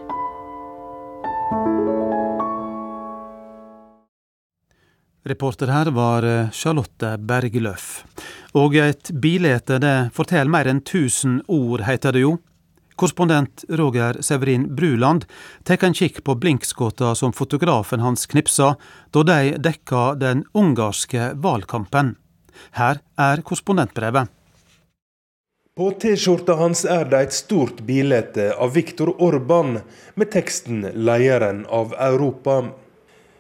Reporter 5.26 5.72
her 5.74 5.90
var 5.96 6.24
eh, 6.24 6.50
Charlotte 6.54 7.16
Bergløff. 7.18 8.04
Og 8.54 8.76
et 8.78 9.10
bilete 9.10 9.80
det 9.82 9.96
forteller 10.14 10.52
mer 10.54 10.70
enn 10.70 10.84
1000 10.84 11.48
ord, 11.50 11.82
heter 11.88 12.14
det 12.14 12.22
jo. 12.28 12.36
Korrespondent 12.96 13.66
Roger 13.76 14.22
Severin 14.24 14.70
Bruland 14.76 15.26
tar 15.68 15.82
en 15.84 15.98
kikk 15.98 16.22
på 16.24 16.38
blinkskuddene 16.40 17.16
som 17.18 17.34
fotografen 17.36 18.06
hans 18.06 18.24
knipsa 18.32 18.76
da 19.12 19.24
de 19.28 19.58
dekka 19.60 20.14
den 20.22 20.46
ungarske 20.54 21.34
valgkampen. 21.36 22.14
Her 22.78 23.02
er 23.20 23.44
korrespondentbrevet. 23.44 24.30
På 25.76 25.90
T-skjorta 25.92 26.54
hans 26.56 26.86
er 26.88 27.10
det 27.12 27.20
et 27.26 27.34
stort 27.36 27.82
bilde 27.84 28.46
av 28.64 28.70
Viktor 28.78 29.10
Orban 29.26 29.82
med 30.16 30.30
teksten 30.32 30.86
'Lederen 30.94 31.66
av 31.66 31.92
Europa'. 32.00 32.70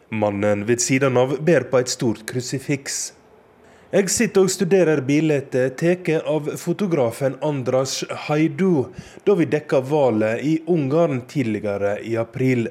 Mannen 0.10 0.66
ved 0.66 0.84
siden 0.84 1.16
av 1.18 1.38
ber 1.40 1.64
på 1.72 1.80
et 1.80 1.94
stort 1.94 2.26
krusifiks. 2.28 3.14
Jeg 3.94 4.10
sitter 4.10 4.42
og 4.42 4.52
studerer 4.52 5.02
bildet 5.02 5.56
tatt 5.80 6.12
av 6.28 6.52
fotografen 6.60 7.40
Andras 7.42 8.04
Haidu 8.28 8.92
da 9.24 9.40
vi 9.40 9.46
dekka 9.46 9.80
valget 9.80 10.44
i 10.44 10.60
Ungarn 10.68 11.22
tidligere 11.32 12.02
i 12.04 12.18
april. 12.18 12.68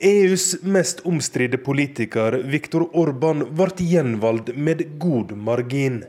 EUs 0.00 0.56
mest 0.62 1.06
omstridte 1.06 1.62
politiker, 1.62 2.42
Viktor 2.42 2.90
Orban, 2.90 3.46
ble 3.54 3.70
gjenvalgt 3.78 4.56
med 4.56 4.98
god 4.98 5.36
margin. 5.36 6.04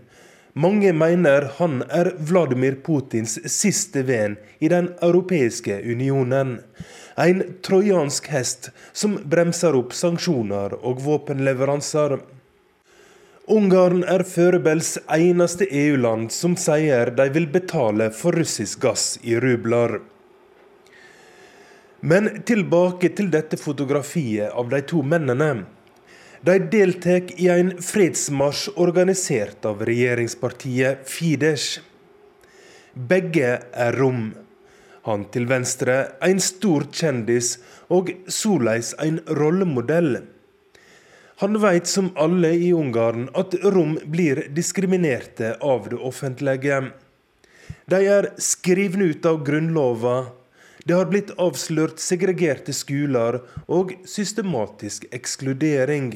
Mange 0.53 0.91
mener 0.93 1.47
han 1.57 1.79
er 1.87 2.11
Vladimir 2.19 2.75
Putins 2.83 3.37
siste 3.47 4.03
venn 4.03 4.35
i 4.59 4.67
Den 4.67 4.89
europeiske 5.01 5.77
unionen. 5.79 6.57
En 7.15 7.43
trojansk 7.63 8.27
hest 8.27 8.69
som 8.91 9.15
bremser 9.31 9.77
opp 9.79 9.95
sanksjoner 9.95 10.75
og 10.81 10.99
våpenleveranser. 11.05 12.17
Ungarn 13.51 14.03
er 14.03 14.25
Førebels 14.27 14.97
eneste 15.15 15.69
EU-land 15.71 16.31
som 16.35 16.57
sier 16.59 17.13
de 17.15 17.29
vil 17.31 17.47
betale 17.51 18.11
for 18.11 18.35
russisk 18.35 18.83
gass 18.83 19.17
i 19.23 19.39
rubler. 19.39 20.01
Men 22.01 22.41
tilbake 22.43 23.13
til 23.15 23.31
dette 23.31 23.55
fotografiet 23.61 24.51
av 24.51 24.67
de 24.71 24.81
to 24.83 24.99
mennene. 24.99 25.65
De 26.41 26.57
deltar 26.57 27.27
i 27.37 27.47
en 27.53 27.67
fredsmarsj 27.85 28.71
organisert 28.81 29.65
av 29.69 29.83
regjeringspartiet 29.85 31.03
Fidesz. 31.05 31.75
Begge 32.93 33.59
er 33.61 33.97
rom. 34.01 34.31
Han 35.05 35.27
til 35.29 35.45
venstre 35.51 35.99
en 36.25 36.41
stor 36.41 36.87
kjendis 36.89 37.59
og 37.93 38.09
såleis 38.25 38.89
en 39.05 39.19
rollemodell. 39.37 40.23
Han 41.45 41.61
vet 41.61 41.85
som 41.85 42.09
alle 42.17 42.55
i 42.57 42.73
Ungarn 42.73 43.29
at 43.37 43.53
rom 43.61 43.93
blir 44.09 44.47
diskriminerte 44.49 45.53
av 45.61 45.91
det 45.93 46.01
offentlige. 46.01 46.81
De 47.85 48.01
er 48.17 48.31
skrevet 48.41 49.13
ut 49.13 49.29
av 49.29 49.43
grunnlova. 49.45 50.17
Det 50.89 50.97
har 50.97 51.05
blitt 51.13 51.29
avslørt 51.37 52.01
segregerte 52.01 52.73
skoler 52.73 53.43
og 53.69 53.93
systematisk 54.09 55.05
ekskludering. 55.13 56.15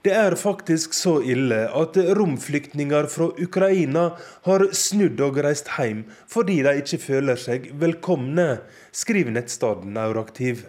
Det 0.00 0.12
er 0.16 0.32
faktisk 0.40 0.94
så 0.96 1.18
ille 1.20 1.66
at 1.76 1.96
romflyktninger 2.16 3.08
fra 3.12 3.26
Ukraina 3.36 4.04
har 4.46 4.64
snudd 4.72 5.20
og 5.20 5.40
reist 5.44 5.68
hjem 5.76 6.06
fordi 6.30 6.62
de 6.64 6.72
ikke 6.80 6.98
føler 7.02 7.40
seg 7.40 7.68
velkomne, 7.82 8.62
skriver 8.96 9.36
nettstedet 9.36 9.98
Euraktiv. 10.00 10.64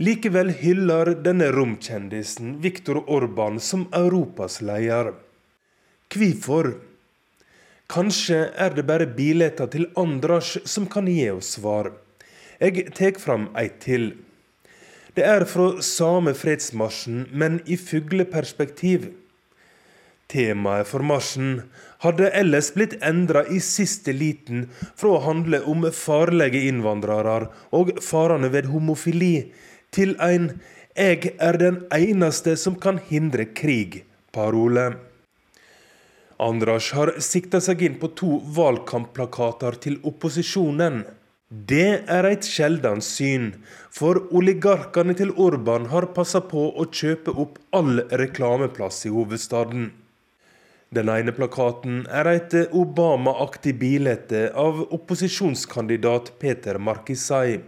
Likevel 0.00 0.54
hyller 0.62 1.12
denne 1.24 1.50
romkjendisen 1.52 2.56
Viktor 2.64 3.02
Orban 3.04 3.60
som 3.60 3.86
Europas 3.92 4.62
leder. 4.64 5.12
Hvorfor? 6.12 6.72
Kanskje 7.92 8.46
er 8.56 8.74
det 8.74 8.84
bare 8.88 9.06
billetter 9.06 9.68
til 9.72 9.90
Andras 9.96 10.56
som 10.64 10.88
kan 10.90 11.08
gi 11.08 11.28
oss 11.30 11.54
svar. 11.56 11.92
Jeg 12.60 12.88
tar 12.96 13.20
fram 13.20 13.50
ei 13.56 13.68
til. 13.80 14.14
Det 15.16 15.24
er 15.24 15.46
fra 15.48 15.70
samme 15.80 16.34
fredsmarsjen, 16.36 17.22
men 17.32 17.62
i 17.64 17.78
fugleperspektiv. 17.80 19.06
Temaet 20.28 20.90
for 20.90 21.06
marsjen 21.06 21.62
hadde 22.04 22.28
ellers 22.36 22.68
blitt 22.74 22.98
endra 23.00 23.46
i 23.48 23.60
siste 23.64 24.12
liten 24.12 24.66
fra 24.84 25.14
å 25.14 25.22
handle 25.24 25.62
om 25.72 25.86
farlige 25.96 26.60
innvandrere 26.68 27.48
og 27.78 27.94
farene 28.04 28.50
ved 28.52 28.68
homofili, 28.68 29.52
til 29.90 30.16
en 30.20 30.60
'Jeg 30.96 31.32
er 31.40 31.56
den 31.56 31.84
eneste 31.92 32.56
som 32.56 32.74
kan 32.74 32.98
hindre 32.98 33.44
krig'-parole. 33.44 34.96
Andras 36.38 36.90
har 36.90 37.14
sikta 37.20 37.60
seg 37.60 37.82
inn 37.82 37.98
på 38.00 38.08
to 38.14 38.40
valgkampplakater 38.56 39.80
til 39.80 39.96
opposisjonen. 40.04 41.04
Det 41.46 42.02
er 42.10 42.26
et 42.26 42.42
sjeldent 42.42 43.04
syn, 43.06 43.52
for 43.94 44.18
oligarkene 44.34 45.14
til 45.14 45.30
Orban 45.38 45.86
har 45.92 46.08
passa 46.16 46.40
på 46.42 46.64
å 46.74 46.88
kjøpe 46.90 47.30
opp 47.38 47.60
all 47.70 48.02
reklameplass 48.10 49.04
i 49.06 49.12
hovedstaden. 49.14 49.92
Den 50.90 51.06
ene 51.06 51.30
plakaten 51.30 52.02
er 52.10 52.32
et 52.32 52.58
Obama-aktig 52.74 53.76
bilde 53.78 54.42
av 54.58 54.82
opposisjonskandidat 54.90 56.34
Peter 56.42 56.82
Markisai. 56.82 57.62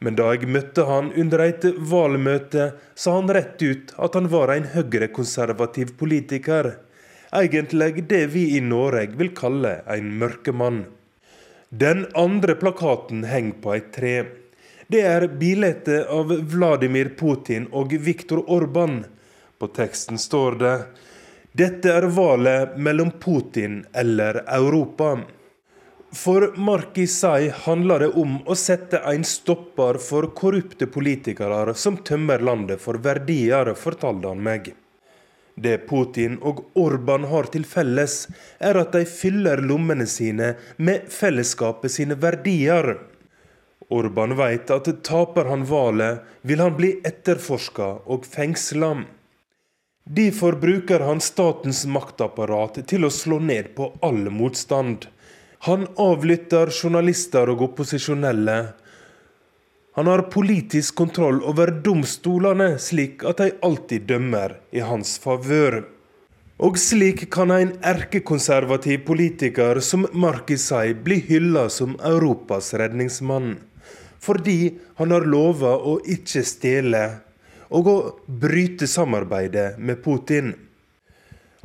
Men 0.00 0.16
da 0.16 0.32
jeg 0.32 0.48
møtte 0.48 0.88
han 0.88 1.12
under 1.12 1.44
et 1.44 1.68
valgmøte, 1.76 2.72
sa 2.96 3.18
han 3.20 3.28
rett 3.28 3.60
ut 3.60 3.92
at 4.00 4.16
han 4.16 4.32
var 4.32 4.48
en 4.54 4.72
høyrekonservativ 4.72 5.98
politiker. 6.00 6.78
Egentlig 7.36 8.06
det 8.08 8.30
vi 8.32 8.54
i 8.56 8.64
Norge 8.64 9.12
vil 9.20 9.36
kalle 9.36 9.82
en 9.84 10.14
mørkemann. 10.22 10.86
Den 11.68 12.06
andre 12.14 12.54
plakaten 12.54 13.24
henger 13.24 13.60
på 13.62 13.74
et 13.74 13.92
tre. 13.92 14.14
Det 14.88 15.02
er 15.04 15.26
bildet 15.28 15.88
av 16.08 16.32
Vladimir 16.48 17.10
Putin 17.18 17.66
og 17.76 17.92
Viktor 17.92 18.40
Orban. 18.48 19.02
På 19.58 19.68
teksten 19.76 20.16
står 20.18 20.56
det 20.62 20.74
dette 21.52 21.90
er 21.92 22.06
valget 22.14 22.78
mellom 22.78 23.10
Putin 23.20 23.82
eller 23.92 24.44
Europa. 24.46 25.18
For 26.14 26.54
Marki 26.56 27.04
Sai 27.06 27.50
handler 27.66 28.06
det 28.06 28.10
om 28.16 28.38
å 28.48 28.56
sette 28.56 29.02
en 29.12 29.24
stopper 29.24 29.98
for 30.00 30.30
korrupte 30.32 30.88
politikere 30.88 31.74
som 31.74 31.98
tømmer 32.00 32.40
landet 32.40 32.80
for 32.80 32.96
verdier, 33.04 33.74
fortalte 33.76 34.32
han 34.32 34.40
meg. 34.40 34.70
Det 35.62 35.88
Putin 35.88 36.36
og 36.46 36.62
Orban 36.78 37.24
har 37.30 37.48
til 37.52 37.64
felles, 37.66 38.28
er 38.62 38.78
at 38.78 38.92
de 38.94 39.04
fyller 39.08 39.62
lommene 39.64 40.06
sine 40.06 40.54
med 40.76 41.08
fellesskapet 41.12 41.94
sine 41.94 42.18
verdier. 42.22 42.94
Orban 43.90 44.36
vet 44.38 44.70
at 44.70 44.90
taper 45.02 45.48
han 45.50 45.64
valget, 45.66 46.20
vil 46.42 46.60
han 46.60 46.76
bli 46.78 46.92
etterforska 47.08 47.88
og 48.06 48.26
fengsla. 48.28 48.92
Derfor 50.08 50.52
bruker 50.60 51.04
han 51.04 51.20
statens 51.20 51.82
maktapparat 51.88 52.82
til 52.88 53.04
å 53.04 53.12
slå 53.12 53.40
ned 53.44 53.74
på 53.76 53.90
all 54.04 54.28
motstand. 54.32 55.08
Han 55.66 55.88
avlytter 56.00 56.70
journalister 56.72 57.50
og 57.52 57.64
opposisjonelle. 57.66 58.58
Han 59.98 60.06
har 60.06 60.22
politisk 60.22 60.94
kontroll 60.94 61.40
over 61.42 61.72
domstolene, 61.82 62.76
slik 62.78 63.24
at 63.26 63.40
de 63.42 63.48
alltid 63.66 64.04
dømmer 64.06 64.52
i 64.70 64.78
hans 64.86 65.16
favør. 65.18 65.80
Og 66.62 66.78
slik 66.78 67.24
kan 67.34 67.50
en 67.50 67.72
erkekonservativ 67.82 69.02
politiker 69.08 69.80
som 69.82 70.06
Markisai 70.14 70.92
bli 70.94 71.18
hylla 71.26 71.64
som 71.66 71.96
Europas 72.12 72.70
redningsmann. 72.78 73.56
Fordi 74.22 74.76
han 75.02 75.16
har 75.16 75.26
lova 75.26 75.74
å 75.74 75.96
ikke 76.06 76.44
stjele, 76.46 77.02
og 77.74 77.90
å 77.90 77.96
bryte 78.46 78.86
samarbeidet 78.86 79.82
med 79.82 79.98
Putin. 80.06 80.54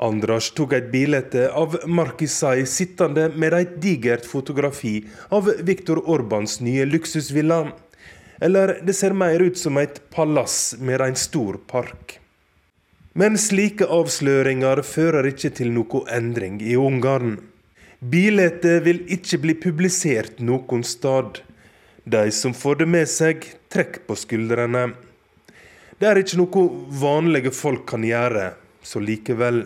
Andras 0.02 0.50
tok 0.58 0.74
et 0.74 0.90
bilde 0.90 1.46
av 1.54 1.84
Markisai 1.86 2.66
sittende 2.66 3.30
med 3.38 3.62
et 3.62 3.78
digert 3.78 4.26
fotografi 4.26 5.04
av 5.30 5.54
Viktor 5.62 6.02
Orbans 6.10 6.64
nye 6.66 6.90
luksusvilla. 6.90 7.68
Eller 8.42 8.80
det 8.84 8.96
ser 8.98 9.14
mer 9.14 9.40
ut 9.40 9.58
som 9.58 9.78
et 9.78 10.02
palass 10.10 10.76
med 10.80 11.02
en 11.02 11.16
stor 11.16 11.60
park. 11.68 12.20
Men 13.14 13.38
slike 13.38 13.86
avsløringer 13.94 14.82
fører 14.82 15.28
ikke 15.30 15.52
til 15.60 15.74
noe 15.76 16.02
endring 16.10 16.58
i 16.66 16.74
Ungarn. 16.80 17.38
Bildet 18.02 18.66
vil 18.84 19.04
ikke 19.14 19.38
bli 19.44 19.54
publisert 19.62 20.42
noen 20.42 20.82
sted. 20.84 21.44
De 22.04 22.24
som 22.36 22.56
får 22.58 22.82
det 22.82 22.88
med 22.90 23.08
seg, 23.08 23.46
trekker 23.72 24.04
på 24.10 24.18
skuldrene. 24.18 24.90
Det 26.02 26.10
er 26.10 26.20
ikke 26.20 26.42
noe 26.42 26.66
vanlige 27.00 27.54
folk 27.56 27.86
kan 27.94 28.04
gjøre, 28.04 28.50
så 28.84 29.00
likevel. 29.00 29.62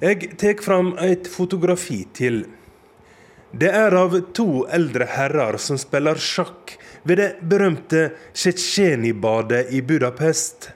Jeg 0.00 0.36
tar 0.40 0.62
fram 0.62 0.94
et 1.02 1.26
fotografi 1.28 2.04
til. 2.16 2.44
Det 3.54 3.68
er 3.70 3.94
av 3.98 4.14
to 4.34 4.64
eldre 4.72 5.10
herrer 5.10 5.58
som 5.62 5.78
spiller 5.78 6.18
sjakk 6.18 6.78
ved 7.04 7.20
det 7.20 7.30
berømte 7.44 8.08
Tsjetsjeni-badet 8.32 9.68
i 9.76 9.82
Budapest. 9.84 10.70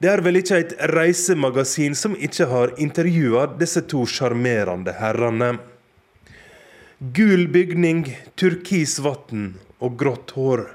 Det 0.00 0.08
er 0.08 0.22
vel 0.24 0.40
ikke 0.40 0.58
et 0.62 0.74
reisemagasin 0.94 1.94
som 1.98 2.16
ikke 2.16 2.46
har 2.48 2.72
intervjua 2.80 3.44
disse 3.60 3.82
to 3.90 4.06
sjarmerende 4.08 4.94
herrene. 4.96 5.58
Gul 7.00 7.46
bygning, 7.52 8.06
turkis 8.36 8.98
vann 9.04 9.54
og 9.80 9.98
grått 10.00 10.34
hår. 10.36 10.66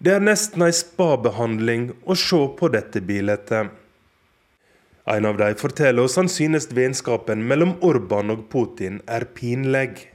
Det 0.00 0.14
er 0.16 0.22
nesten 0.24 0.64
ei 0.64 0.72
spabehandling 0.72 1.90
å 2.08 2.16
se 2.16 2.38
på 2.56 2.70
dette 2.72 3.02
bildet. 3.04 3.52
En 5.10 5.26
av 5.28 5.40
dem 5.40 5.56
forteller 5.60 6.04
oss 6.04 6.16
han 6.20 6.28
synes 6.32 6.70
vennskapen 6.76 7.42
mellom 7.48 7.74
Orban 7.84 8.32
og 8.32 8.46
Putin 8.52 9.00
er 9.08 9.26
pinlig. 9.36 10.09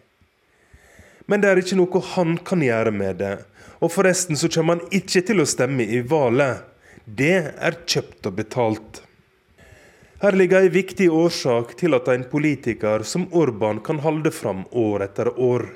Men 1.25 1.41
det 1.41 1.49
er 1.49 1.61
ikke 1.61 1.77
noe 1.79 2.01
han 2.13 2.37
kan 2.45 2.61
gjøre 2.61 2.93
med 2.93 3.19
det. 3.21 3.35
Og 3.81 3.91
forresten 3.93 4.37
så 4.37 4.49
kommer 4.51 4.79
han 4.79 4.93
ikke 4.93 5.23
til 5.25 5.41
å 5.41 5.49
stemme 5.49 5.85
i 5.85 6.01
valget. 6.05 6.63
Det 7.05 7.35
er 7.53 7.81
kjøpt 7.85 8.29
og 8.29 8.37
betalt. 8.37 9.01
Her 10.21 10.37
ligger 10.37 10.63
en 10.63 10.73
viktig 10.73 11.09
årsak 11.11 11.75
til 11.77 11.93
at 11.97 12.07
en 12.09 12.23
politiker 12.31 13.03
som 13.05 13.27
Orban 13.35 13.81
kan 13.85 13.99
holde 14.01 14.31
fram 14.33 14.63
år 14.71 15.03
etter 15.09 15.29
år. 15.37 15.67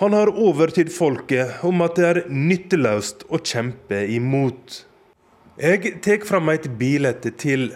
Han 0.00 0.14
har 0.16 0.30
overtydd 0.32 0.88
folket 0.94 1.64
om 1.66 1.82
at 1.84 1.98
det 1.98 2.06
er 2.08 2.20
nytteløst 2.32 3.26
å 3.28 3.42
kjempe 3.44 3.98
imot. 4.14 4.84
Jeg 5.60 5.98
tar 6.00 6.24
fram 6.24 6.48
et 6.48 6.70
bilde 6.80 7.12
til. 7.36 7.74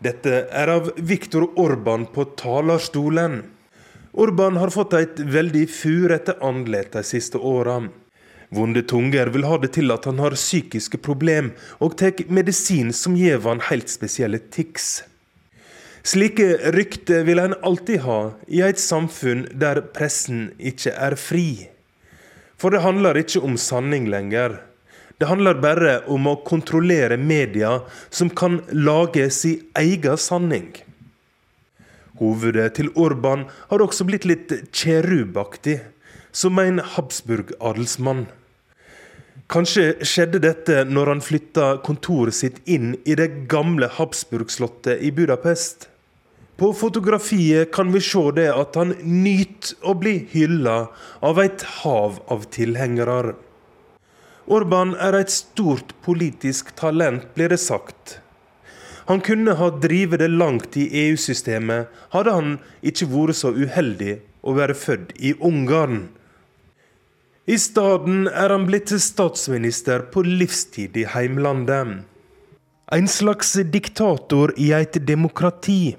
Dette 0.00 0.46
er 0.48 0.72
av 0.72 0.88
Viktor 0.96 1.50
Orban 1.60 2.06
på 2.14 2.24
talerstolen. 2.40 3.42
Orban 4.14 4.56
har 4.56 4.70
fått 4.70 4.92
et 4.94 5.20
veldig 5.20 5.64
furete 5.74 6.36
andlet 6.38 6.92
de 6.94 7.00
siste 7.02 7.38
åra. 7.38 7.80
Vonde 8.54 8.84
tunger 8.86 9.26
vil 9.34 9.46
ha 9.48 9.56
det 9.58 9.72
til 9.74 9.90
at 9.90 10.06
han 10.06 10.20
har 10.22 10.36
psykiske 10.38 11.00
problem, 11.02 11.50
og 11.82 11.96
tar 11.98 12.22
medisin 12.30 12.92
som 12.94 13.16
gir 13.18 13.42
han 13.42 13.64
helt 13.72 13.90
spesielle 13.90 14.38
tics. 14.54 15.02
Slike 16.06 16.70
rykter 16.76 17.26
vil 17.26 17.42
en 17.42 17.56
alltid 17.66 18.04
ha 18.04 18.20
i 18.46 18.62
et 18.62 18.78
samfunn 18.78 19.48
der 19.50 19.82
pressen 19.96 20.52
ikke 20.62 20.94
er 20.94 21.18
fri. 21.18 21.66
For 22.54 22.70
det 22.70 22.84
handler 22.86 23.18
ikke 23.18 23.42
om 23.42 23.58
sanning 23.58 24.06
lenger. 24.12 24.60
Det 25.18 25.26
handler 25.26 25.58
bare 25.58 25.98
om 26.06 26.30
å 26.30 26.38
kontrollere 26.46 27.18
media 27.18 27.80
som 28.14 28.30
kan 28.30 28.60
lage 28.70 29.26
sin 29.34 29.64
egen 29.80 30.20
sanning. 30.20 30.70
Hovedet 32.20 32.76
til 32.76 32.92
Orban 32.94 33.48
har 33.70 33.82
også 33.82 34.06
blitt 34.06 34.26
litt 34.28 34.52
kjerubaktig, 34.70 35.80
som 36.34 36.58
en 36.62 36.78
Habsburg-adelsmann. 36.94 38.26
Kanskje 39.50 39.90
skjedde 40.06 40.40
dette 40.40 40.84
når 40.88 41.10
han 41.10 41.24
flytta 41.24 41.66
kontoret 41.84 42.36
sitt 42.38 42.62
inn 42.70 42.94
i 43.04 43.16
det 43.18 43.44
gamle 43.50 43.90
Habsburg-slottet 43.98 45.02
i 45.04 45.10
Budapest. 45.14 45.88
På 46.56 46.70
fotografiet 46.72 47.72
kan 47.74 47.90
vi 47.92 48.00
se 48.00 48.22
det 48.36 48.46
at 48.54 48.78
han 48.78 48.94
nyter 49.02 49.74
å 49.82 49.96
bli 49.98 50.20
hylla 50.30 50.76
av 51.18 51.40
et 51.42 51.66
hav 51.82 52.20
av 52.30 52.46
tilhengere. 52.54 53.34
Orban 54.46 54.94
er 55.02 55.18
et 55.18 55.32
stort 55.34 55.96
politisk 56.04 56.70
talent, 56.78 57.26
blir 57.34 57.50
det 57.50 57.58
sagt. 57.58 58.20
Han 59.08 59.20
kunne 59.20 59.52
ha 59.58 59.70
drevet 59.70 60.22
det 60.22 60.30
langt 60.32 60.76
i 60.80 60.86
EU-systemet, 61.06 61.90
hadde 62.14 62.32
han 62.32 62.54
ikke 62.80 63.08
vært 63.12 63.40
så 63.40 63.52
uheldig 63.52 64.18
å 64.44 64.54
være 64.56 64.76
født 64.76 65.12
i 65.20 65.34
Ungarn. 65.44 66.06
I 67.44 67.58
stedet 67.60 68.32
er 68.32 68.54
han 68.54 68.64
blitt 68.64 68.88
statsminister 69.04 70.06
på 70.12 70.24
livstid 70.24 70.96
i 70.96 71.04
heimlandet. 71.12 72.04
En 72.92 73.08
slags 73.08 73.52
diktator 73.72 74.54
i 74.60 74.70
et 74.76 74.96
demokrati. 75.04 75.96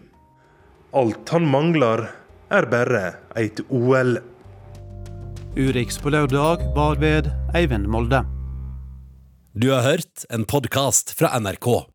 Alt 0.96 1.30
han 1.34 1.46
mangler, 1.50 2.08
er 2.54 2.66
bare 2.70 3.04
et 3.38 3.62
OL. 3.74 4.18
Urix 5.58 5.98
på 6.02 6.14
lørdag 6.14 6.66
var 6.76 6.98
ved 7.02 7.30
Eivind 7.58 7.90
Molde. 7.90 8.24
Du 9.54 9.70
har 9.72 9.86
hørt 9.86 10.26
en 10.30 10.46
podkast 10.46 11.14
fra 11.18 11.34
NRK. 11.40 11.95